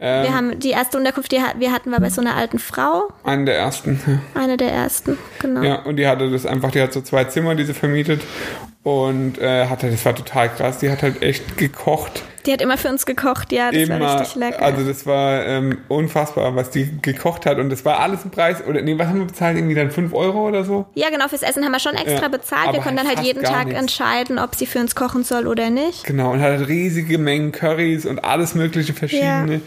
Ähm, 0.00 0.22
Wir 0.24 0.34
haben 0.34 0.58
die 0.58 0.70
erste 0.70 0.98
Unterkunft, 0.98 1.30
die 1.32 1.38
wir 1.58 1.72
hatten, 1.72 1.92
war 1.92 2.00
bei 2.00 2.10
so 2.10 2.20
einer 2.20 2.34
alten 2.36 2.58
Frau. 2.58 3.04
einen 3.22 3.46
der 3.46 3.56
ersten. 3.56 4.00
ja. 4.06 4.40
Eine 4.40 4.56
der 4.56 4.72
ersten, 4.72 5.16
genau. 5.38 5.62
Ja, 5.62 5.76
und 5.82 5.96
die 5.96 6.06
hatte 6.06 6.28
das 6.30 6.44
einfach, 6.46 6.72
die 6.72 6.82
hat 6.82 6.92
so 6.92 7.00
zwei 7.00 7.24
Zimmer, 7.24 7.54
die 7.54 7.64
sie 7.64 7.74
vermietet 7.74 8.20
und 8.82 9.38
äh, 9.38 9.66
hatte, 9.68 9.90
das 9.90 10.04
war 10.04 10.14
total 10.14 10.48
krass, 10.50 10.78
die 10.78 10.90
hat 10.90 11.02
halt 11.02 11.22
echt 11.22 11.56
gekocht. 11.56 12.22
Die 12.46 12.52
hat 12.52 12.60
immer 12.60 12.76
für 12.78 12.88
uns 12.88 13.06
gekocht, 13.06 13.52
ja, 13.52 13.70
das 13.70 13.88
war 13.88 13.96
Immer, 13.96 14.20
richtig 14.20 14.34
lecker. 14.36 14.62
also 14.62 14.86
das 14.86 15.06
war 15.06 15.44
ähm, 15.46 15.78
unfassbar, 15.88 16.54
was 16.56 16.70
die 16.70 17.00
gekocht 17.00 17.46
hat 17.46 17.58
und 17.58 17.70
das 17.70 17.84
war 17.84 18.00
alles 18.00 18.24
im 18.24 18.30
Preis, 18.30 18.58
oder 18.66 18.82
nee, 18.82 18.98
was 18.98 19.06
haben 19.08 19.18
wir 19.20 19.26
bezahlt, 19.26 19.56
irgendwie 19.56 19.74
dann 19.74 19.90
5 19.90 20.12
Euro 20.12 20.46
oder 20.48 20.64
so? 20.64 20.86
Ja, 20.94 21.08
genau, 21.10 21.28
fürs 21.28 21.42
Essen 21.42 21.64
haben 21.64 21.72
wir 21.72 21.80
schon 21.80 21.94
extra 21.94 22.22
Ja, 22.22 22.28
bezahlt. 22.28 22.72
Wir 22.72 22.80
konnten 22.80 22.96
dann 22.98 23.08
halt 23.08 23.20
jeden 23.20 23.42
Tag 23.42 23.66
nichts. 23.66 23.80
entscheiden, 23.80 24.38
ob 24.38 24.54
sie 24.54 24.66
für 24.66 24.78
uns 24.80 24.94
kochen 24.94 25.24
soll 25.24 25.46
oder 25.46 25.70
nicht. 25.70 26.04
Genau, 26.04 26.32
und 26.32 26.40
hat 26.42 26.68
riesige 26.68 27.18
Mengen 27.18 27.52
Currys 27.52 28.04
und 28.06 28.24
alles 28.24 28.54
mögliche 28.54 28.92
verschiedene. 28.92 29.60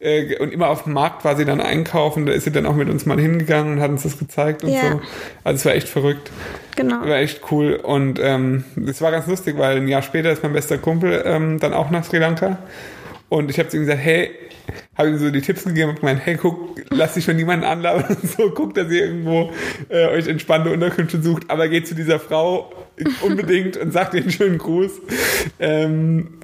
Äh, 0.00 0.36
und 0.38 0.52
immer 0.52 0.68
auf 0.68 0.84
dem 0.84 0.94
Markt 0.94 1.24
war 1.24 1.36
sie 1.36 1.44
dann 1.44 1.60
einkaufen, 1.60 2.26
da 2.26 2.32
ist 2.32 2.44
sie 2.44 2.50
dann 2.52 2.66
auch 2.66 2.74
mit 2.74 2.88
uns 2.88 3.06
mal 3.06 3.18
hingegangen 3.20 3.74
und 3.74 3.80
hat 3.82 3.90
uns 3.90 4.02
das 4.04 4.18
gezeigt 4.18 4.64
und 4.64 4.70
Ja. 4.70 4.92
so. 4.92 5.00
Also 5.44 5.56
es 5.56 5.64
war 5.64 5.74
echt 5.74 5.88
verrückt. 5.88 6.30
Genau. 6.74 7.00
War 7.02 7.16
echt 7.18 7.42
cool. 7.50 7.74
Und 7.74 8.18
ähm, 8.22 8.64
es 8.88 9.02
war 9.02 9.10
ganz 9.10 9.26
lustig, 9.26 9.58
weil 9.58 9.76
ein 9.76 9.88
Jahr 9.88 10.00
später 10.00 10.32
ist 10.32 10.42
mein 10.42 10.54
bester 10.54 10.78
Kumpel 10.78 11.22
ähm, 11.26 11.58
dann 11.58 11.74
auch 11.74 11.90
nach 11.90 12.02
Sri 12.04 12.21
Lanka. 12.22 12.58
Und 13.28 13.50
ich 13.50 13.58
habe 13.58 13.68
zu 13.68 13.76
ihm 13.76 13.84
gesagt, 13.84 14.00
hey, 14.02 14.30
habe 14.96 15.08
ihm 15.08 15.18
so 15.18 15.30
die 15.30 15.40
Tipps 15.40 15.64
gegeben 15.64 15.90
und 15.90 16.00
gemeint, 16.00 16.20
hey, 16.24 16.36
guck, 16.36 16.80
lass 16.90 17.14
dich 17.14 17.24
von 17.24 17.34
niemandem 17.34 17.68
anlaufen 17.68 18.16
und 18.22 18.30
so, 18.30 18.50
guck, 18.50 18.74
dass 18.74 18.90
ihr 18.90 19.06
irgendwo 19.06 19.50
äh, 19.88 20.06
euch 20.08 20.28
entspannte 20.28 20.70
Unterkünfte 20.70 21.22
sucht, 21.22 21.44
aber 21.48 21.68
geht 21.68 21.86
zu 21.86 21.94
dieser 21.94 22.20
Frau 22.20 22.72
unbedingt 23.22 23.76
und 23.76 23.92
sagt 23.92 24.14
ihr 24.14 24.22
einen 24.22 24.30
schönen 24.30 24.58
Gruß. 24.58 24.92
Ähm, 25.58 26.41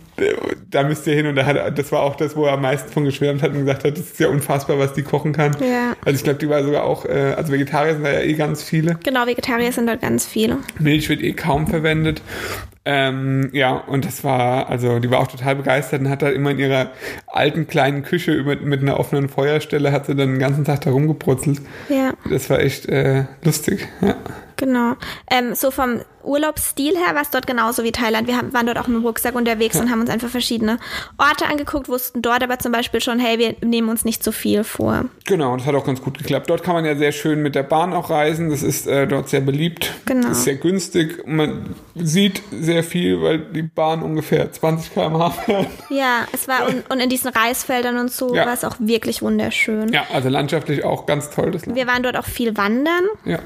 da 0.70 0.82
müsst 0.82 1.06
ihr 1.06 1.14
hin 1.14 1.26
und 1.26 1.36
da 1.36 1.46
hat, 1.46 1.78
das 1.78 1.92
war 1.92 2.02
auch 2.02 2.16
das, 2.16 2.36
wo 2.36 2.46
er 2.46 2.52
am 2.52 2.62
meisten 2.62 2.90
von 2.90 3.04
geschwärmt 3.04 3.42
hat 3.42 3.52
und 3.52 3.60
gesagt 3.60 3.84
hat, 3.84 3.92
das 3.92 4.06
ist 4.06 4.20
ja 4.20 4.28
unfassbar, 4.28 4.78
was 4.78 4.92
die 4.92 5.02
kochen 5.02 5.32
kann. 5.32 5.56
Ja. 5.60 5.96
Also 6.04 6.16
ich 6.16 6.24
glaube, 6.24 6.38
die 6.38 6.48
war 6.48 6.62
sogar 6.62 6.84
auch, 6.84 7.04
äh, 7.04 7.34
also 7.36 7.52
Vegetarier 7.52 7.94
sind 7.94 8.04
da 8.04 8.12
ja 8.12 8.20
eh 8.20 8.34
ganz 8.34 8.62
viele. 8.62 8.98
Genau, 9.04 9.26
Vegetarier 9.26 9.72
sind 9.72 9.86
dort 9.86 10.00
ganz 10.00 10.26
viele. 10.26 10.58
Milch 10.78 11.08
wird 11.08 11.22
eh 11.22 11.32
kaum 11.32 11.66
verwendet. 11.66 12.22
Ähm, 12.90 13.50
ja, 13.52 13.76
und 13.76 14.06
das 14.06 14.24
war, 14.24 14.70
also 14.70 14.98
die 14.98 15.10
war 15.10 15.20
auch 15.20 15.26
total 15.26 15.56
begeistert 15.56 16.00
und 16.00 16.08
hat 16.08 16.22
da 16.22 16.30
immer 16.30 16.52
in 16.52 16.58
ihrer 16.58 16.90
alten 17.26 17.66
kleinen 17.66 18.02
Küche 18.02 18.42
mit, 18.44 18.64
mit 18.64 18.80
einer 18.80 18.98
offenen 18.98 19.28
Feuerstelle, 19.28 19.92
hat 19.92 20.06
sie 20.06 20.14
dann 20.14 20.30
den 20.30 20.38
ganzen 20.38 20.64
Tag 20.64 20.80
da 20.80 20.90
rumgebrutzelt. 20.90 21.60
Ja. 21.90 22.14
Das 22.30 22.48
war 22.48 22.60
echt 22.60 22.86
äh, 22.86 23.24
lustig. 23.44 23.86
Ja. 24.00 24.16
Genau. 24.58 24.96
Ähm, 25.30 25.54
so 25.54 25.70
vom 25.70 26.00
Urlaubsstil 26.24 26.96
her 26.96 27.14
war 27.14 27.22
es 27.22 27.30
dort 27.30 27.46
genauso 27.46 27.84
wie 27.84 27.92
Thailand. 27.92 28.26
Wir 28.26 28.36
haben, 28.36 28.52
waren 28.52 28.66
dort 28.66 28.78
auch 28.78 28.88
mit 28.88 28.96
dem 28.96 29.04
Rucksack 29.04 29.34
unterwegs 29.34 29.76
ja. 29.76 29.82
und 29.82 29.90
haben 29.90 30.00
uns 30.00 30.10
einfach 30.10 30.28
verschiedene 30.28 30.78
Orte 31.16 31.46
angeguckt, 31.46 31.88
wussten 31.88 32.22
dort 32.22 32.42
aber 32.42 32.58
zum 32.58 32.72
Beispiel 32.72 33.00
schon, 33.00 33.18
hey, 33.18 33.38
wir 33.38 33.54
nehmen 33.66 33.88
uns 33.88 34.04
nicht 34.04 34.22
zu 34.22 34.32
viel 34.32 34.64
vor. 34.64 35.06
Genau, 35.24 35.56
das 35.56 35.66
hat 35.66 35.74
auch 35.74 35.86
ganz 35.86 36.02
gut 36.02 36.18
geklappt. 36.18 36.50
Dort 36.50 36.62
kann 36.62 36.74
man 36.74 36.84
ja 36.84 36.96
sehr 36.96 37.12
schön 37.12 37.40
mit 37.40 37.54
der 37.54 37.62
Bahn 37.62 37.92
auch 37.92 38.10
reisen. 38.10 38.50
Das 38.50 38.62
ist 38.62 38.86
äh, 38.86 39.06
dort 39.06 39.28
sehr 39.28 39.40
beliebt. 39.40 39.92
Genau. 40.04 40.30
Ist 40.30 40.44
sehr 40.44 40.56
günstig. 40.56 41.24
Man 41.26 41.74
sieht 41.94 42.42
sehr 42.50 42.82
viel, 42.82 43.22
weil 43.22 43.38
die 43.38 43.62
Bahn 43.62 44.02
ungefähr 44.02 44.50
20 44.52 44.92
km/h 44.92 45.30
fährt. 45.30 45.68
Ja, 45.88 46.26
es 46.32 46.48
war 46.48 46.66
und, 46.66 46.90
und 46.90 47.00
in 47.00 47.08
diesen 47.08 47.30
Reisfeldern 47.30 47.96
und 47.98 48.10
so 48.10 48.34
ja. 48.34 48.44
war 48.44 48.54
es 48.54 48.64
auch 48.64 48.76
wirklich 48.78 49.22
wunderschön. 49.22 49.92
Ja, 49.92 50.04
also 50.12 50.28
landschaftlich 50.28 50.84
auch 50.84 51.06
ganz 51.06 51.30
toll. 51.30 51.52
Das 51.52 51.64
Land. 51.64 51.76
Wir 51.76 51.86
waren 51.86 52.02
dort 52.02 52.16
auch 52.16 52.26
viel 52.26 52.56
wandern. 52.56 53.04
Ja. 53.24 53.38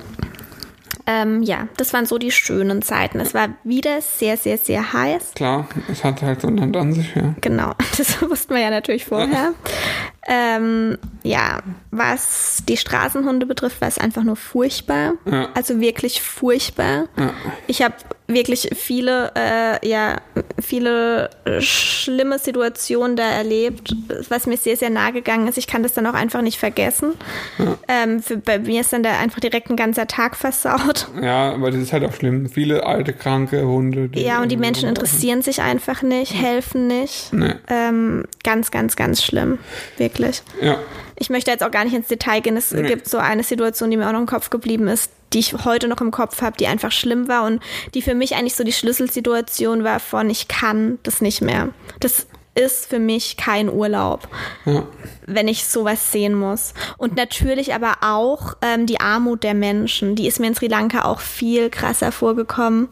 Ähm, 1.06 1.42
ja, 1.42 1.68
das 1.76 1.92
waren 1.92 2.06
so 2.06 2.18
die 2.18 2.30
schönen 2.30 2.82
Zeiten. 2.82 3.20
Es 3.20 3.34
war 3.34 3.48
wieder 3.64 4.00
sehr, 4.00 4.36
sehr, 4.36 4.58
sehr 4.58 4.92
heiß. 4.92 5.32
Klar, 5.34 5.68
es 5.90 6.04
hat 6.04 6.22
halt 6.22 6.40
so 6.40 6.48
ein 6.48 6.56
Land 6.56 6.76
an 6.76 6.92
sich, 6.92 7.14
ja. 7.14 7.34
Genau, 7.40 7.72
das 7.98 8.22
wussten 8.22 8.54
wir 8.54 8.60
ja 8.60 8.70
natürlich 8.70 9.04
vorher. 9.04 9.54
Ähm, 10.28 10.98
ja, 11.24 11.60
was 11.90 12.62
die 12.68 12.76
Straßenhunde 12.76 13.44
betrifft, 13.44 13.80
war 13.80 13.88
es 13.88 13.98
einfach 13.98 14.22
nur 14.22 14.36
furchtbar. 14.36 15.14
Ja. 15.24 15.48
Also 15.54 15.80
wirklich 15.80 16.22
furchtbar. 16.22 17.08
Ja. 17.16 17.34
Ich 17.66 17.82
habe 17.82 17.94
wirklich 18.28 18.70
viele, 18.74 19.32
äh, 19.36 19.86
ja, 19.86 20.20
viele 20.60 21.30
schlimme 21.58 22.38
Situationen 22.38 23.16
da 23.16 23.28
erlebt, 23.28 23.94
was 24.28 24.46
mir 24.46 24.56
sehr, 24.56 24.76
sehr 24.76 24.90
nahe 24.90 25.12
gegangen 25.12 25.48
ist. 25.48 25.58
Ich 25.58 25.66
kann 25.66 25.82
das 25.82 25.92
dann 25.92 26.06
auch 26.06 26.14
einfach 26.14 26.40
nicht 26.40 26.58
vergessen. 26.58 27.14
Ja. 27.58 27.76
Ähm, 27.88 28.22
für, 28.22 28.36
bei 28.36 28.58
mir 28.58 28.80
ist 28.80 28.92
dann 28.92 29.02
da 29.02 29.18
einfach 29.18 29.40
direkt 29.40 29.70
ein 29.70 29.76
ganzer 29.76 30.06
Tag 30.06 30.36
versaut. 30.36 31.08
Ja, 31.20 31.52
aber 31.52 31.70
das 31.70 31.80
ist 31.80 31.92
halt 31.92 32.04
auch 32.04 32.14
schlimm. 32.14 32.48
Viele 32.48 32.86
alte, 32.86 33.12
kranke 33.12 33.66
Hunde. 33.66 34.08
Ja, 34.14 34.40
und 34.40 34.50
die 34.50 34.56
Menschen 34.56 34.88
interessieren 34.88 35.42
sich 35.42 35.60
einfach 35.60 36.02
nicht, 36.02 36.32
helfen 36.32 36.86
nicht. 36.86 37.32
Nee. 37.32 37.54
Ähm, 37.68 38.24
ganz, 38.44 38.70
ganz, 38.70 38.96
ganz 38.96 39.22
schlimm. 39.22 39.58
Wirklich. 39.98 40.11
Ja. 40.60 40.78
Ich 41.16 41.30
möchte 41.30 41.50
jetzt 41.50 41.62
auch 41.62 41.70
gar 41.70 41.84
nicht 41.84 41.94
ins 41.94 42.08
Detail 42.08 42.40
gehen. 42.40 42.56
Es 42.56 42.72
nee. 42.72 42.82
gibt 42.82 43.08
so 43.08 43.18
eine 43.18 43.42
Situation, 43.42 43.90
die 43.90 43.96
mir 43.96 44.08
auch 44.08 44.12
noch 44.12 44.20
im 44.20 44.26
Kopf 44.26 44.50
geblieben 44.50 44.88
ist, 44.88 45.10
die 45.32 45.38
ich 45.38 45.64
heute 45.64 45.88
noch 45.88 46.00
im 46.00 46.10
Kopf 46.10 46.42
habe, 46.42 46.56
die 46.56 46.66
einfach 46.66 46.92
schlimm 46.92 47.28
war 47.28 47.44
und 47.44 47.62
die 47.94 48.02
für 48.02 48.14
mich 48.14 48.34
eigentlich 48.34 48.54
so 48.54 48.64
die 48.64 48.72
Schlüsselsituation 48.72 49.84
war 49.84 50.00
von, 50.00 50.30
ich 50.30 50.48
kann 50.48 50.98
das 51.02 51.20
nicht 51.20 51.40
mehr. 51.40 51.68
Das 52.00 52.26
ist 52.54 52.86
für 52.86 52.98
mich 52.98 53.36
kein 53.36 53.70
Urlaub, 53.70 54.28
ja. 54.66 54.86
wenn 55.26 55.48
ich 55.48 55.64
sowas 55.64 56.12
sehen 56.12 56.34
muss. 56.34 56.74
Und 56.98 57.16
natürlich 57.16 57.72
aber 57.72 57.98
auch 58.02 58.56
ähm, 58.60 58.86
die 58.86 59.00
Armut 59.00 59.42
der 59.42 59.54
Menschen, 59.54 60.16
die 60.16 60.26
ist 60.26 60.38
mir 60.38 60.48
in 60.48 60.54
Sri 60.54 60.66
Lanka 60.66 61.04
auch 61.04 61.20
viel 61.20 61.70
krasser 61.70 62.12
vorgekommen 62.12 62.88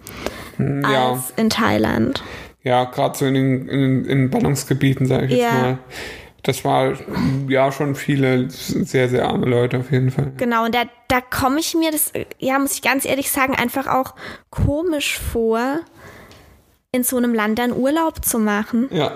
hm, 0.56 0.82
ja. 0.82 1.10
als 1.10 1.34
in 1.36 1.50
Thailand. 1.50 2.22
Ja, 2.62 2.84
gerade 2.84 3.18
so 3.18 3.26
in 3.26 3.34
den, 3.34 3.68
in, 3.68 4.04
in 4.04 4.30
Ballungsgebieten, 4.30 5.06
sage 5.06 5.26
ich 5.26 5.32
jetzt 5.32 5.52
mal 5.52 5.78
das 6.42 6.64
war 6.64 6.94
ja 7.48 7.72
schon 7.72 7.94
viele 7.94 8.48
sehr, 8.50 9.08
sehr 9.08 9.28
arme 9.28 9.46
Leute 9.46 9.78
auf 9.78 9.90
jeden 9.90 10.10
Fall. 10.10 10.32
Genau, 10.36 10.64
und 10.64 10.74
da, 10.74 10.84
da 11.08 11.20
komme 11.20 11.60
ich 11.60 11.74
mir 11.74 11.90
das, 11.90 12.12
ja, 12.38 12.58
muss 12.58 12.74
ich 12.74 12.82
ganz 12.82 13.04
ehrlich 13.04 13.30
sagen, 13.30 13.54
einfach 13.54 13.86
auch 13.86 14.14
komisch 14.50 15.18
vor, 15.18 15.80
in 16.92 17.04
so 17.04 17.16
einem 17.16 17.34
Land 17.34 17.58
dann 17.58 17.72
Urlaub 17.72 18.24
zu 18.24 18.38
machen. 18.38 18.88
Ja. 18.90 19.12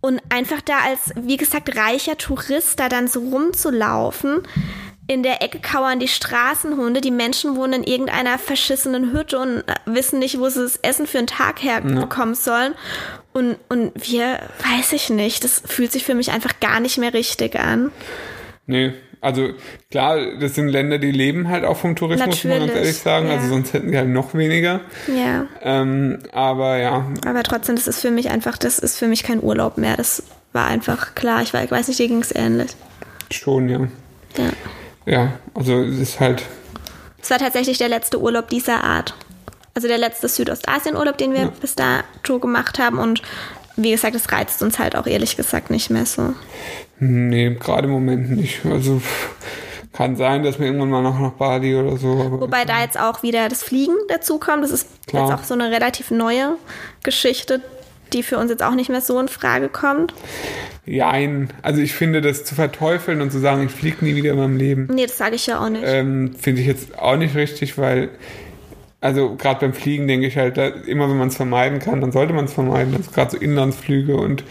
Und 0.00 0.20
einfach 0.28 0.60
da 0.60 0.78
als, 0.86 1.12
wie 1.16 1.36
gesagt, 1.36 1.76
reicher 1.76 2.16
Tourist 2.16 2.78
da 2.78 2.88
dann 2.88 3.08
so 3.08 3.20
rumzulaufen. 3.20 4.42
In 5.08 5.22
der 5.22 5.42
Ecke 5.42 5.58
kauern 5.58 5.98
die 5.98 6.06
Straßenhunde, 6.06 7.00
die 7.00 7.10
Menschen 7.10 7.56
wohnen 7.56 7.82
in 7.82 7.84
irgendeiner 7.84 8.38
verschissenen 8.38 9.12
Hütte 9.12 9.38
und 9.38 9.64
wissen 9.86 10.18
nicht, 10.18 10.38
wo 10.38 10.50
sie 10.50 10.62
das 10.62 10.76
Essen 10.82 11.06
für 11.06 11.16
einen 11.16 11.26
Tag 11.26 11.62
herbekommen 11.62 12.34
ja. 12.34 12.40
sollen. 12.40 12.74
Und, 13.32 13.56
und 13.70 13.92
wir, 13.96 14.38
weiß 14.62 14.92
ich 14.92 15.08
nicht, 15.08 15.44
das 15.44 15.62
fühlt 15.64 15.92
sich 15.92 16.04
für 16.04 16.14
mich 16.14 16.30
einfach 16.30 16.60
gar 16.60 16.80
nicht 16.80 16.98
mehr 16.98 17.14
richtig 17.14 17.58
an. 17.58 17.90
Nee, 18.66 18.92
also 19.20 19.48
klar, 19.90 20.18
das 20.38 20.54
sind 20.54 20.68
Länder, 20.68 20.98
die 20.98 21.10
leben 21.10 21.48
halt 21.48 21.64
auch 21.64 21.78
vom 21.78 21.96
Tourismus, 21.96 22.26
Natürlich, 22.26 22.58
muss 22.58 22.66
man 22.66 22.68
ganz 22.68 22.78
ehrlich 22.78 22.98
sagen. 22.98 23.26
Also 23.26 23.34
ja. 23.34 23.40
Also 23.40 23.54
sonst 23.54 23.72
hätten 23.72 23.90
die 23.90 23.96
halt 23.96 24.08
noch 24.08 24.34
weniger. 24.34 24.80
Ja. 25.06 25.46
Ähm, 25.62 26.18
aber 26.32 26.76
ja. 26.76 27.10
Aber 27.26 27.42
trotzdem, 27.42 27.76
das 27.76 27.88
ist 27.88 28.00
für 28.00 28.10
mich 28.10 28.30
einfach, 28.30 28.58
das 28.58 28.78
ist 28.78 28.98
für 28.98 29.08
mich 29.08 29.22
kein 29.22 29.42
Urlaub 29.42 29.78
mehr. 29.78 29.96
Das 29.96 30.22
war 30.52 30.66
einfach 30.66 31.14
klar. 31.14 31.42
Ich 31.42 31.52
weiß 31.52 31.88
nicht, 31.88 31.98
dir 31.98 32.08
ging 32.08 32.20
es 32.20 32.34
ähnlich. 32.34 32.70
Schon, 33.30 33.68
ja. 33.68 33.80
Ja. 34.36 34.52
Ja, 35.06 35.32
also 35.54 35.82
es 35.82 35.98
ist 35.98 36.20
halt. 36.20 36.42
Es 37.20 37.30
war 37.30 37.38
tatsächlich 37.38 37.78
der 37.78 37.88
letzte 37.88 38.20
Urlaub 38.20 38.48
dieser 38.48 38.84
Art. 38.84 39.14
Also 39.74 39.88
der 39.88 39.98
letzte 39.98 40.28
Südostasien-Urlaub, 40.28 41.18
den 41.18 41.32
wir 41.32 41.42
ja. 41.42 41.52
bis 41.60 41.74
dato 41.74 42.38
gemacht 42.38 42.78
haben. 42.78 42.98
Und 42.98 43.22
wie 43.76 43.92
gesagt, 43.92 44.14
es 44.16 44.32
reizt 44.32 44.62
uns 44.62 44.78
halt 44.78 44.96
auch 44.96 45.06
ehrlich 45.06 45.36
gesagt 45.36 45.70
nicht 45.70 45.90
mehr 45.90 46.06
so. 46.06 46.34
Nee, 46.98 47.54
gerade 47.54 47.86
im 47.86 47.92
Moment 47.92 48.30
nicht. 48.30 48.66
Also 48.66 49.00
kann 49.92 50.16
sein, 50.16 50.42
dass 50.42 50.58
wir 50.58 50.66
irgendwann 50.66 50.90
mal 50.90 51.02
noch 51.02 51.18
nach 51.18 51.32
Bali 51.32 51.74
oder 51.74 51.96
so. 51.96 52.40
Wobei 52.40 52.64
da 52.64 52.82
jetzt 52.82 52.98
auch 52.98 53.22
wieder 53.22 53.48
das 53.48 53.62
Fliegen 53.62 53.94
dazukommt. 54.08 54.62
Das 54.62 54.70
ist 54.70 54.88
Klar. 55.06 55.28
jetzt 55.28 55.38
auch 55.38 55.44
so 55.44 55.54
eine 55.54 55.70
relativ 55.70 56.10
neue 56.10 56.56
Geschichte, 57.02 57.60
die 58.12 58.22
für 58.22 58.38
uns 58.38 58.50
jetzt 58.50 58.62
auch 58.62 58.74
nicht 58.74 58.90
mehr 58.90 59.00
so 59.00 59.18
in 59.18 59.28
Frage 59.28 59.68
kommt. 59.68 60.14
Jein. 60.84 61.50
Also 61.62 61.80
ich 61.80 61.92
finde, 61.92 62.20
das 62.20 62.44
zu 62.44 62.54
verteufeln 62.54 63.20
und 63.20 63.30
zu 63.30 63.38
sagen, 63.38 63.66
ich 63.66 63.72
fliege 63.72 64.04
nie 64.04 64.16
wieder 64.16 64.32
in 64.32 64.38
meinem 64.38 64.56
Leben. 64.56 64.88
Nee, 64.92 65.06
das 65.06 65.18
sage 65.18 65.36
ich 65.36 65.46
ja 65.46 65.60
auch 65.60 65.68
nicht. 65.68 65.84
Ähm, 65.84 66.34
finde 66.38 66.62
ich 66.62 66.66
jetzt 66.66 66.98
auch 66.98 67.16
nicht 67.16 67.34
richtig, 67.34 67.76
weil 67.76 68.10
also 69.00 69.36
gerade 69.36 69.60
beim 69.60 69.74
Fliegen 69.74 70.08
denke 70.08 70.26
ich 70.26 70.36
halt, 70.36 70.58
immer 70.86 71.08
wenn 71.08 71.18
man 71.18 71.28
es 71.28 71.36
vermeiden 71.36 71.78
kann, 71.78 72.00
dann 72.00 72.10
sollte 72.10 72.32
man 72.32 72.46
es 72.46 72.52
vermeiden. 72.52 72.94
Also 72.96 73.10
gerade 73.10 73.30
so 73.30 73.36
Inlandsflüge 73.36 74.16
und, 74.16 74.42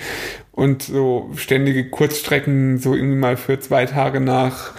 und 0.53 0.83
so 0.83 1.29
ständige 1.35 1.89
Kurzstrecken, 1.89 2.77
so 2.77 2.93
irgendwie 2.93 3.17
mal 3.17 3.35
für 3.35 3.59
zwei 3.59 3.85
Tage 3.85 4.21
nach 4.21 4.71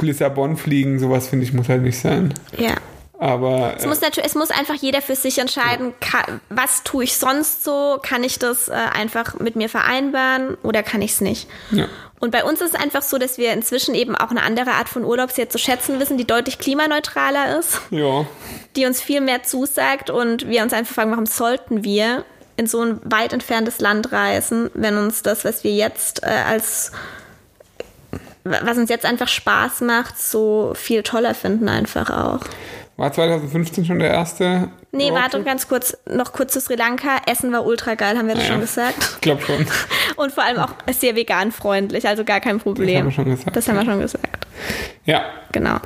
Lissabon 0.00 0.56
fliegen, 0.56 0.98
sowas 0.98 1.28
finde 1.28 1.44
ich 1.44 1.54
muss 1.54 1.68
halt 1.68 1.82
nicht 1.82 1.98
sein. 1.98 2.34
Ja. 2.58 2.74
Aber 3.18 3.74
es 3.76 3.86
muss 3.86 4.00
natürlich, 4.00 4.28
es 4.28 4.34
muss 4.34 4.50
einfach 4.50 4.74
jeder 4.74 5.00
für 5.00 5.16
sich 5.16 5.38
entscheiden, 5.38 5.94
kann, 6.00 6.40
was 6.50 6.82
tue 6.82 7.04
ich 7.04 7.16
sonst 7.16 7.64
so? 7.64 7.98
Kann 8.02 8.22
ich 8.22 8.38
das 8.38 8.68
äh, 8.68 8.72
einfach 8.72 9.38
mit 9.38 9.56
mir 9.56 9.68
vereinbaren 9.68 10.56
oder 10.62 10.82
kann 10.82 11.00
ich 11.00 11.12
es 11.12 11.20
nicht? 11.22 11.48
Ja. 11.70 11.88
Und 12.20 12.30
bei 12.30 12.44
uns 12.44 12.60
ist 12.60 12.74
es 12.74 12.80
einfach 12.80 13.02
so, 13.02 13.18
dass 13.18 13.38
wir 13.38 13.52
inzwischen 13.52 13.94
eben 13.94 14.16
auch 14.16 14.30
eine 14.30 14.42
andere 14.42 14.72
Art 14.72 14.88
von 14.88 15.04
Urlaub 15.04 15.30
sehr 15.30 15.48
zu 15.48 15.58
schätzen 15.58 15.98
wissen, 16.00 16.18
die 16.18 16.26
deutlich 16.26 16.58
klimaneutraler 16.58 17.58
ist. 17.58 17.80
Ja. 17.90 18.26
Die 18.74 18.86
uns 18.86 19.00
viel 19.00 19.20
mehr 19.20 19.42
zusagt 19.42 20.10
und 20.10 20.48
wir 20.48 20.62
uns 20.62 20.72
einfach 20.72 20.94
fragen, 20.94 21.10
warum 21.10 21.26
sollten 21.26 21.84
wir 21.84 22.24
in 22.56 22.66
so 22.66 22.82
ein 22.82 23.00
weit 23.04 23.32
entferntes 23.32 23.80
Land 23.80 24.12
reisen, 24.12 24.70
wenn 24.74 24.96
uns 24.96 25.22
das, 25.22 25.44
was 25.44 25.62
wir 25.64 25.72
jetzt 25.72 26.22
äh, 26.22 26.26
als 26.26 26.92
was 28.44 28.78
uns 28.78 28.90
jetzt 28.90 29.04
einfach 29.04 29.26
Spaß 29.26 29.80
macht, 29.80 30.20
so 30.20 30.72
viel 30.76 31.02
toller 31.02 31.34
finden 31.34 31.68
einfach 31.68 32.10
auch. 32.10 32.40
War 32.96 33.12
2015 33.12 33.84
schon 33.84 33.98
der 33.98 34.10
erste? 34.10 34.70
Nee, 34.90 35.12
warte 35.12 35.42
ganz 35.42 35.68
kurz, 35.68 35.98
noch 36.08 36.32
kurz 36.32 36.54
zu 36.54 36.60
Sri 36.60 36.76
Lanka. 36.76 37.18
Essen 37.26 37.52
war 37.52 37.66
ultra 37.66 37.94
geil, 37.94 38.16
haben 38.16 38.26
wir 38.26 38.34
das 38.34 38.44
ja, 38.44 38.52
schon 38.52 38.60
gesagt? 38.60 38.96
Ich 39.16 39.20
glaube 39.20 39.42
schon. 39.42 39.66
Und 40.16 40.32
vor 40.32 40.44
allem 40.44 40.58
auch 40.58 40.72
sehr 40.92 41.14
vegan-freundlich, 41.14 42.08
also 42.08 42.24
gar 42.24 42.40
kein 42.40 42.58
Problem. 42.58 42.86
Das 42.86 42.96
haben 42.96 43.06
wir 43.06 43.12
schon 43.12 43.24
gesagt. 43.36 43.56
Das 43.56 43.68
haben 43.68 43.76
wir 43.76 43.84
schon 43.84 44.00
gesagt. 44.00 44.46
Ja. 45.04 45.24
Genau. 45.52 45.76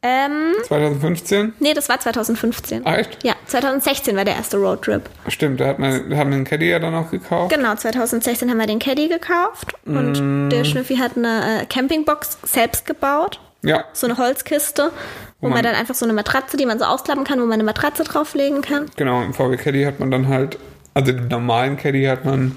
Ähm, 0.00 0.54
2015? 0.64 1.54
Nee, 1.58 1.74
das 1.74 1.88
war 1.88 1.98
2015. 1.98 2.86
Ah, 2.86 2.96
echt? 2.96 3.22
Ja, 3.24 3.34
2016 3.46 4.16
war 4.16 4.24
der 4.24 4.36
erste 4.36 4.56
Roadtrip. 4.56 5.02
Stimmt, 5.26 5.60
da 5.60 5.66
hat 5.66 5.78
man, 5.78 6.16
haben 6.16 6.30
wir 6.30 6.38
den 6.38 6.44
Caddy 6.44 6.70
ja 6.70 6.78
dann 6.78 6.94
auch 6.94 7.10
gekauft. 7.10 7.52
Genau, 7.52 7.74
2016 7.74 8.48
haben 8.48 8.58
wir 8.58 8.66
den 8.66 8.78
Caddy 8.78 9.08
gekauft 9.08 9.74
und 9.86 10.46
mm. 10.46 10.50
der 10.50 10.64
Schnüffi 10.64 10.96
hat 10.96 11.16
eine 11.16 11.62
äh, 11.62 11.66
Campingbox 11.66 12.38
selbst 12.44 12.86
gebaut. 12.86 13.40
Ja. 13.62 13.84
So 13.92 14.06
eine 14.06 14.18
Holzkiste, 14.18 14.92
wo, 15.40 15.46
wo 15.46 15.48
man, 15.48 15.58
man, 15.58 15.64
dann 15.64 15.74
einfach 15.74 15.94
so 15.94 16.04
eine 16.04 16.12
Matratze, 16.12 16.56
die 16.56 16.66
man 16.66 16.78
so 16.78 16.84
ausklappen 16.84 17.24
kann, 17.24 17.40
wo 17.40 17.44
man 17.44 17.54
eine 17.54 17.64
Matratze 17.64 18.04
drauflegen 18.04 18.60
kann. 18.60 18.86
Genau, 18.96 19.22
im 19.22 19.34
VW 19.34 19.56
Caddy 19.56 19.84
hat 19.84 20.00
man 20.00 20.10
dann 20.10 20.28
halt, 20.28 20.58
also 20.94 21.12
im 21.12 21.28
normalen 21.28 21.76
Caddy 21.76 22.04
hat 22.04 22.24
man 22.24 22.56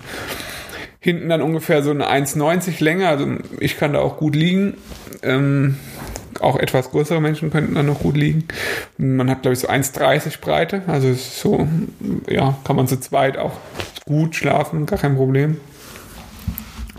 hinten 1.00 1.30
dann 1.30 1.42
ungefähr 1.42 1.84
so 1.84 1.92
eine 1.92 2.10
1,90 2.10 2.84
Länge, 2.84 3.08
also 3.08 3.28
ich 3.60 3.78
kann 3.78 3.94
da 3.94 4.00
auch 4.00 4.18
gut 4.18 4.36
liegen. 4.36 4.78
Ähm, 5.24 5.78
auch 6.40 6.58
etwas 6.58 6.92
größere 6.92 7.22
Menschen 7.22 7.52
könnten 7.52 7.76
dann 7.76 7.86
noch 7.86 8.00
gut 8.00 8.18
liegen. 8.18 8.48
Man 8.98 9.30
hat, 9.30 9.44
glaube 9.44 9.54
ich, 9.54 9.60
so 9.60 9.68
1,30 9.68 10.42
Breite, 10.42 10.82
also 10.88 11.14
so, 11.14 11.68
ja, 12.28 12.58
kann 12.64 12.76
man 12.76 12.88
zu 12.88 13.00
zweit 13.00 13.38
auch 13.38 13.54
gut 14.06 14.36
schlafen, 14.36 14.86
gar 14.86 14.98
kein 14.98 15.16
Problem. 15.16 15.60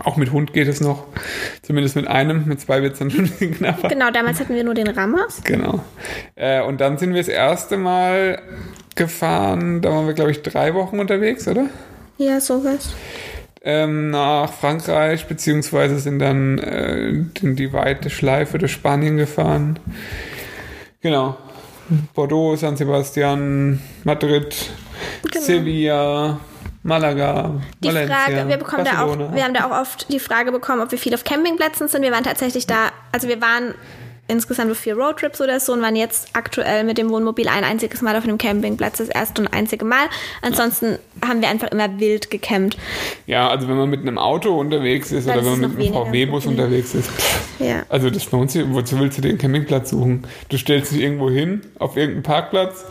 Auch 0.03 0.17
mit 0.17 0.31
Hund 0.31 0.53
geht 0.53 0.67
es 0.67 0.81
noch. 0.81 1.05
Zumindest 1.61 1.95
mit 1.95 2.07
einem. 2.07 2.45
Mit 2.45 2.59
zwei 2.59 2.81
wird 2.81 2.93
es 2.93 2.99
dann 2.99 3.11
schon 3.11 3.25
ein 3.25 3.29
bisschen 3.29 3.55
knapper. 3.55 3.87
Genau, 3.87 4.11
damals 4.11 4.39
hatten 4.39 4.53
wir 4.55 4.63
nur 4.63 4.73
den 4.73 4.87
Rammers. 4.87 5.41
Genau. 5.43 5.83
Äh, 6.35 6.61
und 6.61 6.81
dann 6.81 6.97
sind 6.97 7.13
wir 7.13 7.21
das 7.21 7.29
erste 7.29 7.77
Mal 7.77 8.41
gefahren. 8.95 9.81
Da 9.81 9.91
waren 9.91 10.05
wir, 10.07 10.13
glaube 10.13 10.31
ich, 10.31 10.41
drei 10.41 10.73
Wochen 10.73 10.99
unterwegs, 10.99 11.47
oder? 11.47 11.67
Ja, 12.17 12.39
sowas. 12.39 12.93
Ähm, 13.65 14.09
nach 14.11 14.51
Frankreich, 14.51 15.25
beziehungsweise 15.27 15.97
sind 15.99 16.19
dann 16.19 16.59
äh, 16.59 17.09
in 17.41 17.55
die 17.55 17.71
weite 17.71 18.09
Schleife 18.09 18.57
durch 18.57 18.73
Spanien 18.73 19.15
gefahren. 19.15 19.79
Genau. 21.01 21.37
Bordeaux, 22.13 22.55
San 22.57 22.75
Sebastian, 22.75 23.81
Madrid, 24.03 24.55
Genau. 25.31 25.45
Sevilla, 25.45 26.39
Malaga, 26.83 27.61
Die 27.81 27.87
Valencia, 27.87 28.15
Frage, 28.15 28.47
wir 28.49 28.57
bekommen 28.57 28.83
da 28.85 28.91
Barcelona. 28.91 29.29
auch, 29.29 29.35
wir 29.35 29.43
haben 29.43 29.53
da 29.53 29.65
auch 29.67 29.81
oft 29.81 30.11
die 30.11 30.19
Frage 30.19 30.51
bekommen, 30.51 30.81
ob 30.81 30.91
wir 30.91 30.97
viel 30.99 31.13
auf 31.13 31.23
Campingplätzen 31.23 31.87
sind. 31.87 32.01
Wir 32.01 32.11
waren 32.11 32.23
tatsächlich 32.23 32.67
da, 32.67 32.91
also 33.11 33.27
wir 33.29 33.41
waren 33.41 33.73
insgesamt 34.27 34.71
auf 34.71 34.77
vier 34.77 34.95
Roadtrips 34.95 35.41
oder 35.41 35.59
so 35.59 35.73
und 35.73 35.81
waren 35.81 35.97
jetzt 35.97 36.29
aktuell 36.33 36.85
mit 36.85 36.97
dem 36.97 37.09
Wohnmobil 37.09 37.47
ein 37.49 37.63
einziges 37.65 38.01
Mal 38.01 38.15
auf 38.15 38.23
einem 38.23 38.37
Campingplatz, 38.37 38.97
das 38.97 39.09
erste 39.09 39.41
und 39.41 39.47
einzige 39.49 39.83
Mal. 39.83 40.05
Ansonsten 40.41 40.97
haben 41.25 41.41
wir 41.41 41.49
einfach 41.49 41.67
immer 41.71 41.99
wild 41.99 42.29
gecampt. 42.31 42.77
Ja, 43.27 43.49
also 43.49 43.67
wenn 43.67 43.75
man 43.77 43.89
mit 43.89 43.99
einem 44.01 44.17
Auto 44.17 44.57
unterwegs 44.57 45.11
ist 45.11 45.27
Dann 45.27 45.39
oder 45.39 45.45
wenn 45.51 45.59
man 45.61 45.71
mit 45.75 45.87
einem 45.87 45.93
VW-Bus 45.93 46.43
Problem. 46.45 46.59
unterwegs 46.65 46.93
ist, 46.95 47.09
Ja. 47.59 47.83
also 47.89 48.09
das 48.09 48.31
lohnt 48.31 48.51
sich. 48.51 48.63
Wozu 48.69 48.97
willst 48.99 49.17
du 49.17 49.21
den 49.21 49.37
Campingplatz 49.37 49.89
suchen? 49.89 50.25
Du 50.49 50.57
stellst 50.57 50.93
dich 50.93 51.01
irgendwo 51.01 51.29
hin, 51.29 51.61
auf 51.79 51.97
irgendeinen 51.97 52.23
Parkplatz 52.23 52.85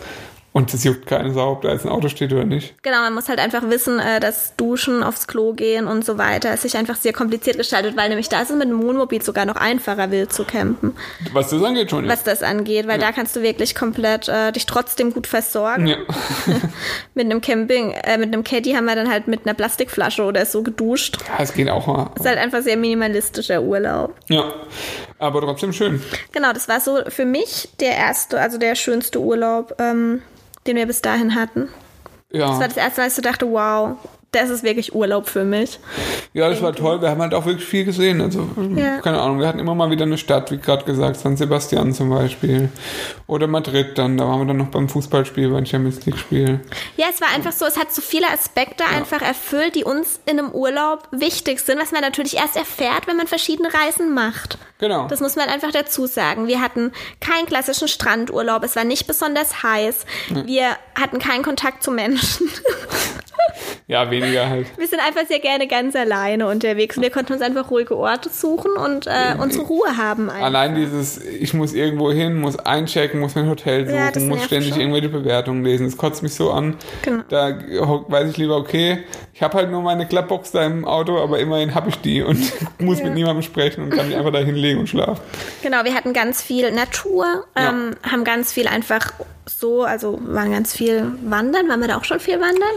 und 0.53 0.73
es 0.75 0.85
juckt 0.85 1.07
keine 1.07 1.33
Sau, 1.33 1.53
ob 1.53 1.63
da 1.63 1.73
jetzt 1.73 1.85
ein 1.85 1.91
Auto 1.91 2.09
steht 2.09 2.33
oder 2.33 2.45
nicht. 2.45 2.75
Genau, 2.83 2.99
man 2.99 3.15
muss 3.15 3.29
halt 3.29 3.39
einfach 3.39 3.69
wissen, 3.71 3.99
äh, 3.99 4.21
dass 4.21 4.55
Duschen, 4.57 5.03
aufs 5.03 5.27
Klo 5.27 5.55
gehen 5.55 5.87
und 5.87 6.05
so 6.05 6.19
weiter 6.19 6.51
es 6.51 6.63
sich 6.63 6.77
einfach 6.77 6.97
sehr 6.97 7.13
kompliziert 7.13 7.57
gestaltet, 7.57 7.97
weil 7.97 8.09
nämlich 8.09 8.29
da 8.29 8.43
ist 8.43 8.51
es 8.51 8.57
mit 8.57 8.69
dem 8.69 8.83
Wohnmobil 8.83 9.23
sogar 9.23 9.47
noch 9.47 9.57
einfacher, 9.57 10.11
wild 10.11 10.33
zu 10.33 10.45
campen, 10.45 10.95
Was 11.33 11.51
das 11.51 11.63
angeht 11.63 11.91
schon, 11.91 12.05
ja. 12.05 12.11
was 12.11 12.23
das 12.23 12.43
angeht, 12.43 12.87
weil 12.87 12.99
da 12.99 13.13
kannst 13.13 13.35
du 13.35 13.43
wirklich 13.43 13.75
komplett 13.75 14.29
äh, 14.29 14.53
dich 14.53 14.67
trotzdem 14.67 15.13
gut 15.13 15.27
versorgen. 15.27 15.87
ja. 15.87 15.97
Mit 17.15 17.27
einem 17.27 17.41
Camping, 17.41 17.93
äh, 17.93 18.17
mit 18.17 18.33
einem 18.33 18.43
Caddy 18.45 18.73
haben 18.73 18.87
wir 18.87 18.95
dann 18.95 19.11
halt 19.11 19.29
mit 19.29 19.45
einer 19.45 19.55
Plastikflasche 19.55 20.23
oder 20.23 20.47
so 20.47 20.63
geduscht. 20.63 21.19
ja, 21.29 21.43
es 21.43 21.53
geht 21.53 21.69
auch 21.69 21.87
mal. 21.87 22.11
Ist 22.17 22.27
halt 22.27 22.39
einfach 22.39 22.63
sehr 22.63 22.77
minimalistischer 22.77 23.63
Urlaub. 23.63 24.15
Ja, 24.29 24.53
aber 25.19 25.41
trotzdem 25.41 25.73
schön. 25.73 26.03
Genau, 26.33 26.53
das 26.53 26.69
war 26.69 26.81
so 26.81 27.01
für 27.09 27.25
mich 27.25 27.69
der 27.81 27.97
erste, 27.97 28.41
also 28.41 28.59
der 28.59 28.75
schönste 28.75 29.21
Urlaub, 29.21 29.75
ähm, 29.79 30.23
den 30.67 30.77
wir 30.77 30.87
bis 30.87 31.03
dahin 31.03 31.35
hatten. 31.35 31.69
Ja. 32.31 32.49
Das 32.49 32.61
war 32.61 32.69
das 32.69 32.77
erste 32.77 33.01
Mal, 33.01 33.07
dass 33.07 33.19
ich 33.19 33.25
dachte, 33.25 33.51
wow, 33.51 33.97
das 34.33 34.51
ist 34.51 34.63
wirklich 34.65 34.95
Urlaub 34.95 35.29
für 35.29 35.45
mich. 35.45 35.79
Ja, 36.33 36.49
das 36.49 36.61
war 36.63 36.75
toll. 36.75 37.01
Wir 37.03 37.11
haben 37.11 37.21
halt 37.21 37.35
auch 37.35 37.45
wirklich 37.45 37.67
viel 37.67 37.85
gesehen. 37.85 38.21
Also, 38.21 38.49
Ja. 38.75 38.99
keine 39.01 39.21
Ahnung, 39.21 39.39
wir 39.39 39.47
hatten 39.47 39.59
immer 39.59 39.75
mal 39.75 39.91
wieder 39.91 40.05
eine 40.05 40.17
Stadt, 40.19 40.51
wie 40.51 40.59
gerade 40.59 40.85
gesagt, 40.85 41.17
San 41.19 41.37
Sebastian 41.37 41.93
zum 41.93 42.09
Beispiel. 42.11 42.71
Oder 43.27 43.47
Madrid 43.47 43.99
dann, 43.99 44.17
da 44.17 44.27
waren 44.27 44.41
wir 44.41 44.47
dann 44.47 44.57
noch 44.57 44.69
beim 44.69 44.89
Fußballspiel, 44.89 45.51
beim 45.51 45.67
Champions 45.67 46.05
League-Spiel. 46.07 46.61
Ja, 46.97 47.07
es 47.13 47.21
war 47.21 47.29
einfach 47.35 47.53
so, 47.53 47.67
es 47.67 47.79
hat 47.79 47.93
so 47.93 48.01
viele 48.01 48.29
Aspekte 48.31 48.85
einfach 48.85 49.21
erfüllt, 49.23 49.75
die 49.75 49.85
uns 49.85 50.21
in 50.27 50.39
einem 50.39 50.51
Urlaub 50.53 51.07
wichtig 51.11 51.61
sind, 51.61 51.79
was 51.79 51.93
man 51.93 52.01
natürlich 52.01 52.37
erst 52.37 52.57
erfährt, 52.57 53.07
wenn 53.07 53.17
man 53.19 53.27
verschiedene 53.27 53.69
Reisen 53.73 54.15
macht. 54.15 54.57
Genau. 54.79 55.07
Das 55.09 55.21
muss 55.21 55.37
man 55.37 55.49
einfach 55.49 55.71
dazu 55.71 56.07
sagen. 56.07 56.47
Wir 56.49 56.61
hatten 56.61 56.91
keinen 57.21 57.47
klassischen 57.47 57.87
Strandurlaub, 57.87 58.65
es 58.65 58.75
war 58.77 58.85
nicht 58.85 59.07
besonders 59.07 59.63
heiß, 59.63 60.07
wir 60.47 60.71
hatten 60.99 61.19
keinen 61.19 61.43
Kontakt 61.45 61.83
zu 61.83 61.91
Menschen. 61.91 62.49
ja, 63.89 64.11
weniger 64.11 64.49
halt. 64.49 64.67
Wir 64.79 64.87
sind 64.87 65.01
einfach 65.01 65.27
sehr 65.27 65.41
gerne 65.41 65.67
ganz 65.67 65.95
alleine 65.97 66.47
unterwegs 66.49 66.97
und 66.97 67.03
wir 67.03 67.11
konnten 67.11 67.33
uns 67.35 67.43
einfach 67.43 67.71
ruhige 67.71 67.97
Orte 67.97 68.29
suchen 68.31 68.73
und 68.73 69.07
äh, 69.07 69.35
unsere 69.41 69.65
Ruhe 69.65 69.97
haben. 69.97 70.31
Einfach. 70.31 70.45
Allein 70.47 70.75
dieses, 70.75 71.19
ich 71.25 71.53
muss 71.55 71.75
irgendwo 71.75 72.11
hin, 72.13 72.41
muss 72.41 72.59
einchecken, 72.59 73.21
muss 73.21 73.35
mein 73.35 73.49
Hotel 73.49 73.87
suchen, 73.87 73.97
Ja, 73.99 74.29
muss 74.29 74.45
ständig 74.45 74.71
schon. 74.71 74.81
irgendwelche 74.81 75.09
Bewertungen 75.09 75.65
lesen. 75.65 75.87
Das 75.87 75.97
kotzt 75.97 76.23
mich 76.23 76.35
so 76.35 76.51
an. 76.53 76.77
Genau. 77.03 77.23
Da 77.29 77.53
weiß 78.09 78.31
ich 78.31 78.37
lieber, 78.37 78.57
okay, 78.57 78.99
ich 79.35 79.43
habe 79.43 79.59
halt 79.59 79.71
nur 79.71 79.83
meine 79.83 80.07
Klappbox 80.07 80.53
da 80.53 80.65
im 80.65 80.85
Auto, 80.85 81.19
aber 81.19 81.39
immerhin 81.39 81.75
habe 81.75 81.89
ich 81.89 81.97
die 82.01 82.23
und 82.23 82.39
muss 82.79 82.99
Ja. 82.99 83.05
mit 83.07 83.15
niemandem 83.15 83.43
sprechen 83.43 83.85
und 83.85 83.91
kann 83.91 84.07
mich 84.09 84.17
einfach 84.17 84.33
da 84.33 84.39
hinlegen 84.39 84.81
und 84.81 84.89
schlafen. 84.89 85.21
Genau, 85.63 85.85
wir 85.85 85.95
hatten 85.95 86.13
ganz 86.13 86.43
viel 86.43 86.71
Natur, 86.71 87.45
ähm, 87.57 87.97
haben 88.09 88.25
ganz 88.25 88.53
viel 88.53 88.69
einfach 88.69 89.13
so, 89.47 89.83
also 89.83 90.19
waren 90.23 90.53
ganz 90.53 90.73
viel 90.73 91.13
wandern. 91.25 91.69
Waren 91.69 91.81
wir 91.81 91.89
da 91.89 91.99
auch 91.99 92.05
schon 92.05 92.21
viel 92.21 92.41
wandern? 92.41 92.75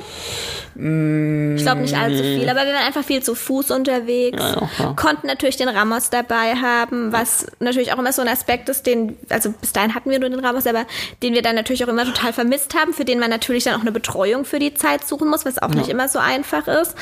Ich 0.77 1.63
glaube 1.63 1.81
nicht 1.81 1.95
allzu 1.95 2.21
nee. 2.21 2.39
viel, 2.39 2.49
aber 2.49 2.65
wir 2.65 2.73
waren 2.73 2.85
einfach 2.85 3.05
viel 3.05 3.23
zu 3.23 3.33
Fuß 3.33 3.71
unterwegs. 3.71 4.37
Ja, 4.37 4.69
ja. 4.77 4.93
Konnten 4.93 5.25
natürlich 5.25 5.55
den 5.55 5.69
Ramos 5.69 6.09
dabei 6.09 6.55
haben, 6.55 7.13
was 7.13 7.45
natürlich 7.59 7.93
auch 7.93 7.99
immer 7.99 8.11
so 8.11 8.21
ein 8.21 8.27
Aspekt 8.27 8.67
ist, 8.67 8.85
den, 8.85 9.17
also 9.29 9.51
bis 9.51 9.71
dahin 9.71 9.95
hatten 9.95 10.09
wir 10.09 10.19
nur 10.19 10.29
den 10.29 10.43
Ramos, 10.43 10.67
aber 10.67 10.85
den 11.23 11.33
wir 11.33 11.41
dann 11.41 11.55
natürlich 11.55 11.85
auch 11.85 11.87
immer 11.87 12.03
total 12.03 12.33
vermisst 12.33 12.75
haben, 12.75 12.93
für 12.93 13.05
den 13.05 13.19
man 13.19 13.29
natürlich 13.29 13.63
dann 13.63 13.75
auch 13.75 13.81
eine 13.81 13.93
Betreuung 13.93 14.43
für 14.43 14.59
die 14.59 14.73
Zeit 14.73 15.07
suchen 15.07 15.29
muss, 15.29 15.45
was 15.45 15.61
auch 15.61 15.69
nicht 15.69 15.87
immer 15.87 16.09
so 16.09 16.19
einfach 16.19 16.67
ist. 16.67 16.95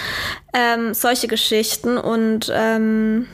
Ähm, 0.54 0.94
solche 0.94 1.28
Geschichten 1.28 1.98
und 1.98 2.52
ähm, 2.54 3.28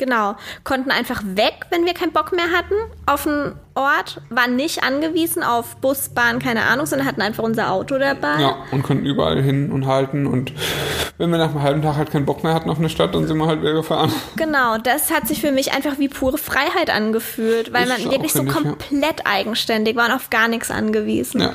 Genau, 0.00 0.34
konnten 0.64 0.90
einfach 0.90 1.22
weg, 1.34 1.66
wenn 1.68 1.84
wir 1.84 1.92
keinen 1.92 2.12
Bock 2.12 2.32
mehr 2.32 2.50
hatten 2.56 2.72
auf 3.04 3.26
einen 3.26 3.52
Ort, 3.74 4.22
waren 4.30 4.56
nicht 4.56 4.82
angewiesen 4.82 5.42
auf 5.42 5.76
Bus, 5.76 6.08
Bahn, 6.08 6.38
keine 6.38 6.62
Ahnung, 6.62 6.86
sondern 6.86 7.06
hatten 7.06 7.20
einfach 7.20 7.44
unser 7.44 7.70
Auto 7.70 7.98
dabei. 7.98 8.40
Ja, 8.40 8.64
und 8.70 8.82
konnten 8.82 9.04
überall 9.04 9.42
hin 9.42 9.70
und 9.70 9.84
halten. 9.84 10.26
Und 10.26 10.54
wenn 11.18 11.28
wir 11.28 11.36
nach 11.36 11.50
einem 11.50 11.60
halben 11.60 11.82
Tag 11.82 11.96
halt 11.96 12.10
keinen 12.10 12.24
Bock 12.24 12.42
mehr 12.42 12.54
hatten 12.54 12.70
auf 12.70 12.78
eine 12.78 12.88
Stadt, 12.88 13.14
dann 13.14 13.26
sind 13.26 13.36
wir 13.36 13.46
halt 13.46 13.60
wieder 13.60 13.74
gefahren. 13.74 14.10
Genau, 14.36 14.78
das 14.78 15.10
hat 15.10 15.28
sich 15.28 15.42
für 15.42 15.52
mich 15.52 15.74
einfach 15.74 15.98
wie 15.98 16.08
pure 16.08 16.38
Freiheit 16.38 16.88
angefühlt, 16.88 17.74
weil 17.74 17.82
Ist 17.82 17.98
man 18.02 18.10
wirklich 18.10 18.32
so 18.32 18.42
ich, 18.42 18.48
ja. 18.48 18.54
komplett 18.54 19.26
eigenständig 19.26 19.96
war 19.96 20.06
und 20.06 20.12
auf 20.12 20.30
gar 20.30 20.48
nichts 20.48 20.70
angewiesen. 20.70 21.42
Ja. 21.42 21.54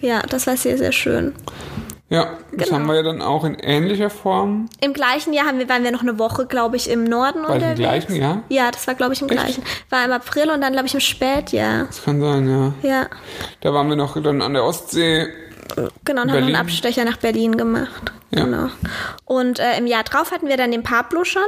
Ja, 0.00 0.22
das 0.22 0.46
war 0.46 0.56
sehr, 0.56 0.78
sehr 0.78 0.92
schön. 0.92 1.34
Ja, 2.10 2.38
das 2.52 2.66
Genau. 2.66 2.80
haben 2.80 2.86
wir 2.88 2.96
ja 2.96 3.02
dann 3.04 3.22
auch 3.22 3.44
in 3.44 3.54
ähnlicher 3.54 4.10
Form. 4.10 4.68
Im 4.80 4.92
gleichen 4.92 5.32
Jahr 5.32 5.46
haben 5.46 5.58
wir, 5.60 5.68
waren 5.68 5.84
wir 5.84 5.92
noch 5.92 6.02
eine 6.02 6.18
Woche, 6.18 6.44
glaube 6.44 6.76
ich, 6.76 6.90
im 6.90 7.04
Norden 7.04 7.42
War 7.44 7.54
das 7.54 7.62
im 7.62 7.70
unterwegs. 7.70 7.78
gleichen 7.78 8.16
Jahr? 8.16 8.42
Ja, 8.48 8.70
das 8.72 8.86
war, 8.88 8.94
glaube 8.96 9.12
ich, 9.14 9.22
im 9.22 9.28
Echt? 9.28 9.38
gleichen. 9.38 9.62
War 9.90 10.04
im 10.04 10.10
April 10.12 10.50
und 10.50 10.60
dann, 10.60 10.72
glaube 10.72 10.86
ich, 10.88 10.94
im 10.94 11.00
Spätjahr. 11.00 11.84
Das 11.86 12.02
kann 12.04 12.20
sein, 12.20 12.48
ja. 12.82 12.88
Ja, 12.88 13.06
Da 13.60 13.72
waren 13.72 13.88
wir 13.88 13.94
noch 13.96 14.20
dann 14.20 14.42
an 14.42 14.54
der 14.54 14.64
Ostsee. 14.64 15.28
genau, 16.04 16.22
und 16.22 16.28
haben 16.30 16.36
Berlin? 16.38 16.56
einen 16.56 16.56
Abstecher 16.66 17.04
nach 17.04 17.16
Berlin 17.18 17.56
gemacht. 17.56 18.12
Ja. 18.32 18.44
Genau. 18.44 18.68
Und 19.24 19.60
äh, 19.60 19.78
im 19.78 19.86
Jahr 19.86 20.02
drauf 20.02 20.32
hatten 20.32 20.48
wir 20.48 20.56
dann 20.56 20.72
den 20.72 20.82
Pablo 20.82 21.22
schon. 21.24 21.42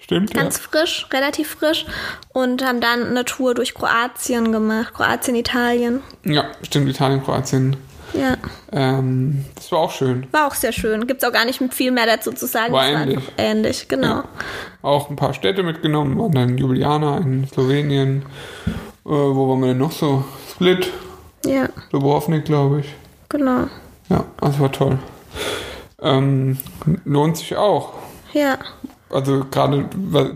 Stimmt, 0.00 0.34
ganz 0.34 0.58
frisch, 0.58 1.08
relativ 1.12 1.48
frisch 1.56 1.86
und 2.34 2.62
haben 2.64 2.80
dann 2.80 3.06
eine 3.08 3.24
Tour 3.24 3.54
durch 3.54 3.74
Kroatien 3.74 4.52
gemacht, 4.52 4.92
Kroatien, 4.94 5.34
Italien. 5.34 6.00
ja. 6.24 6.32
Ja, 6.32 6.44
stimmt, 6.62 6.88
Italien, 6.90 7.24
Kroatien. 7.24 7.76
Ja, 8.14 8.36
Ähm, 8.72 9.44
das 9.56 9.72
war 9.72 9.80
auch 9.80 9.90
schön. 9.90 10.26
war 10.30 10.46
auch 10.46 10.54
sehr 10.54 10.72
schön. 10.72 11.06
Gibt's 11.06 11.24
auch 11.24 11.32
gar 11.32 11.44
nicht 11.44 11.60
viel 11.74 11.90
mehr 11.90 12.06
dazu 12.06 12.30
zu 12.32 12.46
sagen. 12.46 12.72
War 12.72 12.84
Es 12.84 12.90
ähnlich. 13.00 13.16
einfach 13.18 13.32
ähnlich, 13.38 13.88
genau. 13.88 14.06
Ja. 14.08 14.24
Auch 14.82 15.10
ein 15.10 15.16
paar 15.16 15.34
Städte 15.34 15.62
mitgenommen, 15.64 16.16
waren 16.18 16.32
dann 16.32 16.56
Ljubljana 16.58 17.18
in 17.18 17.46
Slowenien. 17.48 18.22
Äh, 18.66 19.08
wo 19.10 19.48
waren 19.50 19.60
wir 19.60 19.68
denn 19.68 19.78
noch 19.78 19.92
so? 19.92 20.24
Split, 20.52 20.90
Ja, 21.44 21.68
Dubrovnik, 21.90 22.44
glaube 22.44 22.80
ich. 22.80 22.94
genau. 23.28 23.66
Ja, 24.08 24.24
das 24.40 24.60
war 24.60 24.70
toll. 24.70 24.98
Ähm, 26.00 26.58
lohnt 27.04 27.36
sich 27.36 27.56
auch. 27.56 27.94
Ja, 28.32 28.58
Also 29.10 29.44
gerade 29.50 29.88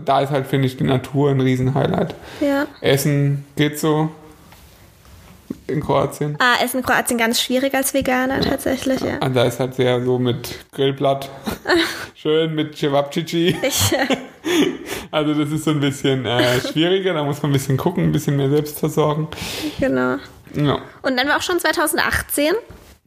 da 0.05 0.21
ist 0.21 0.31
halt, 0.31 0.47
finde 0.47 0.67
ich, 0.67 0.77
die 0.77 0.83
Natur 0.85 1.29
ein 1.31 1.41
Riesenhighlight. 1.41 2.15
ja. 2.41 2.65
Essen 2.81 3.45
geht 3.55 3.77
so 3.79 4.09
in 5.69 5.81
Kroatien. 5.81 6.35
Ah, 6.39 6.63
Essen 6.63 6.79
in 6.79 6.83
Kroatien 6.85 7.17
ganz 7.17 7.41
schwierig 7.41 7.73
als 7.73 7.93
Veganer 7.93 8.41
tatsächlich, 8.41 9.01
ja. 9.01 9.17
Und 9.19 9.35
da 9.35 9.43
ist 9.43 9.59
halt 9.59 9.75
sehr 9.75 10.03
so 10.03 10.19
mit 10.19 10.55
Grillblatt. 10.73 11.29
Schön 12.15 12.55
mit 12.55 12.77
Cevapcici. 12.77 13.55
Äh, 13.61 13.69
Also 15.11 15.33
das 15.33 15.51
ist 15.51 15.63
so 15.63 15.71
ein 15.71 15.79
bisschen 15.79 16.25
äh, 16.25 16.61
schwieriger. 16.61 17.13
Da 17.13 17.23
muss 17.23 17.41
man 17.41 17.49
ein 17.49 17.53
bisschen 17.53 17.77
gucken, 17.77 18.03
ein 18.05 18.11
bisschen 18.11 18.37
mehr 18.37 18.49
selbst 18.49 18.79
versorgen. 18.79 19.27
genau. 19.79 20.17
Ja. 20.53 20.79
Und 21.01 21.17
dann 21.17 21.27
war 21.27 21.37
auch 21.37 21.41
schon 21.41 21.59
2018. 21.59 22.53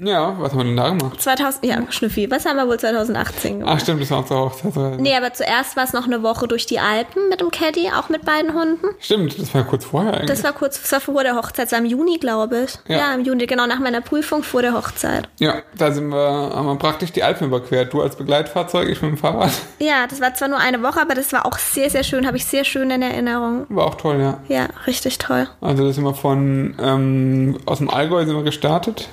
Ja, 0.05 0.35
was 0.39 0.53
haben 0.53 0.59
wir 0.59 0.65
denn 0.65 0.77
da 0.77 0.89
gemacht? 0.89 1.21
2000, 1.21 1.65
ja, 1.65 1.79
Schnüffi, 1.91 2.31
was 2.31 2.45
haben 2.45 2.57
wir 2.57 2.67
wohl 2.67 2.79
2018 2.79 3.61
gemacht? 3.61 3.75
Ach 3.77 3.81
stimmt, 3.81 4.03
das 4.03 4.11
war 4.11 4.27
zur 4.27 4.39
Hochzeit. 4.39 5.01
Nee, 5.01 5.17
aber 5.17 5.33
zuerst 5.33 5.77
war 5.77 5.85
es 5.85 5.93
noch 5.93 6.07
eine 6.07 6.23
Woche 6.23 6.49
durch 6.49 6.67
die 6.67 6.81
Alpen 6.81 7.29
mit 7.29 7.41
dem 7.41 7.51
Caddy, 7.51 7.91
auch 7.97 8.09
mit 8.09 8.25
beiden 8.25 8.53
Hunden. 8.55 8.87
Stimmt, 8.99 9.39
das 9.41 9.55
war 9.55 9.65
kurz 9.65 9.85
vorher 9.85 10.15
eigentlich. 10.15 10.27
Das 10.29 10.43
war 10.43 10.53
kurz 10.53 10.81
das 10.81 10.91
war 10.93 11.01
vor 11.01 11.23
der 11.23 11.37
Hochzeit, 11.37 11.67
das 11.67 11.73
war 11.73 11.79
im 11.79 11.87
Juni, 11.87 12.19
glaube 12.19 12.65
ich. 12.65 12.79
Ja. 12.89 12.99
Ja. 12.99 13.15
im 13.15 13.25
Juni, 13.25 13.47
genau 13.47 13.67
nach 13.67 13.79
meiner 13.79 14.01
Prüfung 14.01 14.43
vor 14.43 14.63
der 14.63 14.75
Hochzeit. 14.75 15.29
ja, 15.39 15.63
da 15.77 15.93
sind 15.93 16.09
wir, 16.09 16.17
haben 16.55 16.67
wir 16.67 16.77
praktisch 16.77 17.13
die 17.13 17.23
Alpen 17.23 17.47
überquert. 17.47 17.93
Du 17.93 18.03
als 18.03 18.17
Begleitfahrzeug, 18.17 18.89
ich 18.89 19.01
mit 19.03 19.13
dem 19.13 19.19
Fahrrad. 19.19 19.53
Ja, 19.79 20.07
das 20.09 20.21
war 20.21 20.33
zwar 20.35 20.49
nur 20.49 20.59
eine 20.59 20.83
Woche, 20.83 21.01
aber 21.01 21.15
das 21.15 21.33
war 21.33 21.45
auch 21.45 21.59
sehr, 21.59 21.91
sehr 21.91 22.05
schön, 22.05 22.27
habe 22.27 22.37
ich 22.37 22.45
sehr 22.45 22.65
schön 22.65 22.91
in 22.91 23.03
Erinnerung. 23.03 23.67
War 23.69 23.87
auch 23.87 23.97
toll, 23.97 24.21
ja. 24.21 24.39
Ja, 24.49 24.69
richtig 24.87 25.19
toll. 25.19 25.49
Also 25.61 25.85
da 25.85 25.93
sind 25.93 26.05
wir 26.05 26.15
von 26.15 26.77
ähm, 26.81 27.59
aus 27.67 27.79
dem 27.79 27.91
Allgäu 27.91 28.25
sind 28.25 28.37
wir 28.37 28.45
gestartet 28.45 29.09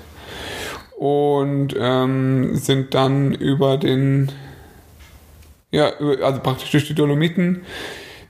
und 0.99 1.73
ähm, 1.79 2.55
sind 2.57 2.93
dann 2.93 3.33
über 3.33 3.77
den 3.77 4.29
ja 5.71 5.91
über, 5.97 6.25
also 6.25 6.41
praktisch 6.41 6.71
durch 6.71 6.87
die 6.87 6.93
Dolomiten 6.93 7.61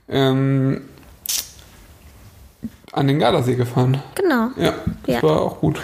ähm, 0.08 0.82
an 2.92 3.08
den 3.08 3.18
Gardasee 3.18 3.56
gefahren. 3.56 4.00
Genau. 4.14 4.50
Ja, 4.56 4.74
das 5.04 5.16
Ja. 5.16 5.22
war 5.24 5.40
auch 5.42 5.58
gut, 5.60 5.80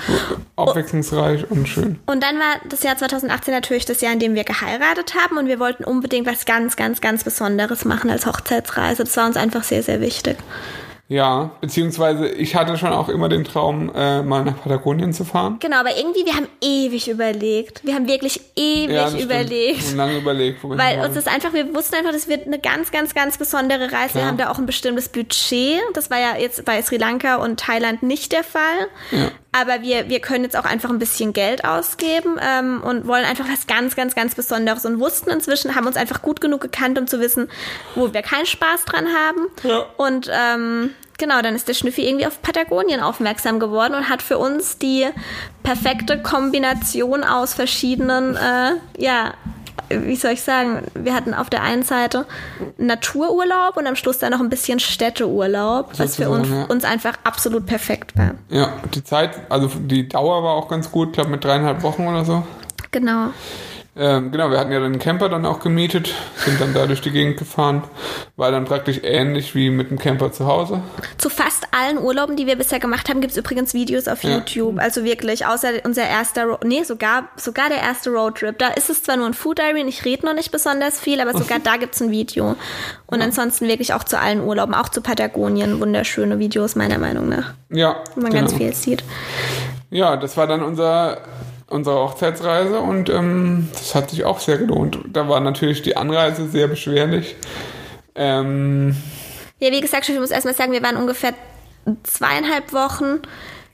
abwechslungsreich 0.54 1.50
und 1.50 1.68
schön. 1.68 1.98
Und 2.06 2.22
dann 2.22 2.36
war 2.36 2.54
das 2.68 2.84
Jahr 2.84 2.96
2018 2.96 3.52
natürlich 3.52 3.84
das 3.84 4.00
Jahr, 4.00 4.12
in 4.12 4.20
dem 4.20 4.36
wir 4.36 4.44
geheiratet 4.44 5.14
haben 5.16 5.38
und 5.38 5.48
wir 5.48 5.58
wollten 5.58 5.82
unbedingt 5.82 6.26
was 6.28 6.44
ganz, 6.46 6.76
ganz, 6.76 7.00
ganz 7.00 7.24
Besonderes 7.24 7.84
machen 7.84 8.10
als 8.10 8.26
Hochzeitsreise. 8.26 9.02
Das 9.02 9.16
war 9.16 9.26
uns 9.26 9.36
einfach 9.36 9.64
sehr, 9.64 9.82
sehr 9.82 10.00
wichtig. 10.00 10.36
Ja, 11.08 11.50
beziehungsweise 11.60 12.28
ich 12.28 12.56
hatte 12.56 12.76
schon 12.76 12.92
auch 12.92 13.08
immer 13.08 13.28
den 13.28 13.44
Traum, 13.44 13.92
äh, 13.94 14.22
mal 14.22 14.44
nach 14.44 14.60
Patagonien 14.60 15.12
zu 15.12 15.24
fahren. 15.24 15.58
Genau, 15.60 15.76
aber 15.76 15.96
irgendwie, 15.96 16.26
wir 16.26 16.34
haben 16.34 16.48
ewig 16.60 17.08
überlegt. 17.08 17.84
Wir 17.84 17.94
haben 17.94 18.08
wirklich 18.08 18.40
ewig 18.56 18.96
Ja, 18.96 19.10
überlegt. 19.16 19.78
Stimmt. 19.78 19.92
Und 19.92 19.96
lange 19.98 20.18
überlegt, 20.18 20.64
wo 20.64 20.70
wir 20.70 20.78
Weil 20.78 20.98
uns 21.04 21.14
das 21.14 21.28
einfach, 21.28 21.52
wir 21.52 21.72
wussten 21.76 21.94
einfach, 21.94 22.10
das 22.10 22.26
wird 22.26 22.46
eine 22.46 22.58
ganz, 22.58 22.90
ganz, 22.90 23.14
ganz 23.14 23.38
besondere 23.38 23.92
Reise. 23.92 24.14
Wir 24.14 24.20
Klar. 24.22 24.26
haben 24.26 24.36
da 24.36 24.50
auch 24.50 24.58
ein 24.58 24.66
bestimmtes 24.66 25.08
Budget. 25.08 25.80
Das 25.94 26.10
war 26.10 26.18
ja 26.18 26.36
jetzt 26.38 26.64
bei 26.64 26.82
Sri 26.82 26.96
Lanka 26.96 27.36
und 27.36 27.60
Thailand 27.60 28.02
nicht 28.02 28.32
der 28.32 28.42
Fall. 28.42 28.88
Ja. 29.12 29.30
Aber 29.58 29.80
wir, 29.80 30.10
wir 30.10 30.20
können 30.20 30.44
jetzt 30.44 30.56
auch 30.56 30.66
einfach 30.66 30.90
ein 30.90 30.98
bisschen 30.98 31.32
Geld 31.32 31.64
ausgeben 31.64 32.38
ähm, 32.40 32.82
und 32.82 33.06
wollen 33.06 33.24
einfach 33.24 33.46
was 33.50 33.66
ganz, 33.66 33.96
ganz, 33.96 34.14
ganz 34.14 34.34
Besonderes 34.34 34.84
und 34.84 35.00
wussten 35.00 35.30
inzwischen, 35.30 35.74
haben 35.74 35.86
uns 35.86 35.96
einfach 35.96 36.20
gut 36.20 36.42
genug 36.42 36.60
gekannt, 36.60 36.98
um 36.98 37.06
zu 37.06 37.20
wissen, 37.20 37.48
wo 37.94 38.12
wir 38.12 38.20
keinen 38.20 38.44
Spaß 38.44 38.84
dran 38.84 39.06
haben. 39.06 39.48
Ja. 39.62 39.86
Und 39.96 40.30
ähm, 40.30 40.90
genau, 41.16 41.40
dann 41.40 41.54
ist 41.54 41.68
der 41.68 41.74
Schnüffi 41.74 42.06
irgendwie 42.06 42.26
auf 42.26 42.42
Patagonien 42.42 43.00
aufmerksam 43.00 43.58
geworden 43.58 43.94
und 43.94 44.10
hat 44.10 44.20
für 44.20 44.36
uns 44.36 44.76
die 44.76 45.06
perfekte 45.62 46.20
Kombination 46.20 47.24
aus 47.24 47.54
verschiedenen, 47.54 48.36
äh, 48.36 48.72
ja, 48.98 49.32
wie 49.88 50.16
soll 50.16 50.32
ich 50.32 50.42
sagen, 50.42 50.82
wir 50.94 51.14
hatten 51.14 51.34
auf 51.34 51.50
der 51.50 51.62
einen 51.62 51.82
Seite 51.82 52.26
Natururlaub 52.78 53.76
und 53.76 53.86
am 53.86 53.96
Schluss 53.96 54.18
dann 54.18 54.32
noch 54.32 54.40
ein 54.40 54.48
bisschen 54.48 54.80
Städteurlaub, 54.80 55.90
was 55.98 56.16
für 56.16 56.30
uns, 56.30 56.48
ja. 56.48 56.64
uns 56.64 56.84
einfach 56.84 57.14
absolut 57.24 57.66
perfekt 57.66 58.16
war. 58.16 58.32
Ja, 58.48 58.74
die 58.94 59.04
Zeit, 59.04 59.30
also 59.48 59.68
die 59.68 60.08
Dauer 60.08 60.42
war 60.42 60.54
auch 60.54 60.68
ganz 60.68 60.90
gut, 60.90 61.08
ich 61.08 61.14
glaube 61.14 61.30
mit 61.30 61.44
dreieinhalb 61.44 61.82
Wochen 61.82 62.06
oder 62.06 62.24
so. 62.24 62.44
Genau. 62.90 63.28
Ähm, 63.98 64.30
genau, 64.30 64.50
wir 64.50 64.58
hatten 64.58 64.70
ja 64.72 64.78
dann 64.78 64.92
einen 64.92 64.98
Camper 64.98 65.30
dann 65.30 65.46
auch 65.46 65.58
gemietet, 65.60 66.14
sind 66.44 66.60
dann 66.60 66.74
da 66.74 66.84
durch 66.86 67.00
die 67.00 67.10
Gegend 67.10 67.38
gefahren. 67.38 67.82
War 68.36 68.50
dann 68.50 68.66
praktisch 68.66 69.00
ähnlich 69.02 69.54
wie 69.54 69.70
mit 69.70 69.90
dem 69.90 69.98
Camper 69.98 70.30
zu 70.32 70.46
Hause. 70.46 70.82
Zu 71.16 71.30
fast 71.30 71.64
allen 71.70 71.96
Urlauben, 71.96 72.36
die 72.36 72.46
wir 72.46 72.56
bisher 72.56 72.78
gemacht 72.78 73.08
haben, 73.08 73.22
gibt 73.22 73.30
es 73.32 73.38
übrigens 73.38 73.72
Videos 73.72 74.06
auf 74.06 74.22
Ja. 74.22 74.36
YouTube. 74.36 74.78
Also 74.78 75.02
wirklich, 75.04 75.46
außer 75.46 75.68
unser 75.84 76.06
erster, 76.06 76.44
Ro 76.44 76.58
nee, 76.62 76.82
sogar, 76.82 77.28
sogar 77.36 77.70
der 77.70 77.78
erste 77.80 78.10
Roadtrip. 78.10 78.58
Da 78.58 78.68
ist 78.68 78.90
es 78.90 79.02
zwar 79.02 79.16
nur 79.16 79.26
ein 79.26 79.34
Food 79.34 79.58
Diary 79.58 79.80
und 79.82 79.88
ich 79.88 80.04
rede 80.04 80.26
noch 80.26 80.34
nicht 80.34 80.52
besonders 80.52 81.00
viel, 81.00 81.18
aber 81.20 81.32
sogar 81.32 81.58
da 81.64 81.76
gibt 81.78 81.94
es 81.94 82.02
ein 82.02 82.10
Video. 82.10 82.54
Und 83.06 83.22
ansonsten 83.22 83.66
wirklich 83.66 83.94
auch 83.94 84.04
zu 84.04 84.18
allen 84.18 84.42
Urlauben, 84.42 84.74
auch 84.74 84.90
zu 84.90 85.00
Patagonien, 85.00 85.80
wunderschöne 85.80 86.38
Videos 86.38 86.76
meiner 86.76 86.98
Meinung 86.98 87.30
nach, 87.30 87.54
Ja, 87.70 87.96
wo 88.14 88.20
man 88.20 88.30
genau. 88.30 88.42
ganz 88.42 88.54
viel 88.54 88.74
sieht. 88.74 89.04
Ja, 89.88 90.16
das 90.18 90.36
war 90.36 90.46
dann 90.46 90.62
unser, 90.62 91.18
unsere 91.68 91.96
Hochzeitsreise 91.96 92.78
und 92.80 93.08
ähm, 93.08 93.68
das 93.72 93.94
hat 93.94 94.10
sich 94.10 94.24
auch 94.24 94.38
sehr 94.40 94.58
gelohnt. 94.58 94.98
Da 95.08 95.28
war 95.28 95.40
natürlich 95.40 95.82
die 95.82 95.96
Anreise 95.96 96.48
sehr 96.48 96.68
beschwerlich. 96.68 97.34
Ähm, 98.14 98.96
Ja, 99.58 99.70
wie 99.72 99.80
gesagt, 99.80 100.08
ich 100.08 100.18
muss 100.18 100.30
erstmal 100.30 100.54
sagen, 100.54 100.72
wir 100.72 100.82
waren 100.82 100.96
ungefähr 100.96 101.34
zweieinhalb 102.04 102.72
Wochen 102.72 103.20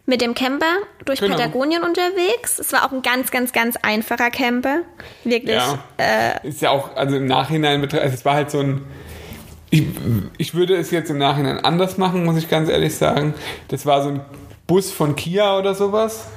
mit 0.07 0.21
dem 0.21 0.35
Camper 0.35 0.67
durch 1.05 1.21
Genau. 1.21 1.37
Patagonien 1.37 1.83
unterwegs. 1.83 2.59
Es 2.59 2.73
war 2.73 2.85
auch 2.85 2.93
ein 2.93 3.03
ganz, 3.03 3.31
ganz, 3.31 3.53
ganz 3.53 3.77
einfacher 3.83 4.31
Camper. 4.31 4.81
Wirklich. 5.25 5.55
ja, 5.57 5.79
ist 6.43 6.61
ja 6.61 6.71
auch, 6.71 6.97
also 6.97 7.17
im 7.17 7.27
Nachhinein, 7.27 7.85
betra- 7.85 7.99
also 7.99 8.15
es 8.15 8.25
war 8.25 8.35
halt 8.35 8.51
so 8.51 8.61
ein, 8.61 8.83
ich, 9.71 9.85
ich 10.39 10.55
würde 10.55 10.77
es 10.77 10.91
jetzt 10.91 11.09
im 11.11 11.19
Nachhinein 11.19 11.65
anders 11.65 11.99
machen, 11.99 12.25
muss 12.25 12.37
ich 12.37 12.49
ganz 12.51 12.69
ehrlich 12.69 12.95
sagen. 12.97 13.35
Das 13.69 13.87
war 13.87 14.03
so 14.03 14.09
ein 14.11 14.21
Bus 14.73 14.91
von 14.91 15.17
Kia 15.17 15.59
oder 15.59 15.75
sowas. 15.75 16.29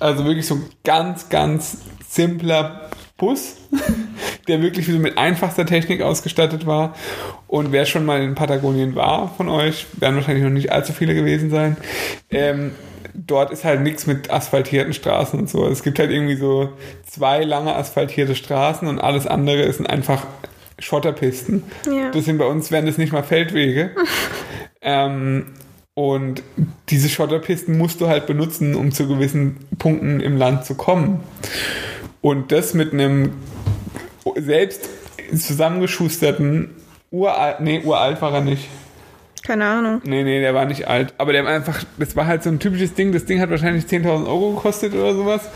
Also 0.00 0.24
wirklich 0.24 0.44
so 0.44 0.56
ein 0.56 0.64
ganz, 0.82 1.28
ganz 1.28 1.78
simpler 2.08 2.90
Bus, 3.16 3.58
der 4.48 4.60
wirklich 4.60 4.86
so 4.86 4.98
mit 4.98 5.16
einfachster 5.16 5.64
Technik 5.66 6.02
ausgestattet 6.02 6.66
war. 6.66 6.96
Und 7.46 7.70
wer 7.70 7.86
schon 7.86 8.04
mal 8.04 8.20
in 8.22 8.34
Patagonien 8.34 8.96
war 8.96 9.32
von 9.36 9.48
euch, 9.48 9.86
werden 10.00 10.16
wahrscheinlich 10.16 10.42
noch 10.42 10.50
nicht 10.50 10.72
allzu 10.72 10.92
viele 10.92 11.14
gewesen 11.14 11.48
sein. 11.48 11.76
Ähm, 12.28 12.72
dort 13.14 13.52
ist 13.52 13.62
halt 13.62 13.82
nichts 13.82 14.08
mit 14.08 14.32
asphaltierten 14.32 14.92
Straßen 14.92 15.38
und 15.38 15.48
so. 15.48 15.68
Es 15.68 15.84
gibt 15.84 16.00
halt 16.00 16.10
irgendwie 16.10 16.34
so 16.34 16.70
zwei 17.08 17.44
lange 17.44 17.76
asphaltierte 17.76 18.34
Straßen 18.34 18.88
und 18.88 18.98
alles 18.98 19.28
andere 19.28 19.72
sind 19.72 19.88
einfach 19.88 20.26
Schotterpisten. 20.80 21.62
Ja. 21.86 22.10
Das 22.10 22.24
sind 22.24 22.38
bei 22.38 22.46
uns, 22.46 22.72
wären 22.72 22.86
das 22.86 22.98
nicht 22.98 23.12
mal 23.12 23.22
Feldwege. 23.22 23.92
ähm, 24.82 25.52
und 25.98 26.42
diese 26.90 27.08
Schotterpisten 27.08 27.78
musst 27.78 28.02
du 28.02 28.06
halt 28.06 28.26
benutzen, 28.26 28.74
um 28.74 28.92
zu 28.92 29.08
gewissen 29.08 29.56
Punkten 29.78 30.20
im 30.20 30.36
Land 30.36 30.66
zu 30.66 30.74
kommen. 30.74 31.20
Und 32.20 32.52
das 32.52 32.74
mit 32.74 32.92
einem 32.92 33.32
selbst 34.36 34.90
zusammengeschusterten 35.34 36.68
uralt, 37.10 37.60
nee, 37.60 37.80
uralt 37.82 38.20
war 38.20 38.34
er 38.34 38.42
nicht. 38.42 38.68
Keine 39.42 39.64
Ahnung. 39.64 40.02
Nee, 40.04 40.22
nee, 40.22 40.40
der 40.40 40.52
war 40.52 40.66
nicht 40.66 40.86
alt. 40.86 41.14
Aber 41.16 41.32
der 41.32 41.46
war 41.46 41.52
einfach, 41.52 41.82
das 41.98 42.14
war 42.14 42.26
halt 42.26 42.42
so 42.42 42.50
ein 42.50 42.58
typisches 42.58 42.92
Ding. 42.92 43.12
Das 43.12 43.24
Ding 43.24 43.40
hat 43.40 43.48
wahrscheinlich 43.48 43.86
10.000 43.86 44.26
Euro 44.26 44.52
gekostet 44.52 44.92
oder 44.92 45.14
sowas. 45.14 45.48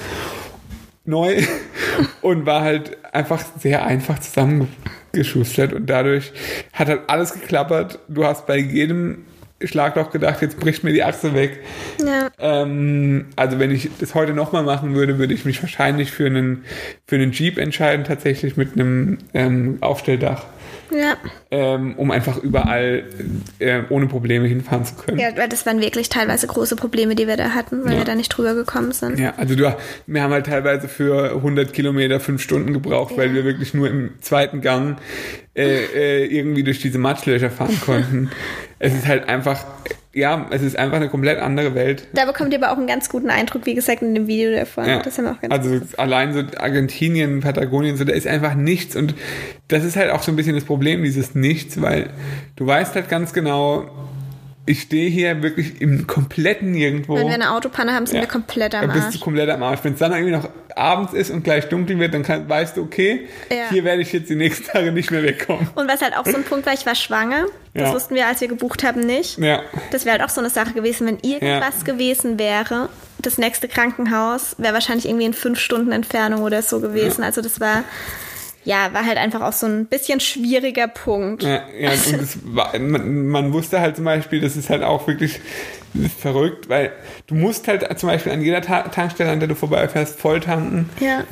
Neu. 1.04 1.42
Und 2.22 2.46
war 2.46 2.62
halt 2.62 2.96
einfach 3.12 3.44
sehr 3.58 3.84
einfach 3.84 4.18
zusammengeschustert. 4.20 5.74
Und 5.74 5.84
dadurch 5.90 6.32
hat 6.72 6.88
halt 6.88 7.02
alles 7.08 7.34
geklappert. 7.34 7.98
Du 8.08 8.24
hast 8.24 8.46
bei 8.46 8.56
jedem 8.56 9.26
Schlagloch 9.62 10.10
gedacht, 10.10 10.42
jetzt 10.42 10.58
bricht 10.58 10.84
mir 10.84 10.92
die 10.92 11.02
Achse 11.02 11.34
weg. 11.34 11.60
Ja. 12.04 12.30
Ähm, 12.38 13.26
also 13.36 13.58
wenn 13.58 13.70
ich 13.70 13.90
das 13.98 14.14
heute 14.14 14.32
nochmal 14.32 14.62
machen 14.62 14.94
würde, 14.94 15.18
würde 15.18 15.34
ich 15.34 15.44
mich 15.44 15.62
wahrscheinlich 15.62 16.10
für 16.10 16.26
einen, 16.26 16.64
für 17.06 17.16
einen 17.16 17.32
Jeep 17.32 17.58
entscheiden, 17.58 18.04
tatsächlich 18.04 18.56
mit 18.56 18.74
einem 18.74 19.18
ähm, 19.34 19.78
Aufstelldach 19.80 20.46
Ja. 20.92 21.16
ähm, 21.50 21.94
um 21.96 22.10
einfach 22.10 22.38
überall 22.38 23.04
äh, 23.58 23.82
ohne 23.90 24.06
Probleme 24.06 24.46
hinfahren 24.48 24.84
zu 24.84 24.94
können. 24.94 25.18
Ja, 25.18 25.28
weil 25.36 25.48
das 25.48 25.64
waren 25.66 25.80
wirklich 25.80 26.08
teilweise 26.08 26.46
große 26.46 26.76
Probleme, 26.76 27.14
die 27.14 27.26
wir 27.26 27.36
da 27.36 27.50
hatten, 27.50 27.84
weil 27.84 27.92
Ja. 27.92 27.98
wir 27.98 28.04
da 28.04 28.14
nicht 28.14 28.28
drüber 28.28 28.54
gekommen 28.54 28.92
sind. 28.92 29.18
Ja, 29.18 29.34
also 29.36 29.54
du, 29.54 29.74
wir 30.06 30.22
haben 30.22 30.32
halt 30.32 30.46
teilweise 30.46 30.88
für 30.88 31.34
100 31.36 31.72
Kilometer 31.72 32.20
fünf 32.20 32.42
Stunden 32.42 32.72
gebraucht, 32.72 33.16
weil 33.16 33.34
wir 33.34 33.44
wirklich 33.44 33.74
nur 33.74 33.88
im 33.88 34.10
zweiten 34.20 34.60
Gang 34.60 34.98
äh, 35.54 35.84
äh, 35.84 36.24
irgendwie 36.26 36.62
durch 36.62 36.80
diese 36.80 36.98
Matschlöcher 36.98 37.50
fahren 37.50 37.78
konnten. 37.84 38.30
es 38.78 38.94
ist 38.94 39.06
halt 39.06 39.28
einfach, 39.28 39.64
ja, 40.12 40.48
es 40.50 40.62
ist 40.62 40.76
einfach 40.76 40.96
eine 40.96 41.08
komplett 41.08 41.38
andere 41.38 41.74
Welt. 41.74 42.08
Da 42.12 42.24
bekommt 42.24 42.52
ihr 42.52 42.60
aber 42.60 42.72
auch 42.72 42.76
einen 42.76 42.88
ganz 42.88 43.08
guten 43.08 43.30
Eindruck, 43.30 43.64
wie 43.66 43.74
gesagt, 43.74 44.02
in 44.02 44.14
dem 44.14 44.26
Video 44.26 44.50
davon. 44.50 44.86
Ja. 44.86 45.02
Das 45.02 45.16
haben 45.18 45.26
wir 45.26 45.32
auch 45.32 45.40
ganz 45.40 45.52
Also 45.52 45.80
allein 45.98 46.32
so 46.32 46.42
Argentinien, 46.58 47.40
Patagonien, 47.40 47.96
so 47.96 48.04
da 48.04 48.12
ist 48.12 48.26
einfach 48.26 48.54
nichts 48.54 48.96
und 48.96 49.14
das 49.68 49.84
ist 49.84 49.96
halt 49.96 50.10
auch 50.10 50.22
so 50.22 50.32
ein 50.32 50.36
bisschen 50.36 50.56
das 50.56 50.64
Problem, 50.64 51.04
dieses 51.04 51.34
Nichts, 51.36 51.80
weil 51.80 52.10
du 52.56 52.66
weißt 52.66 52.96
halt 52.96 53.08
ganz 53.08 53.32
genau, 53.32 53.88
ich 54.70 54.82
stehe 54.82 55.10
hier 55.10 55.42
wirklich 55.42 55.80
im 55.80 56.06
kompletten 56.06 56.70
Nirgendwo. 56.70 57.16
Wenn 57.16 57.26
wir 57.26 57.34
eine 57.34 57.50
Autopanne 57.52 57.92
haben, 57.92 58.06
sind 58.06 58.16
Ja. 58.16 58.22
wir 58.22 58.28
komplett 58.28 58.74
am 58.74 58.82
Dann 58.82 58.92
bist 58.92 59.06
Arsch. 59.06 59.14
du 59.16 59.20
komplett 59.20 59.48
am 59.50 59.62
Arsch. 59.62 59.80
Wenn 59.82 59.94
es 59.94 59.98
dann 59.98 60.12
irgendwie 60.12 60.32
noch 60.32 60.48
abends 60.76 61.12
ist 61.12 61.30
und 61.30 61.42
gleich 61.42 61.68
dunkel 61.68 61.98
wird, 61.98 62.14
dann 62.14 62.22
kann, 62.22 62.48
weißt 62.48 62.76
du, 62.76 62.82
okay, 62.82 63.26
Ja. 63.50 63.68
hier 63.70 63.84
werde 63.84 64.02
ich 64.02 64.12
jetzt 64.12 64.30
die 64.30 64.36
nächsten 64.36 64.64
Tage 64.72 64.92
nicht 64.92 65.10
mehr 65.10 65.22
wegkommen. 65.22 65.68
Und 65.74 65.88
was 65.88 66.00
halt 66.02 66.16
auch 66.16 66.24
so 66.24 66.36
ein 66.36 66.44
Punkt 66.44 66.66
war, 66.66 66.72
ich 66.72 66.86
war 66.86 66.94
schwanger. 66.94 67.46
Das 67.74 67.88
Ja. 67.88 67.94
wussten 67.94 68.14
wir, 68.14 68.26
als 68.26 68.40
wir 68.40 68.48
gebucht 68.48 68.84
haben, 68.84 69.00
nicht. 69.00 69.38
Ja, 69.38 69.62
Das 69.90 70.04
wäre 70.04 70.18
halt 70.18 70.28
auch 70.28 70.32
so 70.32 70.40
eine 70.40 70.50
Sache 70.50 70.72
gewesen, 70.72 71.06
wenn 71.06 71.18
irgendwas 71.22 71.84
gewesen 71.84 72.38
wäre. 72.38 72.88
Das 73.22 73.36
nächste 73.38 73.66
Krankenhaus 73.68 74.54
wäre 74.58 74.72
wahrscheinlich 74.74 75.06
irgendwie 75.06 75.26
in 75.26 75.34
fünf 75.34 75.58
Stunden 75.58 75.92
Entfernung 75.92 76.42
oder 76.42 76.62
so 76.62 76.80
gewesen. 76.80 77.22
Also 77.24 77.42
das 77.42 77.60
war, 77.60 77.82
ja, 78.64 78.92
war 78.92 79.06
halt 79.06 79.16
einfach 79.16 79.40
auch 79.40 79.52
so 79.52 79.66
ein 79.66 79.86
bisschen 79.86 80.20
schwieriger 80.20 80.88
Punkt. 80.88 81.42
ja, 81.42 81.62
ja 81.78 81.90
war, 82.44 82.78
man, 82.78 83.26
man 83.26 83.52
wusste 83.52 83.80
halt 83.80 83.96
zum 83.96 84.04
Beispiel, 84.04 84.40
das 84.40 84.56
ist 84.56 84.70
halt 84.70 84.82
auch 84.82 85.06
wirklich 85.06 85.40
verrückt, 86.18 86.68
weil 86.68 86.92
du 87.26 87.34
musst 87.34 87.68
halt 87.68 87.98
zum 87.98 88.08
Beispiel 88.08 88.32
an 88.32 88.42
jeder 88.42 88.60
Ta 88.60 88.82
Tankstelle, 88.82 89.30
an 89.30 89.40
der 89.40 89.48
du 89.48 89.54
vorbeifährst, 89.54 90.20
voll 90.20 90.40
tanken. 90.40 90.90
Ja. 91.00 91.24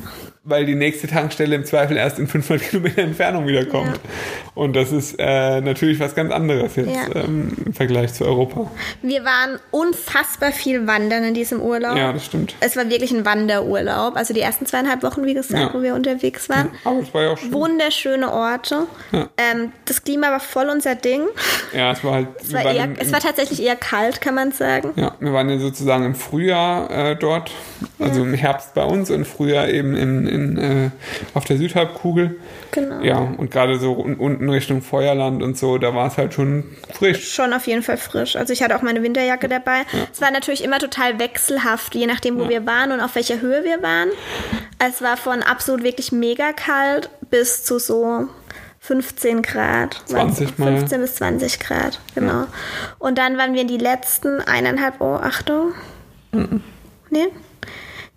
Weil 0.43 0.65
die 0.65 0.75
nächste 0.75 1.07
Tankstelle 1.07 1.55
im 1.55 1.65
Zweifel 1.65 1.97
erst 1.97 2.17
in 2.17 2.27
500 2.27 2.69
Kilometer 2.69 3.01
Entfernung 3.01 3.45
wiederkommt. 3.47 3.87
Ja. 3.97 4.51
Und 4.55 4.75
das 4.75 4.91
ist 4.91 5.15
äh, 5.19 5.61
natürlich 5.61 5.99
was 5.99 6.15
ganz 6.15 6.31
anderes 6.31 6.75
jetzt 6.75 6.89
Ja. 6.89 7.21
ähm, 7.23 7.51
im 7.65 7.73
Vergleich 7.73 8.13
zu 8.13 8.25
Europa. 8.25 8.69
Wir 9.01 9.23
waren 9.25 9.59
unfassbar 9.71 10.51
viel 10.51 10.87
wandern 10.87 11.23
in 11.23 11.33
diesem 11.33 11.61
Urlaub. 11.61 11.97
Ja, 11.97 12.11
das 12.13 12.25
stimmt. 12.25 12.55
Es 12.61 12.75
war 12.77 12.89
wirklich 12.89 13.11
ein 13.11 13.25
Wanderurlaub. 13.25 14.15
Also 14.15 14.33
die 14.33 14.39
ersten 14.41 14.65
zweieinhalb 14.65 15.03
Wochen, 15.03 15.25
wie 15.25 15.33
gesagt, 15.33 15.59
Ja. 15.61 15.73
wo 15.73 15.81
wir 15.83 15.93
unterwegs 15.93 16.49
waren. 16.49 16.69
Aber 16.83 16.99
es 16.99 17.13
war 17.13 17.23
ja 17.23 17.29
auch 17.31 17.37
schön. 17.37 17.53
Wunderschöne 17.53 18.31
Orte. 18.31 18.87
Ja. 19.11 19.29
Ähm, 19.37 19.71
das 19.85 20.03
Klima 20.03 20.31
war 20.31 20.39
voll 20.39 20.69
unser 20.69 20.95
Ding. 20.95 21.23
Ja, 21.73 21.91
es 21.91 22.03
war 22.03 22.13
halt. 22.13 22.27
Es 22.41 22.51
war, 22.53 22.63
eher, 22.73 22.89
es 22.97 23.11
war 23.11 23.19
tatsächlich 23.19 23.61
eher 23.61 23.75
kalt, 23.75 24.21
kann 24.21 24.35
man 24.35 24.51
sagen. 24.51 24.93
ja, 24.95 25.15
wir 25.19 25.33
waren 25.33 25.49
ja 25.49 25.57
sozusagen 25.59 26.05
im 26.05 26.15
Frühjahr 26.15 26.89
äh, 26.89 27.15
dort, 27.15 27.51
also 27.99 28.23
im 28.23 28.33
Herbst 28.33 28.73
bei 28.73 28.83
uns 28.83 29.09
und 29.11 29.25
Frühjahr 29.25 29.67
eben 29.69 29.95
in, 29.95 30.27
in, 30.29 30.57
äh, 30.57 30.89
auf 31.33 31.45
der 31.45 31.57
Südhalbkugel. 31.57 32.39
Genau. 32.71 33.01
Ja, 33.01 33.17
und 33.17 33.51
gerade 33.51 33.79
so 33.79 33.93
un 33.93 34.15
unten 34.15 34.49
Richtung 34.49 34.81
Feuerland 34.81 35.41
und 35.43 35.57
so, 35.57 35.77
da 35.77 35.93
war 35.93 36.07
es 36.07 36.17
halt 36.17 36.33
schon 36.33 36.63
frisch. 36.93 37.33
Schon 37.33 37.53
auf 37.53 37.67
jeden 37.67 37.83
Fall 37.83 37.97
frisch. 37.97 38.35
Also 38.35 38.53
ich 38.53 38.63
hatte 38.63 38.75
auch 38.75 38.81
meine 38.81 39.03
Winterjacke 39.03 39.47
dabei. 39.47 39.81
Es 40.11 40.21
war 40.21 40.31
natürlich 40.31 40.63
immer 40.63 40.79
total 40.79 41.19
wechselhaft, 41.19 41.95
je 41.95 42.05
nachdem, 42.07 42.39
wo 42.39 42.47
wir 42.47 42.65
waren 42.65 42.91
und 42.91 43.01
auf 43.01 43.15
welcher 43.15 43.41
Höhe 43.41 43.63
wir 43.63 43.81
waren. 43.81 44.09
Es 44.77 45.01
war 45.01 45.17
von 45.17 45.43
absolut 45.43 45.83
wirklich 45.83 46.11
mega 46.11 46.53
kalt 46.53 47.09
bis 47.29 47.63
zu 47.63 47.79
so 47.79 48.27
15 48.79 49.41
Grad. 49.41 50.01
20 50.05 50.57
mal. 50.57 50.77
15 50.77 51.01
bis 51.01 51.15
20 51.15 51.59
Grad, 51.59 51.99
genau. 52.15 52.45
Und 52.97 53.17
dann 53.17 53.37
waren 53.37 53.53
wir 53.53 53.65
die 53.65 53.77
letzten 53.77 54.41
eineinhalb, 54.41 55.01
oh, 55.01 55.15
Achtung. 55.15 55.73
Nee. 57.09 57.27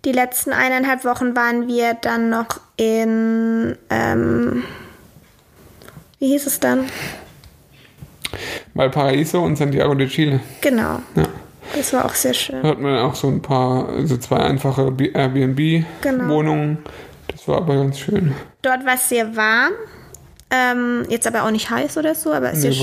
Die 0.05 0.11
letzten 0.11 0.51
eineinhalb 0.51 1.05
Wochen 1.05 1.35
waren 1.35 1.67
wir 1.67 1.93
dann 1.93 2.29
noch 2.29 2.59
in, 2.75 3.77
ähm, 3.89 4.63
wie 6.19 6.27
hieß 6.27 6.45
es 6.45 6.59
dann? 6.59 6.85
Valparaiso 8.73 9.41
und 9.41 9.55
Santiago 9.55 9.93
de 9.95 10.07
Chile. 10.07 10.41
Genau. 10.61 10.99
Ja. 11.15 11.23
Das 11.75 11.93
war 11.93 12.05
auch 12.05 12.13
sehr 12.13 12.33
schön. 12.33 12.61
Da 12.61 12.69
hat 12.69 12.79
man 12.79 12.97
auch 12.99 13.15
so 13.15 13.29
ein 13.29 13.41
paar, 13.41 14.05
so 14.05 14.17
zwei 14.17 14.37
einfache 14.37 14.93
Airbnb-Wohnungen. 15.13 16.79
Das 17.27 17.47
war 17.47 17.57
aber 17.57 17.75
ganz 17.75 17.99
schön. 17.99 18.33
Dort 18.61 18.85
war 18.85 18.95
es 18.95 19.07
sehr 19.07 19.35
warm. 19.35 19.71
Ähm, 20.51 21.05
jetzt 21.09 21.25
aber 21.25 21.43
auch 21.43 21.51
nicht 21.51 21.69
heiß 21.69 21.97
oder 21.97 22.13
so, 22.13 22.31
aber 22.31 22.51
es 22.51 22.61
Nee, 22.61 22.69
ist 22.69 22.81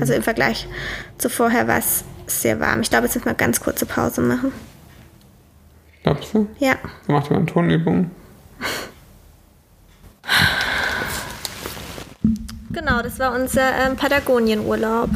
also 0.00 0.12
im 0.12 0.22
Vergleich 0.22 0.68
zu 1.16 1.28
vorher 1.28 1.66
war 1.66 1.78
es 1.78 2.04
sehr 2.26 2.60
warm. 2.60 2.82
Ich 2.82 2.90
glaube, 2.90 3.06
jetzt 3.06 3.16
müssen 3.16 3.26
wir 3.26 3.34
ganz 3.34 3.60
kurze 3.60 3.86
Pause 3.86 4.20
machen. 4.20 4.52
Glaubst 6.02 6.32
du? 6.34 6.48
Ja. 6.58 6.76
Da 7.06 7.12
macht 7.12 7.30
man 7.30 7.46
Tonübungen. 7.46 8.10
Genau, 12.70 13.00
das 13.02 13.18
war 13.18 13.32
unser 13.34 13.74
ähm, 13.76 13.96
Patagonien-Urlaub. 13.96 15.08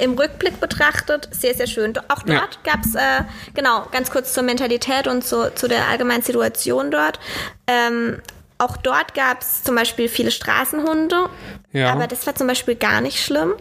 Im 0.00 0.12
Rückblick 0.14 0.60
betrachtet 0.60 1.28
sehr, 1.32 1.54
sehr 1.54 1.66
schön. 1.66 1.94
Auch 2.08 2.26
Ja. 2.26 2.40
dort 2.40 2.62
gab 2.64 2.84
es, 2.84 2.94
äh, 2.94 3.24
genau, 3.54 3.86
ganz 3.90 4.10
kurz 4.10 4.34
zur 4.34 4.42
Mentalität 4.42 5.06
und 5.06 5.24
so, 5.24 5.48
zu 5.50 5.68
der 5.68 5.88
allgemeinen 5.88 6.22
Situation 6.22 6.90
dort. 6.90 7.18
Ähm, 7.66 8.20
auch 8.58 8.76
dort 8.76 9.14
gab 9.14 9.40
es 9.40 9.62
zum 9.62 9.76
Beispiel 9.76 10.08
viele 10.08 10.32
Straßenhunde, 10.32 11.28
Ja. 11.72 11.92
aber 11.92 12.08
das 12.08 12.26
war 12.26 12.34
zum 12.34 12.48
Beispiel 12.48 12.74
gar 12.74 13.00
nicht 13.00 13.22
schlimm. 13.22 13.54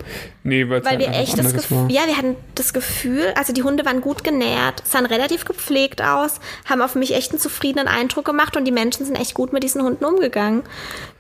Nee, 0.43 0.68
Weil 0.68 0.84
halt 0.84 1.00
wir 1.00 1.10
echt 1.10 1.38
das 1.38 1.54
Gefühl, 1.54 1.86
ja, 1.89 2.08
wir 2.08 2.18
hatten 2.18 2.36
das 2.56 2.74
Gefühl, 2.74 3.32
also 3.36 3.54
die 3.54 3.62
Hunde 3.62 3.86
waren 3.86 4.02
gut 4.02 4.24
genährt, 4.24 4.82
sahen 4.88 5.06
relativ 5.06 5.45
gepflegt 5.45 6.02
aus, 6.02 6.39
haben 6.66 6.82
auf 6.82 6.95
mich 6.95 7.14
echt 7.14 7.32
einen 7.32 7.39
zufriedenen 7.39 7.88
Eindruck 7.88 8.26
gemacht 8.26 8.58
und 8.58 8.66
die 8.66 8.72
Menschen 8.72 9.06
sind 9.06 9.16
echt 9.20 9.36
gut 9.36 9.54
mit 9.54 9.62
diesen 9.64 9.84
Hunden 9.84 10.04
umgegangen. 10.04 10.64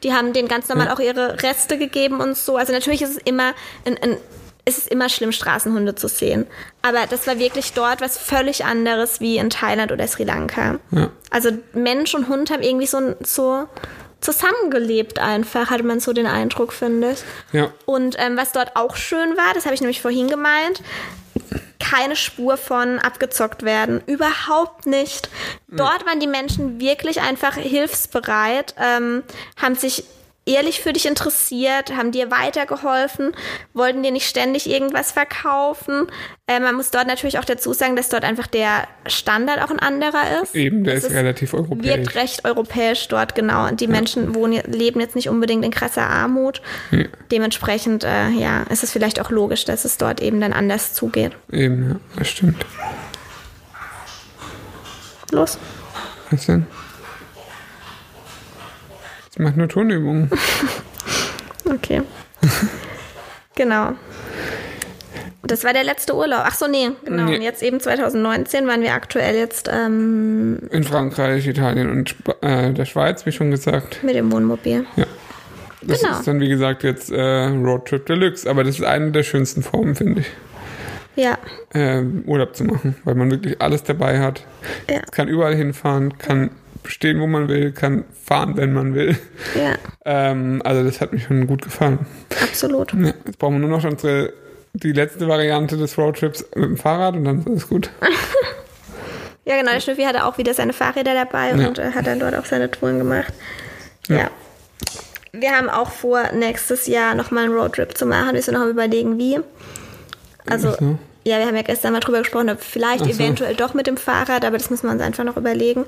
Die 0.03 0.11
haben 0.13 0.33
denen 0.33 0.47
ganz 0.47 0.69
normal 0.69 0.89
auch 0.89 0.99
ihre 0.99 1.41
Reste 1.43 1.77
gegeben 1.77 2.19
und 2.19 2.35
so. 2.35 2.57
Also 2.57 2.73
natürlich 2.73 3.03
ist 3.03 3.11
es 3.11 3.17
immer 3.17 3.53
ein, 3.85 3.97
ein 4.01 4.17
es 4.67 4.77
ist 4.77 4.89
immer 4.89 5.07
schlimm, 5.07 5.31
Straßenhunde 5.31 5.95
zu 5.95 6.09
sehen. 6.09 6.45
Aber 6.81 7.07
das 7.09 7.25
war 7.25 7.39
wirklich 7.39 7.71
dort 7.71 8.01
was 8.01 8.17
völlig 8.17 8.65
anderes 8.65 9.21
wie 9.21 9.37
in 9.37 9.49
Thailand 9.49 9.93
oder 9.93 10.05
Sri 10.07 10.25
Lanka. 10.25 10.79
Ja. 10.91 11.09
Also 11.31 11.51
Mensch 11.73 12.13
und 12.13 12.27
Hund 12.27 12.51
haben 12.51 12.61
irgendwie 12.61 12.85
so, 12.85 13.15
so 13.23 13.67
zusammengelebt 14.19 15.19
einfach, 15.19 15.69
hatte 15.69 15.83
man 15.83 16.01
so 16.01 16.11
den 16.11 16.27
Eindruck, 16.27 16.73
finde 16.73 17.11
ich. 17.11 17.19
Ja. 17.53 17.71
Und 17.85 18.17
ähm, 18.19 18.35
was 18.35 18.51
dort 18.51 18.75
auch 18.75 18.97
schön 18.97 19.37
war, 19.37 19.53
das 19.53 19.63
habe 19.63 19.73
ich 19.73 19.79
nämlich 19.79 20.01
vorhin 20.01 20.27
gemeint, 20.27 20.81
keine 21.79 22.17
Spur 22.17 22.57
von 22.57 22.99
abgezockt 22.99 23.63
werden. 23.63 24.01
Überhaupt 24.05 24.85
nicht. 24.85 25.29
Dort 25.69 26.05
waren 26.05 26.19
die 26.19 26.27
Menschen 26.27 26.81
wirklich 26.81 27.21
einfach 27.21 27.55
hilfsbereit, 27.55 28.75
ähm, 28.77 29.23
haben 29.55 29.75
sich 29.75 30.03
ehrlich 30.47 30.81
für 30.81 30.93
dich 30.93 31.05
interessiert, 31.05 31.95
haben 31.95 32.11
dir 32.11 32.31
weitergeholfen, 32.31 33.33
wollten 33.73 34.03
dir 34.03 34.11
nicht 34.11 34.27
ständig 34.27 34.69
irgendwas 34.69 35.11
verkaufen. 35.11 36.07
Äh, 36.47 36.59
man 36.59 36.75
muss 36.75 36.91
dort 36.91 37.07
natürlich 37.07 37.37
auch 37.39 37.45
dazu 37.45 37.73
sagen, 37.73 37.95
dass 37.95 38.09
dort 38.09 38.23
einfach 38.23 38.47
der 38.47 38.87
Standard 39.05 39.61
auch 39.61 39.69
ein 39.69 39.79
anderer 39.79 40.41
ist. 40.41 40.55
Eben, 40.55 40.83
der 40.83 40.95
Es 40.95 41.03
ist 41.03 41.13
relativ 41.13 41.53
europäisch. 41.53 41.85
wirkt 41.85 42.15
recht 42.15 42.45
europäisch 42.45 43.07
dort, 43.07 43.35
genau. 43.35 43.67
Und 43.67 43.81
die 43.81 43.87
Menschen 43.87 44.33
wohnen, 44.33 44.61
leben 44.65 44.99
jetzt 44.99 45.15
nicht 45.15 45.29
unbedingt 45.29 45.65
in 45.65 45.71
krasser 45.71 46.07
Armut. 46.07 46.61
Dementsprechend, 47.31 48.03
äh, 48.03 48.29
ja, 48.29 48.63
ist 48.63 48.83
es 48.83 48.91
vielleicht 48.91 49.19
auch 49.19 49.29
logisch, 49.29 49.65
dass 49.65 49.85
es 49.85 49.97
dort 49.97 50.21
eben 50.21 50.39
dann 50.39 50.53
anders 50.53 50.93
zugeht. 50.93 51.33
Eben, 51.51 51.89
ja, 51.89 51.95
das 52.17 52.29
stimmt. 52.29 52.65
Los. 55.31 55.57
Was 56.31 56.45
denn? 56.45 56.65
Ich 59.37 59.43
mache 59.43 59.57
nur 59.57 59.67
Tonübungen. 59.69 60.29
Okay. 61.69 62.01
genau. 63.55 63.91
Das 65.43 65.65
war 65.65 65.73
der 65.73 65.83
letzte 65.83 66.15
Urlaub. 66.15 66.43
Ach 66.45 66.55
so, 66.55 66.65
nee, 66.65 66.91
genau. 67.03 67.25
Nee. 67.25 67.35
Und 67.35 67.41
jetzt 67.41 67.61
eben 67.61 67.81
2019 67.81 68.65
waren 68.67 68.81
wir 68.81 68.93
aktuell 68.93 69.35
jetzt 69.35 69.69
ähm, 69.69 70.59
In 70.71 70.85
Frankreich, 70.85 71.45
Italien 71.45 71.89
und 71.89 72.15
äh, 72.41 72.71
der 72.71 72.85
Schweiz, 72.85 73.25
wie 73.25 73.33
schon 73.33 73.51
gesagt. 73.51 74.01
mit 74.01 74.15
dem 74.15 74.31
Wohnmobil. 74.31 74.85
Das 75.81 76.01
Genau. 76.01 76.13
ist 76.19 76.25
dann, 76.27 76.39
wie 76.39 76.47
gesagt, 76.47 76.83
jetzt 76.83 77.11
äh, 77.11 77.47
Roadtrip 77.47 78.05
Deluxe. 78.05 78.49
Aber 78.49 78.63
das 78.63 78.79
ist 78.79 78.85
eine 78.85 79.11
der 79.11 79.23
schönsten 79.23 79.61
Formen, 79.61 79.93
finde 79.95 80.21
ich, 80.21 80.27
Ja, 81.21 81.37
äh, 81.73 82.01
Urlaub 82.25 82.55
zu 82.55 82.63
machen. 82.63 82.95
Weil 83.03 83.15
man 83.15 83.29
wirklich 83.29 83.61
alles 83.61 83.83
dabei 83.83 84.21
hat. 84.21 84.45
ja, 84.89 85.01
Kann 85.11 85.27
überall 85.27 85.53
hinfahren, 85.55 86.17
kann 86.17 86.51
stehen, 86.89 87.19
wo 87.21 87.27
man 87.27 87.47
will, 87.47 87.71
kann 87.71 88.05
fahren, 88.25 88.57
wenn 88.57 88.73
man 88.73 88.93
will. 88.95 89.17
ja, 89.55 89.75
Ähm, 90.05 90.61
also 90.65 90.83
das 90.83 91.01
hat 91.01 91.13
mir 91.13 91.19
schon 91.19 91.47
gut 91.47 91.61
gefallen. 91.63 91.99
absolut. 92.41 92.93
Ja, 92.93 93.13
jetzt 93.25 93.39
brauchen 93.39 93.55
wir 93.61 93.67
nur 93.67 93.77
noch 93.77 93.83
unsere, 93.85 94.33
die 94.73 94.91
letzte 94.93 95.27
Variante 95.27 95.77
des 95.77 95.97
Roadtrips 95.97 96.45
mit 96.55 96.65
dem 96.65 96.77
Fahrrad 96.77 97.15
und 97.15 97.25
dann 97.25 97.39
ist 97.39 97.47
alles 97.47 97.67
gut. 97.69 97.89
Ja, 99.45 99.55
genau. 99.57 99.71
Der 99.71 99.79
Schnüffi 99.79 100.03
hatte 100.03 100.25
auch 100.25 100.37
wieder 100.37 100.53
seine 100.53 100.73
Fahrräder 100.73 101.13
dabei 101.13 101.51
Ja. 101.53 101.69
und 101.69 101.79
äh, 101.79 101.91
hat 101.91 102.05
dann 102.05 102.19
dort 102.19 102.35
auch 102.35 102.43
seine 102.43 102.69
Touren 102.69 102.97
gemacht. 102.99 103.31
Ja. 104.09 104.29
Wir 105.31 105.51
haben 105.51 105.69
auch 105.69 105.89
vor, 105.91 106.33
nächstes 106.33 106.85
Jahr 106.85 107.15
nochmal 107.15 107.45
einen 107.45 107.53
Roadtrip 107.53 107.97
zu 107.97 108.05
machen. 108.05 108.33
Wir 108.33 108.41
sind 108.41 108.55
noch 108.55 108.63
am 108.63 108.69
überlegen, 108.69 109.17
wie. 109.17 109.39
Also, 110.49 110.71
so. 110.73 110.97
Ja, 111.27 111.39
wir 111.39 111.45
haben 111.47 111.55
ja 111.55 111.61
gestern 111.61 111.93
mal 111.93 111.99
drüber 111.99 112.19
gesprochen, 112.19 112.49
ob 112.49 112.61
vielleicht 112.61 113.03
so. 113.05 113.09
eventuell 113.11 113.55
doch 113.55 113.73
mit 113.73 113.85
dem 113.87 113.97
Fahrrad, 113.97 114.45
aber 114.45 114.57
das 114.57 114.69
müssen 114.69 114.87
wir 114.87 114.93
uns 114.93 115.01
einfach 115.01 115.23
noch 115.23 115.37
überlegen. 115.37 115.85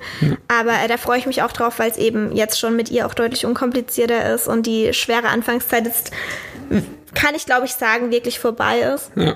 Aber 0.48 0.72
äh, 0.72 0.88
da 0.88 0.98
freue 0.98 1.18
ich 1.20 1.26
mich 1.26 1.42
auch 1.42 1.52
drauf, 1.52 1.80
weil 1.80 1.90
es 1.90 1.98
eben 1.98 2.36
jetzt 2.36 2.60
schon 2.60 2.76
mit 2.76 2.90
ihr 2.92 3.06
auch 3.06 3.14
deutlich 3.14 3.46
unkomplizierter 3.46 4.34
ist 4.34 4.48
und 4.48 4.66
die 4.66 4.94
schwere 4.94 5.30
Anfangszeit 5.30 5.88
ist, 5.88 6.12
kann 7.16 7.34
ich 7.36 7.46
glaube 7.46 7.66
ich 7.66 7.74
sagen, 7.74 8.12
wirklich 8.12 8.40
vorbei 8.40 8.80
ist. 8.80 9.12
Ja. 9.16 9.36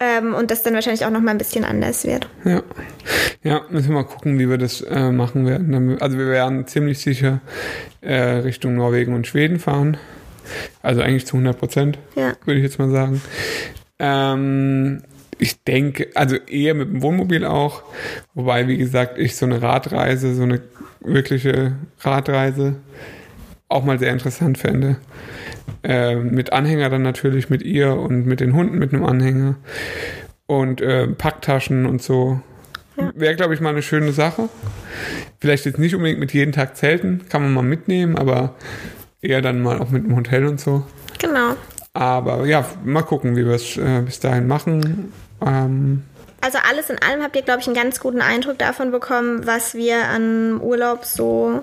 Ähm, 0.00 0.34
und 0.34 0.50
das 0.50 0.62
dann 0.62 0.74
wahrscheinlich 0.74 1.04
auch 1.04 1.10
nochmal 1.10 1.34
ein 1.34 1.38
bisschen 1.38 1.64
anders 1.64 2.04
wird. 2.06 2.28
Ja. 2.44 2.62
Ja, 3.42 3.62
müssen 3.70 3.88
wir 3.88 3.94
mal 3.96 4.04
gucken, 4.04 4.38
wie 4.38 4.48
wir 4.48 4.58
das 4.58 4.80
äh, 4.80 5.10
machen 5.10 5.46
werden. 5.46 6.00
Also 6.00 6.18
wir 6.18 6.28
werden 6.28 6.66
ziemlich 6.66 6.98
sicher 7.00 7.40
äh, 8.00 8.14
Richtung 8.14 8.74
Norwegen 8.76 9.14
und 9.14 9.26
Schweden 9.26 9.58
fahren. 9.58 9.96
Also 10.82 11.02
eigentlich 11.02 11.26
zu 11.26 11.36
100 11.36 11.58
Prozent, 11.58 11.98
Ja. 12.14 12.32
würde 12.44 12.58
ich 12.58 12.64
jetzt 12.64 12.78
mal 12.78 12.90
sagen. 12.90 13.20
Ähm, 13.98 15.02
ich 15.38 15.62
denke, 15.64 16.08
also 16.14 16.36
eher 16.36 16.74
mit 16.74 16.88
dem 16.88 17.02
Wohnmobil 17.02 17.44
auch. 17.44 17.82
Wobei, 18.34 18.68
wie 18.68 18.76
gesagt, 18.76 19.18
ich 19.18 19.36
so 19.36 19.46
eine 19.46 19.60
Radreise, 19.62 20.34
so 20.34 20.42
eine 20.42 20.62
wirkliche 21.00 21.76
Radreise 22.00 22.76
auch 23.68 23.84
mal 23.84 23.98
sehr 23.98 24.12
interessant 24.12 24.58
fände. 24.58 24.96
Äh, 25.82 26.16
mit 26.16 26.52
Anhänger 26.52 26.90
dann 26.90 27.02
natürlich, 27.02 27.50
mit 27.50 27.62
ihr 27.62 27.94
und 27.94 28.26
mit 28.26 28.40
den 28.40 28.54
Hunden 28.54 28.78
mit 28.78 28.92
einem 28.92 29.04
Anhänger. 29.04 29.56
Und 30.46 30.80
äh, 30.80 31.08
Packtaschen 31.08 31.86
und 31.86 32.02
so. 32.02 32.40
Wäre, 33.14 33.36
glaube 33.36 33.52
ich, 33.52 33.60
mal 33.60 33.70
eine 33.70 33.82
schöne 33.82 34.12
Sache. 34.12 34.48
Vielleicht 35.38 35.66
jetzt 35.66 35.78
nicht 35.78 35.94
unbedingt 35.94 36.20
mit 36.20 36.32
jeden 36.32 36.52
Tag 36.52 36.76
Zelten, 36.76 37.28
kann 37.28 37.42
man 37.42 37.52
mal 37.52 37.62
mitnehmen, 37.62 38.16
aber 38.16 38.54
eher 39.20 39.42
dann 39.42 39.62
mal 39.62 39.80
auch 39.80 39.90
mit 39.90 40.04
dem 40.04 40.16
Hotel 40.16 40.46
und 40.46 40.60
so. 40.60 40.84
Genau. 41.18 41.56
Aber 41.92 42.46
ja, 42.46 42.64
mal 42.84 43.02
gucken, 43.02 43.36
wie 43.36 43.44
wir 43.44 43.54
es 43.54 43.76
äh, 43.76 44.02
bis 44.02 44.20
dahin 44.20 44.46
machen. 44.46 45.12
Ähm, 45.44 46.04
Also 46.40 46.58
alles 46.68 46.90
in 46.90 47.00
allem 47.02 47.22
habt 47.22 47.34
ihr, 47.36 47.42
glaube 47.42 47.60
ich, 47.60 47.66
einen 47.66 47.76
ganz 47.76 47.98
guten 48.00 48.20
Eindruck 48.20 48.58
davon 48.58 48.90
bekommen, 48.90 49.46
was 49.46 49.74
wir 49.74 50.04
an 50.08 50.60
Urlaub 50.60 51.04
so, 51.04 51.62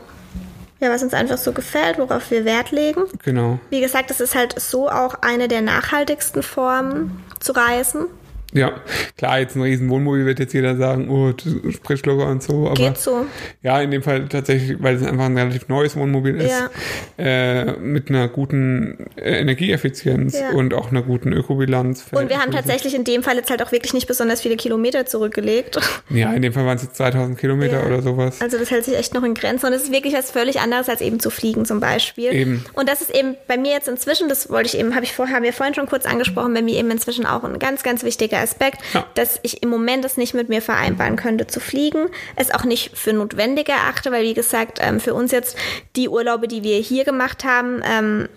ja, 0.79 0.89
was 0.89 1.03
uns 1.03 1.13
einfach 1.13 1.37
so 1.37 1.53
gefällt, 1.53 1.97
worauf 1.97 2.29
wir 2.31 2.43
Wert 2.45 2.71
legen. 2.71 3.03
genau. 3.23 3.59
Wie 3.69 3.81
gesagt, 3.81 4.11
es 4.11 4.19
ist 4.19 4.35
halt 4.35 4.59
so 4.59 4.89
auch 4.89 5.15
eine 5.21 5.47
der 5.47 5.61
nachhaltigsten 5.61 6.43
Formen 6.43 7.23
zu 7.39 7.53
reisen. 7.53 8.05
Ja, 8.53 8.71
klar, 9.17 9.39
jetzt 9.39 9.55
ein 9.55 9.61
riesen 9.61 9.89
Wohnmobil 9.89 10.25
wird 10.25 10.39
jetzt 10.39 10.53
jeder 10.53 10.75
sagen, 10.77 11.09
oh, 11.09 11.31
du 11.31 11.71
sprichst 11.71 12.05
locker 12.05 12.27
und 12.27 12.43
so, 12.43 12.67
aber 12.67 12.75
Geht 12.75 12.97
so. 12.97 13.25
ja, 13.61 13.81
in 13.81 13.91
dem 13.91 14.03
Fall 14.03 14.27
tatsächlich, 14.29 14.81
weil 14.81 14.95
es 14.95 15.03
einfach 15.03 15.25
ein 15.25 15.37
relativ 15.37 15.67
neues 15.69 15.95
Wohnmobil 15.95 16.35
ist, 16.39 16.51
Ja. 16.51 16.69
äh, 17.17 17.73
mit 17.79 18.09
einer 18.09 18.27
guten 18.27 19.07
äh, 19.15 19.39
Energieeffizienz 19.39 20.39
Ja. 20.39 20.51
und 20.51 20.73
auch 20.73 20.91
einer 20.91 21.01
guten 21.01 21.33
Ökobilanz. 21.33 22.05
Und 22.11 22.29
wir 22.29 22.39
haben 22.39 22.51
tatsächlich 22.51 22.93
in 22.95 23.03
dem 23.03 23.23
Fall 23.23 23.35
jetzt 23.37 23.49
halt 23.49 23.61
auch 23.61 23.71
wirklich 23.71 23.93
nicht 23.93 24.07
besonders 24.07 24.41
viele 24.41 24.55
Kilometer 24.57 25.05
zurückgelegt. 25.05 25.79
Ja, 26.09 26.31
in 26.33 26.41
dem 26.41 26.53
Fall 26.53 26.65
waren 26.65 26.75
es 26.77 26.83
jetzt 26.83 26.97
2000 26.97 27.37
Kilometer 27.39 27.79
Ja. 27.81 27.85
oder 27.87 28.01
sowas. 28.01 28.39
Also 28.41 28.57
das 28.59 28.69
hält 28.71 28.85
sich 28.85 28.95
echt 28.97 29.13
noch 29.13 29.23
in 29.23 29.33
Grenzen 29.33 29.65
und 29.67 29.73
es 29.73 29.83
ist 29.83 29.91
wirklich 29.91 30.13
was 30.13 30.29
völlig 30.31 30.59
anderes 30.59 30.89
als 30.89 31.01
eben 31.01 31.19
zu 31.19 31.29
fliegen 31.29 31.65
zum 31.65 31.79
Beispiel. 31.79 32.31
Eben. 32.33 32.65
Und 32.73 32.87
das 32.87 33.01
ist 33.01 33.15
eben 33.15 33.35
bei 33.47 33.57
mir 33.57 33.71
jetzt 33.71 33.87
inzwischen, 33.87 34.29
das 34.29 34.49
wollte 34.49 34.67
ich 34.67 34.77
eben, 34.79 34.93
habe 34.95 35.05
ich 35.05 35.13
vorher, 35.13 35.35
haben 35.37 35.43
wir 35.43 35.53
vorhin 35.53 35.73
schon 35.73 35.87
kurz 35.87 36.05
angesprochen, 36.05 36.53
bei 36.53 36.61
mir 36.61 36.75
eben 36.77 36.91
inzwischen 36.91 37.25
auch 37.25 37.43
ein 37.43 37.57
ganz, 37.57 37.83
ganz 37.83 38.03
wichtiger 38.03 38.42
Aspekt, 38.43 38.79
Ja. 38.93 39.05
dass 39.15 39.39
ich 39.43 39.63
im 39.63 39.69
Moment 39.69 40.05
es 40.05 40.17
nicht 40.17 40.33
mit 40.33 40.49
mir 40.49 40.61
vereinbaren 40.61 41.15
könnte 41.15 41.47
zu 41.47 41.59
fliegen, 41.59 42.07
es 42.35 42.51
auch 42.51 42.63
nicht 42.65 42.97
für 42.97 43.13
notwendig 43.13 43.69
erachte, 43.69 44.11
weil 44.11 44.23
wie 44.23 44.33
gesagt, 44.33 44.79
ähm, 44.81 44.99
für 44.99 45.13
uns 45.13 45.31
jetzt 45.31 45.57
die 45.95 46.09
Urlaube, 46.09 46.47
die 46.47 46.63
wir 46.63 46.77
hier 46.77 47.05
gemacht 47.05 47.43
haben, 47.43 47.81
ähm, 47.89 48.27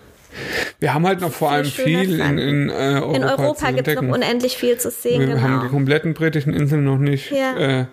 Wir 0.79 0.93
haben 0.93 1.07
halt 1.07 1.21
noch 1.21 1.31
vor 1.31 1.49
allem 1.51 1.65
viel 1.65 2.19
in, 2.19 2.37
in 2.37 2.69
äh, 2.69 2.73
Europa, 2.73 3.15
In 3.15 3.23
Europa 3.23 3.71
gibt 3.71 3.87
es 3.87 3.95
noch 3.95 4.13
unendlich 4.13 4.55
viel 4.57 4.77
zu 4.77 4.91
sehen, 4.91 5.21
Wir 5.21 5.27
genau. 5.29 5.41
haben 5.41 5.61
die 5.63 5.69
kompletten 5.69 6.13
britischen 6.13 6.53
Inseln 6.53 6.83
noch 6.83 6.99
nicht 6.99 7.31
Ja. 7.31 7.57
äh, 7.57 7.85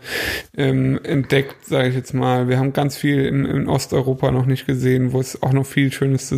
ähm, 0.57 1.01
entdeckt, 1.05 1.65
sage 1.65 1.89
ich 1.89 1.95
jetzt 1.95 2.13
mal. 2.13 2.49
Wir 2.49 2.59
haben 2.59 2.73
ganz 2.75 2.97
viel 2.97 3.25
in, 3.25 3.47
in 3.47 3.69
Osteuropa 3.69 4.31
noch 4.31 4.45
nicht 4.47 4.67
gesehen, 4.67 5.13
wo 5.13 5.21
es 5.21 5.43
auch 5.43 5.53
noch 5.53 5.65
viel 5.65 5.91
Schönes 5.93 6.35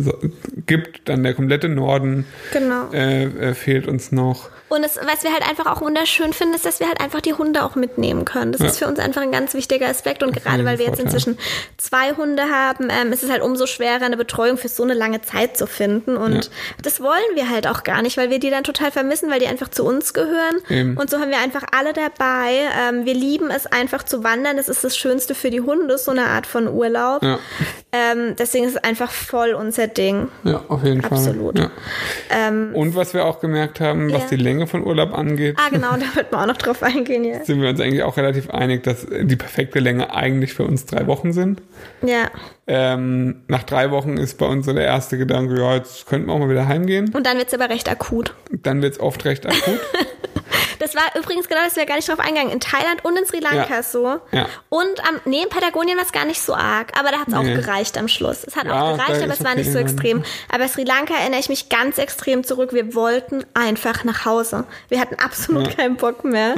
gibt. 0.65 1.09
Dann 1.09 1.23
der 1.23 1.33
komplette 1.33 1.67
Norden 1.67 2.25
genau. 2.53 2.89
äh, 2.93 3.25
äh, 3.25 3.53
fehlt 3.53 3.87
uns 3.87 4.11
noch. 4.13 4.49
Und 4.69 4.83
es, 4.83 4.97
was 4.97 5.23
wir 5.23 5.31
halt 5.31 5.47
einfach 5.47 5.65
auch 5.65 5.81
wunderschön 5.81 6.33
finden, 6.33 6.53
ist, 6.55 6.65
dass 6.65 6.79
wir 6.81 6.87
halt 6.87 6.99
einfach 6.99 7.21
die 7.21 7.33
Hunde 7.33 7.63
auch 7.63 7.75
mitnehmen 7.75 8.25
können. 8.25 8.51
Das 8.51 8.61
Ja. 8.61 8.67
ist 8.67 8.79
für 8.79 8.87
uns 8.87 8.99
einfach 8.99 9.21
ein 9.21 9.31
ganz 9.31 9.53
wichtiger 9.53 9.87
Aspekt. 9.87 10.23
Und 10.23 10.35
gerade 10.35 10.65
weil 10.65 10.77
wir 10.77 10.85
jetzt 10.85 10.99
inzwischen 10.99 11.37
zwei 11.77 12.11
Hunde 12.13 12.43
haben, 12.51 12.89
ähm, 12.89 13.13
ist 13.13 13.23
es 13.23 13.29
halt 13.29 13.41
umso 13.41 13.65
schwerer, 13.65 14.03
eine 14.03 14.17
Betreuung 14.17 14.57
für 14.57 14.67
so 14.67 14.83
eine 14.83 14.93
lange 14.93 15.21
Zeit 15.21 15.57
zu 15.57 15.67
finden. 15.67 16.17
Und 16.17 16.45
Ja. 16.45 16.51
das 16.81 17.01
wollen 17.01 17.35
wir 17.35 17.49
halt 17.49 17.65
auch 17.67 17.83
gar 17.83 18.01
nicht, 18.01 18.17
weil 18.17 18.29
wir 18.29 18.39
die 18.39 18.49
dann 18.49 18.63
total 18.65 18.91
vermissen, 18.91 19.29
weil 19.31 19.39
die 19.39 19.47
einfach 19.47 19.69
zu 19.69 19.85
uns 19.85 20.13
gehören. 20.13 20.57
Eben. 20.69 20.97
Und 20.97 21.09
so 21.09 21.19
haben 21.19 21.29
wir 21.31 21.39
einfach 21.39 21.63
alle 21.71 21.93
dabei. 21.93 22.59
Ähm, 22.89 23.05
wir 23.05 23.13
lieben 23.13 23.49
es 23.51 23.67
einfach 23.67 24.03
zu 24.03 24.23
wandern. 24.23 24.57
Das 24.57 24.67
ist 24.69 24.83
das 24.83 24.97
Schönste 24.97 25.33
für 25.35 25.49
die 25.49 25.61
Hunde, 25.61 25.97
so 25.97 26.11
eine 26.11 26.25
Art 26.25 26.45
von 26.47 26.67
Urlaub. 26.67 27.23
Ja, 27.23 27.39
Ähm, 27.93 28.35
deswegen 28.37 28.65
ist 28.65 28.75
es 28.75 28.83
einfach 28.83 29.11
voll 29.11 29.53
unser 29.53 29.87
Ding. 29.87 30.27
ja 30.43 30.61
auf 30.67 30.83
jeden 30.83 31.03
Absolut. 31.05 31.57
Fall. 31.57 31.71
Ja. 32.29 32.47
Ähm, 32.49 32.71
Und 32.73 32.95
was 32.95 33.13
wir 33.13 33.25
auch 33.25 33.39
gemerkt 33.39 33.79
haben, 33.79 34.11
was 34.11 34.27
die 34.27 34.35
Länge 34.35 34.56
von 34.65 34.83
Urlaub 34.83 35.13
angeht, 35.13 35.57
ah, 35.59 35.69
genau, 35.69 35.91
da 35.91 36.15
wird 36.15 36.31
man 36.31 36.41
auch 36.41 36.47
noch 36.47 36.57
drauf 36.57 36.81
eingehen, 36.81 37.23
ja. 37.23 37.43
sind 37.43 37.61
wir 37.61 37.69
uns 37.69 37.79
eigentlich 37.79 38.01
auch 38.01 38.17
relativ 38.17 38.49
einig, 38.49 38.83
dass 38.83 39.05
die 39.05 39.35
perfekte 39.35 39.79
Länge 39.79 40.13
eigentlich 40.15 40.53
für 40.53 40.63
uns 40.63 40.85
drei 40.85 41.05
Wochen 41.05 41.33
sind. 41.33 41.61
Ja. 42.01 42.31
Ähm, 42.65 43.43
nach 43.47 43.63
drei 43.63 43.91
Wochen 43.91 44.17
ist 44.17 44.37
bei 44.37 44.45
uns 44.47 44.65
so 44.65 44.73
der 44.73 44.85
erste 44.85 45.17
Gedanke, 45.17 45.59
ja, 45.59 45.75
jetzt 45.75 46.07
könnten 46.07 46.27
wir 46.27 46.33
auch 46.33 46.39
mal 46.39 46.49
wieder 46.49 46.67
heimgehen. 46.67 47.13
Und 47.13 47.25
dann 47.27 47.37
wird 47.37 47.49
es 47.49 47.53
aber 47.53 47.69
recht 47.69 47.89
akut. 47.89 48.33
Dann 48.51 48.81
wird's 48.81 48.99
oft 48.99 49.23
recht 49.25 49.45
akut. 49.45 49.79
Das 50.79 50.95
war 50.95 51.03
übrigens 51.17 51.47
genau, 51.47 51.61
das 51.63 51.75
wäre 51.75 51.85
gar 51.85 51.95
nicht 51.95 52.07
drauf 52.09 52.19
eingegangen. 52.19 52.51
In 52.51 52.59
Thailand 52.59 53.03
und 53.03 53.17
in 53.17 53.25
Sri 53.25 53.39
Lanka 53.39 53.75
Ja. 53.75 53.83
so. 53.83 54.19
Ja. 54.31 54.47
Und 54.69 55.07
am, 55.07 55.19
nee, 55.25 55.41
in 55.43 55.49
Patagonien 55.49 55.97
war 55.97 56.05
es 56.05 56.11
gar 56.11 56.25
nicht 56.25 56.41
so 56.41 56.53
arg. 56.55 56.91
Aber 56.99 57.09
da 57.11 57.19
hat 57.19 57.27
es 57.27 57.33
auch 57.33 57.43
Nee. 57.43 57.55
gereicht 57.55 57.97
am 57.97 58.07
Schluss. 58.07 58.43
Es 58.45 58.55
hat 58.55 58.65
Ja, 58.65 58.81
auch 58.81 58.97
gereicht, 58.97 59.21
aber 59.23 59.33
es 59.33 59.43
war 59.43 59.51
okay, 59.51 59.59
nicht 59.59 59.71
so 59.71 59.79
extrem. 59.79 60.23
Aber 60.51 60.67
Sri 60.67 60.83
Lanka 60.83 61.13
erinnere 61.15 61.39
ich 61.39 61.49
mich 61.49 61.69
ganz 61.69 61.97
extrem 61.97 62.43
zurück. 62.43 62.73
Wir 62.73 62.95
wollten 62.95 63.45
einfach 63.53 64.03
nach 64.03 64.25
Hause. 64.25 64.65
Wir 64.89 64.99
hatten 64.99 65.15
absolut 65.15 65.75
keinen 65.77 65.95
Bock 65.97 66.23
mehr. 66.23 66.55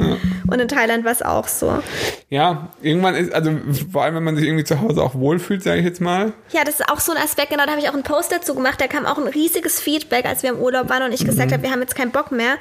Und 0.50 0.60
in 0.60 0.68
Thailand 0.68 1.04
war 1.04 1.12
es 1.12 1.22
auch 1.22 1.48
so. 1.48 1.82
ja, 2.28 2.68
irgendwann 2.82 3.14
ist, 3.14 3.32
also 3.32 3.50
vor 3.92 4.04
allem, 4.04 4.14
wenn 4.16 4.24
man 4.24 4.36
sich 4.36 4.46
irgendwie 4.46 4.64
zu 4.64 4.80
Hause 4.80 5.02
auch 5.02 5.14
wohlfühlt, 5.14 5.62
sage 5.62 5.78
ich 5.80 5.84
jetzt 5.84 6.00
mal. 6.00 6.32
Ja, 6.50 6.64
das 6.64 6.80
ist 6.80 6.88
auch 6.90 7.00
so 7.00 7.12
ein 7.12 7.18
Aspekt, 7.18 7.50
genau, 7.50 7.64
da 7.64 7.72
habe 7.72 7.80
ich 7.80 7.88
auch 7.88 7.94
einen 7.94 8.02
Post 8.02 8.32
dazu 8.32 8.54
gemacht, 8.54 8.80
da 8.80 8.86
kam 8.86 9.04
auch 9.06 9.18
ein 9.18 9.26
riesiges 9.26 9.80
Feedback, 9.80 10.24
als 10.26 10.42
wir 10.42 10.50
im 10.50 10.58
Urlaub 10.58 10.88
waren 10.88 11.02
und 11.02 11.12
ich 11.12 11.24
gesagt 11.24 11.52
habe, 11.52 11.62
wir 11.62 11.70
haben 11.70 11.80
jetzt 11.80 11.94
keinen 11.96 12.10
Bock 12.12 12.30
mehr. 12.32 12.56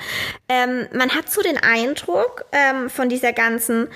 Ähm, 0.48 0.88
man 0.94 1.10
hat 1.12 1.32
so 1.32 1.42
den 1.42 1.49
Eindruck 1.58 2.46
ähm, 2.52 2.90
von 2.90 3.10
dieser 3.10 3.34
ganzen 3.34 3.88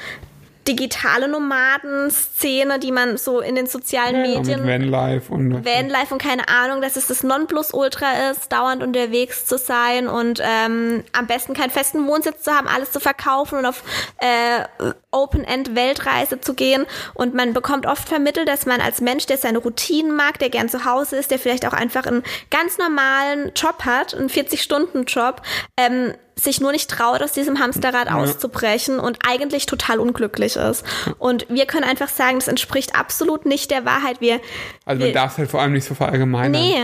digitale 0.67 1.27
Nomaden-Szene, 1.27 2.79
die 2.79 2.91
man 2.91 3.17
so 3.17 3.41
in 3.41 3.55
den 3.55 3.67
sozialen 3.67 4.15
Ja, 4.15 4.21
Medien 4.21 4.65
mit 4.65 4.91
Vanlife 4.91 5.33
und 5.33 5.65
Vanlife 5.65 6.13
und 6.13 6.21
keine 6.21 6.47
Ahnung, 6.47 6.81
dass 6.81 6.95
es 6.95 7.07
das 7.07 7.23
Nonplusultra 7.23 8.31
ist, 8.31 8.51
dauernd 8.51 8.81
unterwegs 8.81 9.45
zu 9.45 9.57
sein 9.57 10.07
und 10.07 10.39
ähm, 10.41 11.03
am 11.11 11.27
besten 11.27 11.53
keinen 11.53 11.69
festen 11.69 12.07
Wohnsitz 12.07 12.43
zu 12.43 12.51
haben, 12.51 12.67
alles 12.67 12.91
zu 12.91 12.99
verkaufen 12.99 13.59
und 13.59 13.65
auf 13.65 13.83
äh, 14.17 14.93
Open-End-Weltreise 15.11 16.39
zu 16.39 16.53
gehen. 16.53 16.85
Und 17.13 17.33
man 17.33 17.53
bekommt 17.53 17.85
oft 17.85 18.07
vermittelt, 18.07 18.47
dass 18.47 18.65
man 18.65 18.79
als 18.79 19.01
Mensch, 19.01 19.25
der 19.25 19.37
seine 19.37 19.57
Routinen 19.57 20.15
mag, 20.15 20.39
der 20.39 20.49
gern 20.49 20.69
zu 20.69 20.85
Hause 20.85 21.17
ist, 21.17 21.31
der 21.31 21.39
vielleicht 21.39 21.67
auch 21.67 21.73
einfach 21.73 22.05
einen 22.05 22.23
ganz 22.49 22.77
normalen 22.77 23.51
Job 23.53 23.83
hat, 23.85 24.15
einen 24.15 24.29
40-Stunden-Job, 24.29 25.41
ähm, 25.77 26.13
sich 26.35 26.59
nur 26.59 26.71
nicht 26.71 26.89
traut, 26.89 27.21
aus 27.21 27.31
diesem 27.31 27.59
Hamsterrad 27.59 28.11
auszubrechen 28.11 28.99
und 28.99 29.19
eigentlich 29.27 29.65
total 29.65 29.99
unglücklich 29.99 30.55
ist. 30.55 30.83
Und 31.19 31.45
wir 31.49 31.65
können 31.65 31.83
einfach 31.83 32.09
sagen, 32.09 32.39
das 32.39 32.47
entspricht 32.47 32.95
absolut 32.95 33.45
nicht 33.45 33.71
der 33.71 33.85
Wahrheit. 33.85 34.19
Wir, 34.19 34.39
Also 34.85 35.03
man 35.03 35.13
darf 35.13 35.33
es 35.33 35.37
halt 35.37 35.51
vor 35.51 35.61
allem 35.61 35.73
nicht 35.73 35.85
so 35.85 35.93
verallgemeinern. 35.93 36.51
Nee, 36.51 36.75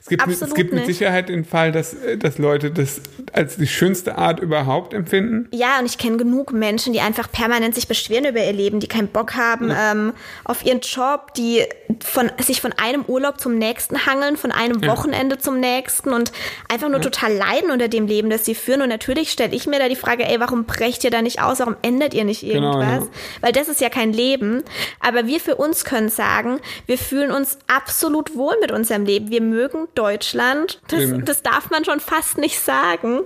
es 0.00 0.06
gibt, 0.06 0.26
mit, 0.26 0.36
es 0.36 0.42
absolut 0.42 0.54
gibt 0.56 0.72
mit 0.72 0.86
nicht. 0.86 0.98
Sicherheit 0.98 1.28
den 1.28 1.44
Fall, 1.44 1.72
dass, 1.72 1.94
äh, 1.94 2.16
dass 2.16 2.38
Leute 2.38 2.70
das 2.70 3.00
als 3.32 3.56
die 3.56 3.66
schönste 3.66 4.18
Art 4.18 4.40
überhaupt 4.40 4.94
empfinden. 4.94 5.48
Ja, 5.52 5.78
und 5.78 5.86
ich 5.86 5.98
kenne 5.98 6.16
genug 6.16 6.52
Menschen, 6.52 6.92
die 6.92 7.00
einfach 7.00 7.30
permanent 7.30 7.74
sich 7.74 7.88
beschweren 7.88 8.26
über 8.26 8.44
ihr 8.44 8.52
Leben, 8.52 8.78
die 8.78 8.88
keinen 8.88 9.08
Bock 9.08 9.34
haben 9.34 9.72
ähm, 9.74 10.12
auf 10.44 10.64
ihren 10.64 10.80
Job, 10.80 11.34
die 11.34 11.64
von, 12.04 12.30
sich 12.38 12.60
von 12.60 12.72
einem 12.74 13.04
Urlaub 13.06 13.40
zum 13.40 13.58
nächsten 13.58 14.06
hangeln, 14.06 14.36
von 14.36 14.52
einem 14.52 14.86
Wochenende 14.86 15.38
zum 15.38 15.60
nächsten 15.60 16.12
und 16.12 16.32
einfach 16.68 16.88
nur 16.88 17.00
total 17.00 17.32
leiden 17.32 17.70
unter 17.70 17.88
dem 17.88 18.06
Leben, 18.06 18.30
das 18.30 18.44
sie 18.44 18.54
führen. 18.54 18.82
Und 18.82 18.91
natürlich 18.92 19.30
stelle 19.32 19.54
ich 19.54 19.66
mir 19.66 19.78
da 19.78 19.88
die 19.88 19.96
Frage, 19.96 20.24
ey, 20.24 20.38
warum 20.40 20.64
brecht 20.64 21.02
ihr 21.04 21.10
da 21.10 21.22
nicht 21.22 21.42
aus? 21.42 21.58
Warum 21.60 21.76
ändert 21.82 22.14
ihr 22.14 22.24
nicht 22.24 22.42
Genau, 22.42 22.80
irgendwas? 22.80 23.04
ja. 23.04 23.10
Weil 23.40 23.52
das 23.52 23.68
ist 23.68 23.80
ja 23.80 23.88
kein 23.88 24.12
Leben. 24.12 24.62
Aber 25.00 25.26
wir 25.26 25.40
für 25.40 25.56
uns 25.56 25.84
können 25.84 26.08
sagen, 26.08 26.60
wir 26.86 26.98
fühlen 26.98 27.30
uns 27.30 27.58
absolut 27.66 28.36
wohl 28.36 28.54
mit 28.60 28.70
unserem 28.72 29.04
Leben. 29.04 29.30
Wir 29.30 29.40
mögen 29.40 29.88
Deutschland. 29.94 30.80
Das, 30.88 31.02
das 31.24 31.42
darf 31.42 31.70
man 31.70 31.84
schon 31.84 32.00
fast 32.00 32.38
nicht 32.38 32.58
sagen, 32.58 33.20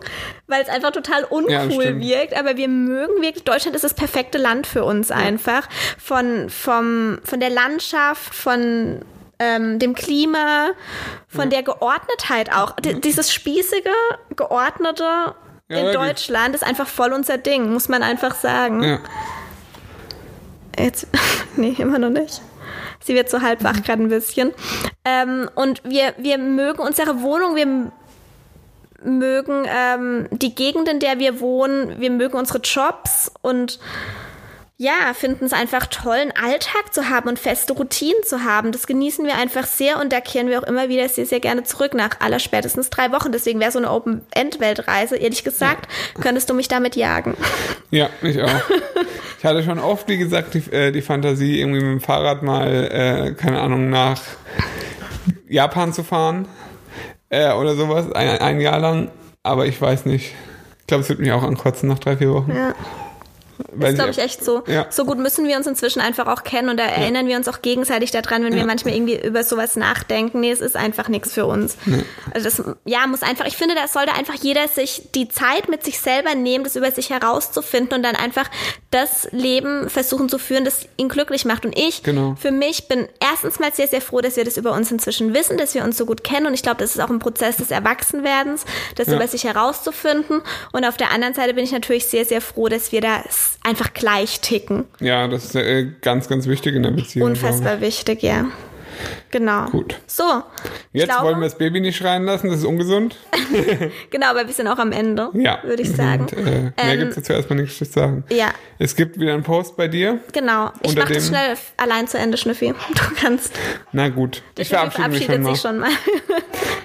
weil 0.46 0.62
es 0.62 0.68
einfach 0.68 0.92
total 0.92 1.24
uncool 1.24 1.84
Ja, 1.84 2.00
wirkt. 2.00 2.36
Aber 2.38 2.56
wir 2.56 2.68
mögen 2.68 3.20
wirklich, 3.22 3.44
Deutschland 3.44 3.74
ist 3.76 3.84
das 3.84 3.94
perfekte 3.94 4.38
Land 4.38 4.66
für 4.66 4.84
uns 4.84 5.10
einfach. 5.10 5.68
Von, 5.98 6.48
vom, 6.50 7.18
von 7.24 7.40
der 7.40 7.50
Landschaft, 7.50 8.34
von 8.34 9.00
ähm, 9.38 9.78
dem 9.78 9.94
Klima, 9.94 10.70
von 11.28 11.50
der 11.50 11.62
Geordnetheit 11.62 12.50
auch. 12.54 12.72
D 12.76 12.94
dieses 12.94 13.32
spießige, 13.32 13.90
geordnete 14.34 15.34
Ja, 15.68 15.78
in 15.78 15.86
wirklich. 15.86 16.08
Deutschland 16.08 16.54
ist 16.54 16.64
einfach 16.64 16.86
voll 16.86 17.12
unser 17.12 17.38
Ding, 17.38 17.72
muss 17.72 17.88
man 17.88 18.02
einfach 18.02 18.34
sagen. 18.34 18.82
Ja. 18.82 18.98
Jetzt, 20.78 21.08
nee, 21.56 21.74
immer 21.78 21.98
noch 21.98 22.10
nicht. 22.10 22.40
Sie 23.00 23.14
wird 23.14 23.30
so 23.30 23.40
halb 23.42 23.62
wach 23.64 23.82
gerade 23.82 24.02
ein 24.02 24.08
bisschen. 24.08 24.52
Ähm, 25.04 25.48
und 25.54 25.82
wir, 25.84 26.14
wir 26.18 26.38
mögen 26.38 26.80
unsere 26.80 27.22
Wohnung, 27.22 27.56
wir 27.56 27.90
mögen 29.04 29.64
ähm, 29.66 30.28
die 30.30 30.54
Gegend, 30.54 30.88
in 30.88 31.00
der 31.00 31.18
wir 31.18 31.40
wohnen, 31.40 32.00
wir 32.00 32.10
mögen 32.10 32.36
unsere 32.36 32.58
Jobs 32.58 33.30
und 33.42 33.78
ja, 34.78 35.14
finden 35.14 35.46
es 35.46 35.54
einfach 35.54 35.86
toll, 35.86 36.16
einen 36.16 36.32
Alltag 36.32 36.92
zu 36.92 37.08
haben 37.08 37.30
und 37.30 37.38
feste 37.38 37.72
Routinen 37.72 38.22
zu 38.24 38.44
haben. 38.44 38.72
Das 38.72 38.86
genießen 38.86 39.24
wir 39.24 39.36
einfach 39.36 39.64
sehr 39.64 39.98
und 39.98 40.12
da 40.12 40.20
kehren 40.20 40.48
wir 40.48 40.58
auch 40.58 40.66
immer 40.66 40.90
wieder 40.90 41.08
sehr, 41.08 41.24
sehr 41.24 41.40
gerne 41.40 41.64
zurück 41.64 41.94
nach 41.94 42.20
aller 42.20 42.38
spätestens 42.38 42.90
drei 42.90 43.10
Wochen. 43.10 43.32
Deswegen 43.32 43.58
wäre 43.58 43.72
so 43.72 43.78
eine 43.78 43.90
Open-End-Weltreise, 43.90 45.16
ehrlich 45.16 45.44
gesagt, 45.44 45.88
könntest 46.20 46.50
du 46.50 46.54
mich 46.54 46.68
damit 46.68 46.94
jagen. 46.94 47.36
Ja, 47.90 48.10
ich 48.22 48.40
auch. 48.42 48.50
Ich 49.38 49.44
hatte 49.44 49.62
schon 49.62 49.78
oft, 49.78 50.08
wie 50.08 50.16
gesagt, 50.16 50.54
die, 50.54 50.72
äh, 50.72 50.90
die 50.90 51.02
Fantasie, 51.02 51.60
irgendwie 51.60 51.80
mit 51.80 51.90
dem 51.90 52.00
Fahrrad 52.00 52.42
mal, 52.42 52.66
äh, 52.66 53.32
keine 53.34 53.60
Ahnung, 53.60 53.90
nach 53.90 54.20
Japan 55.46 55.92
zu 55.92 56.02
fahren 56.02 56.48
äh, 57.28 57.52
oder 57.52 57.76
sowas, 57.76 58.10
ein, 58.12 58.38
ein 58.38 58.60
Jahr 58.60 58.80
lang. 58.80 59.10
Aber 59.42 59.66
ich 59.66 59.80
weiß 59.80 60.06
nicht. 60.06 60.34
Ich 60.80 60.86
glaube, 60.86 61.02
es 61.02 61.08
wird 61.10 61.20
mich 61.20 61.30
auch 61.32 61.42
ankotzen 61.42 61.88
nach 61.88 61.98
drei, 61.98 62.16
vier 62.16 62.32
Wochen. 62.32 62.56
Ja. 62.56 62.74
Weil 63.72 63.90
ist, 63.92 63.96
glaube 63.96 64.10
ich, 64.10 64.18
echt 64.18 64.44
so. 64.44 64.62
Ja. 64.66 64.86
So 64.90 65.04
gut 65.04 65.18
müssen 65.18 65.46
wir 65.46 65.56
uns 65.56 65.66
inzwischen 65.66 66.00
einfach 66.00 66.26
auch 66.26 66.42
kennen 66.44 66.68
und 66.68 66.76
da 66.78 66.84
erinnern 66.84 67.26
wir 67.26 67.36
uns 67.36 67.48
auch 67.48 67.62
gegenseitig 67.62 68.10
daran, 68.10 68.44
wenn 68.44 68.54
wir 68.54 68.64
manchmal 68.66 68.94
irgendwie 68.94 69.20
über 69.20 69.42
sowas 69.44 69.76
nachdenken. 69.76 70.40
Nee, 70.40 70.50
es 70.50 70.60
ist 70.60 70.76
einfach 70.76 71.08
nichts 71.08 71.32
für 71.32 71.46
uns. 71.46 71.76
Also 72.34 72.44
das, 72.44 72.76
ja, 72.84 73.06
muss 73.06 73.22
einfach, 73.22 73.46
ich 73.46 73.56
finde, 73.56 73.74
da 73.74 73.88
sollte 73.88 74.12
einfach 74.14 74.34
jeder 74.34 74.68
sich 74.68 75.02
die 75.14 75.28
Zeit 75.28 75.68
mit 75.68 75.84
sich 75.84 75.98
selber 76.00 76.34
nehmen, 76.34 76.64
das 76.64 76.76
über 76.76 76.90
sich 76.90 77.10
herauszufinden 77.10 77.96
und 77.96 78.02
dann 78.02 78.16
einfach 78.16 78.50
das 78.90 79.28
Leben 79.32 79.88
versuchen 79.90 80.28
zu 80.28 80.38
führen, 80.38 80.64
das 80.64 80.86
ihn 80.96 81.08
glücklich 81.08 81.44
macht. 81.44 81.64
Und 81.64 81.78
ich, 81.78 82.02
Genau. 82.02 82.34
für 82.40 82.50
mich, 82.50 82.88
bin 82.88 83.08
erstens 83.20 83.58
mal 83.58 83.72
sehr, 83.72 83.88
sehr 83.88 84.00
froh, 84.00 84.20
dass 84.20 84.36
wir 84.36 84.44
das 84.44 84.56
über 84.56 84.72
uns 84.72 84.90
inzwischen 84.90 85.34
wissen, 85.34 85.58
dass 85.58 85.74
wir 85.74 85.84
uns 85.84 85.96
so 85.96 86.06
gut 86.06 86.24
kennen 86.24 86.46
und 86.46 86.54
ich 86.54 86.62
glaube, 86.62 86.78
das 86.78 86.94
ist 86.94 87.00
auch 87.00 87.10
ein 87.10 87.18
Prozess 87.18 87.56
des 87.56 87.70
Erwachsenwerdens, 87.70 88.64
das 88.96 89.08
Ja. 89.08 89.14
über 89.16 89.26
sich 89.28 89.44
herauszufinden. 89.44 90.42
Und 90.72 90.84
auf 90.84 90.96
der 90.96 91.10
anderen 91.10 91.34
Seite 91.34 91.54
bin 91.54 91.64
ich 91.64 91.72
natürlich 91.72 92.06
sehr, 92.06 92.24
sehr 92.24 92.40
froh, 92.40 92.68
dass 92.68 92.92
wir 92.92 93.00
da 93.00 93.22
einfach 93.62 93.92
gleich 93.94 94.40
ticken. 94.40 94.84
Ja, 95.00 95.28
das 95.28 95.44
ist 95.46 95.54
äh, 95.56 95.86
ganz, 96.02 96.28
ganz 96.28 96.46
wichtig 96.46 96.74
in 96.74 96.82
der 96.82 96.90
Beziehung. 96.92 97.28
Unfassbar 97.30 97.80
wichtig, 97.80 98.22
ja. 98.22 98.46
Genau. 99.30 99.66
Gut. 99.66 99.96
So. 100.06 100.22
Jetzt 100.94 101.10
glaube- 101.10 101.26
wollen 101.26 101.40
wir 101.40 101.44
das 101.44 101.58
Baby 101.58 101.80
nicht 101.80 101.96
schreien 101.98 102.24
lassen, 102.24 102.48
das 102.48 102.60
ist 102.60 102.64
ungesund. 102.64 103.16
Genau, 104.10 104.28
aber 104.28 104.46
wir 104.46 104.54
sind 104.54 104.66
auch 104.68 104.78
am 104.78 104.90
Ende, 104.92 105.28
Ja. 105.34 105.58
würde 105.64 105.82
ich 105.82 105.90
sagen. 105.92 106.22
Und, 106.24 106.32
äh, 106.32 106.42
mehr 106.60 106.72
Ähm, 106.78 106.98
gibt 107.00 107.10
es 107.10 107.16
dazu 107.16 107.32
erstmal 107.34 107.58
nichts 107.60 107.76
zu 107.76 107.84
sagen. 107.84 108.24
Ja, 108.30 108.48
Es 108.78 108.96
gibt 108.96 109.18
wieder 109.20 109.34
einen 109.34 109.42
Post 109.42 109.76
bei 109.76 109.88
dir. 109.88 110.20
genau. 110.32 110.70
Ich 110.82 110.96
mache 110.96 111.12
das 111.12 111.28
schnell 111.28 111.56
allein 111.76 112.08
zu 112.08 112.18
Ende, 112.18 112.38
Schnüffi. 112.38 112.72
Du 112.94 113.02
kannst. 113.20 113.52
Na 113.92 114.08
gut, 114.08 114.42
Der 114.56 114.62
ich 114.62 114.68
verabschiede 114.68 115.38
mich 115.38 115.60
schon 115.60 115.78
mal. 115.78 115.90
schon 115.90 116.00
mal. 116.28 116.40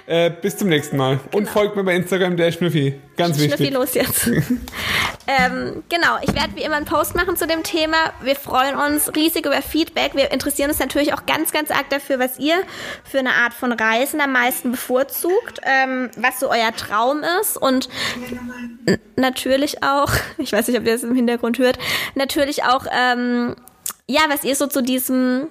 Äh, 0.06 0.30
bis 0.42 0.56
zum 0.58 0.68
nächsten 0.68 0.96
Mal. 0.98 1.20
Und 1.32 1.48
folgt 1.48 1.76
mir 1.76 1.84
bei 1.84 1.94
Instagram, 1.96 2.36
der 2.36 2.52
Schnüffi. 2.52 3.00
Ganz 3.16 3.36
Schnüffi, 3.36 3.58
wichtig. 3.58 3.74
los 3.74 3.94
jetzt. 3.94 4.30
Ähm, 5.26 5.84
genau, 5.88 6.18
ich 6.20 6.34
werde 6.34 6.56
wie 6.56 6.62
immer 6.62 6.76
einen 6.76 6.84
Post 6.84 7.14
machen 7.14 7.36
zu 7.36 7.46
dem 7.46 7.62
Thema. 7.62 7.96
Wir 8.22 8.34
freuen 8.34 8.74
uns 8.74 9.14
riesig 9.14 9.46
über 9.46 9.62
Feedback. 9.62 10.14
Wir 10.14 10.32
interessieren 10.32 10.68
uns 10.68 10.80
natürlich 10.80 11.14
auch 11.14 11.26
ganz, 11.26 11.52
ganz 11.52 11.70
arg 11.70 11.88
dafür, 11.90 12.18
was 12.18 12.38
ihr 12.38 12.56
für 13.04 13.20
eine 13.20 13.34
Art 13.34 13.54
von 13.54 13.72
Reisen 13.72 14.20
am 14.20 14.32
meisten 14.32 14.72
bevorzugt, 14.72 15.60
ähm, 15.62 16.10
was 16.16 16.40
so 16.40 16.50
euer 16.50 16.74
Traum 16.76 17.22
ist 17.40 17.56
und 17.56 17.88
natürlich 19.16 19.82
auch, 19.82 20.10
ich 20.38 20.52
weiß 20.52 20.68
nicht, 20.68 20.78
ob 20.78 20.86
ihr 20.86 20.92
das 20.92 21.04
im 21.04 21.14
Hintergrund 21.14 21.58
hört, 21.58 21.78
natürlich 22.14 22.64
auch, 22.64 22.86
ähm, 22.90 23.54
ja, 24.08 24.22
was 24.28 24.42
ihr 24.42 24.56
so 24.56 24.66
zu 24.66 24.82
diesem, 24.82 25.46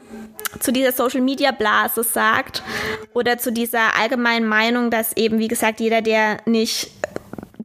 zu 0.60 0.74
dieser 0.74 0.92
Social 0.92 1.22
Media 1.22 1.52
Blase 1.52 2.04
sagt 2.04 2.62
oder 3.14 3.38
zu 3.38 3.54
dieser 3.54 3.98
allgemeinen 3.98 4.46
Meinung, 4.46 4.92
dass 4.92 5.16
eben, 5.16 5.40
wie 5.40 5.48
gesagt, 5.48 5.80
jeder, 5.80 6.02
der 6.02 6.40
nicht 6.46 6.92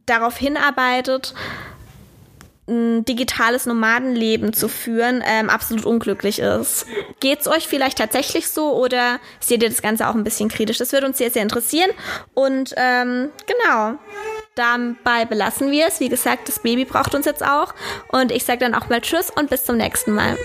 darauf 0.07 0.37
hinarbeitet, 0.37 1.35
ein 2.67 3.05
digitales 3.05 3.65
Nomadenleben 3.65 4.51
zu 4.51 4.67
führen, 4.67 5.23
ähm, 5.25 5.49
absolut 5.49 5.85
unglücklich 5.85 6.39
ist. 6.39 6.85
Geht's 7.19 7.47
euch 7.47 7.67
vielleicht 7.67 7.97
tatsächlich 7.97 8.49
so 8.49 8.75
oder 8.75 9.19
seht 9.39 9.63
ihr 9.63 9.69
das 9.69 9.81
Ganze 9.81 10.07
auch 10.07 10.15
ein 10.15 10.23
bisschen 10.23 10.49
kritisch? 10.49 10.77
Das 10.77 10.91
würde 10.91 11.07
uns 11.07 11.17
sehr, 11.17 11.31
sehr 11.31 11.43
interessieren. 11.43 11.89
Und 12.33 12.73
ähm, 12.75 13.29
genau, 13.45 13.97
dabei 14.55 15.25
belassen 15.25 15.71
wir 15.71 15.87
es. 15.87 16.01
Wie 16.01 16.09
gesagt, 16.09 16.49
das 16.49 16.59
Baby 16.59 16.83
braucht 16.83 17.15
uns 17.15 17.25
jetzt 17.25 17.45
auch. 17.45 17.73
Und 18.09 18.31
ich 18.31 18.43
sage 18.43 18.59
dann 18.59 18.75
auch 18.75 18.89
mal 18.89 18.99
Tschüss 18.99 19.29
und 19.29 19.49
bis 19.49 19.63
zum 19.63 19.77
nächsten 19.77 20.13
Mal. 20.13 20.37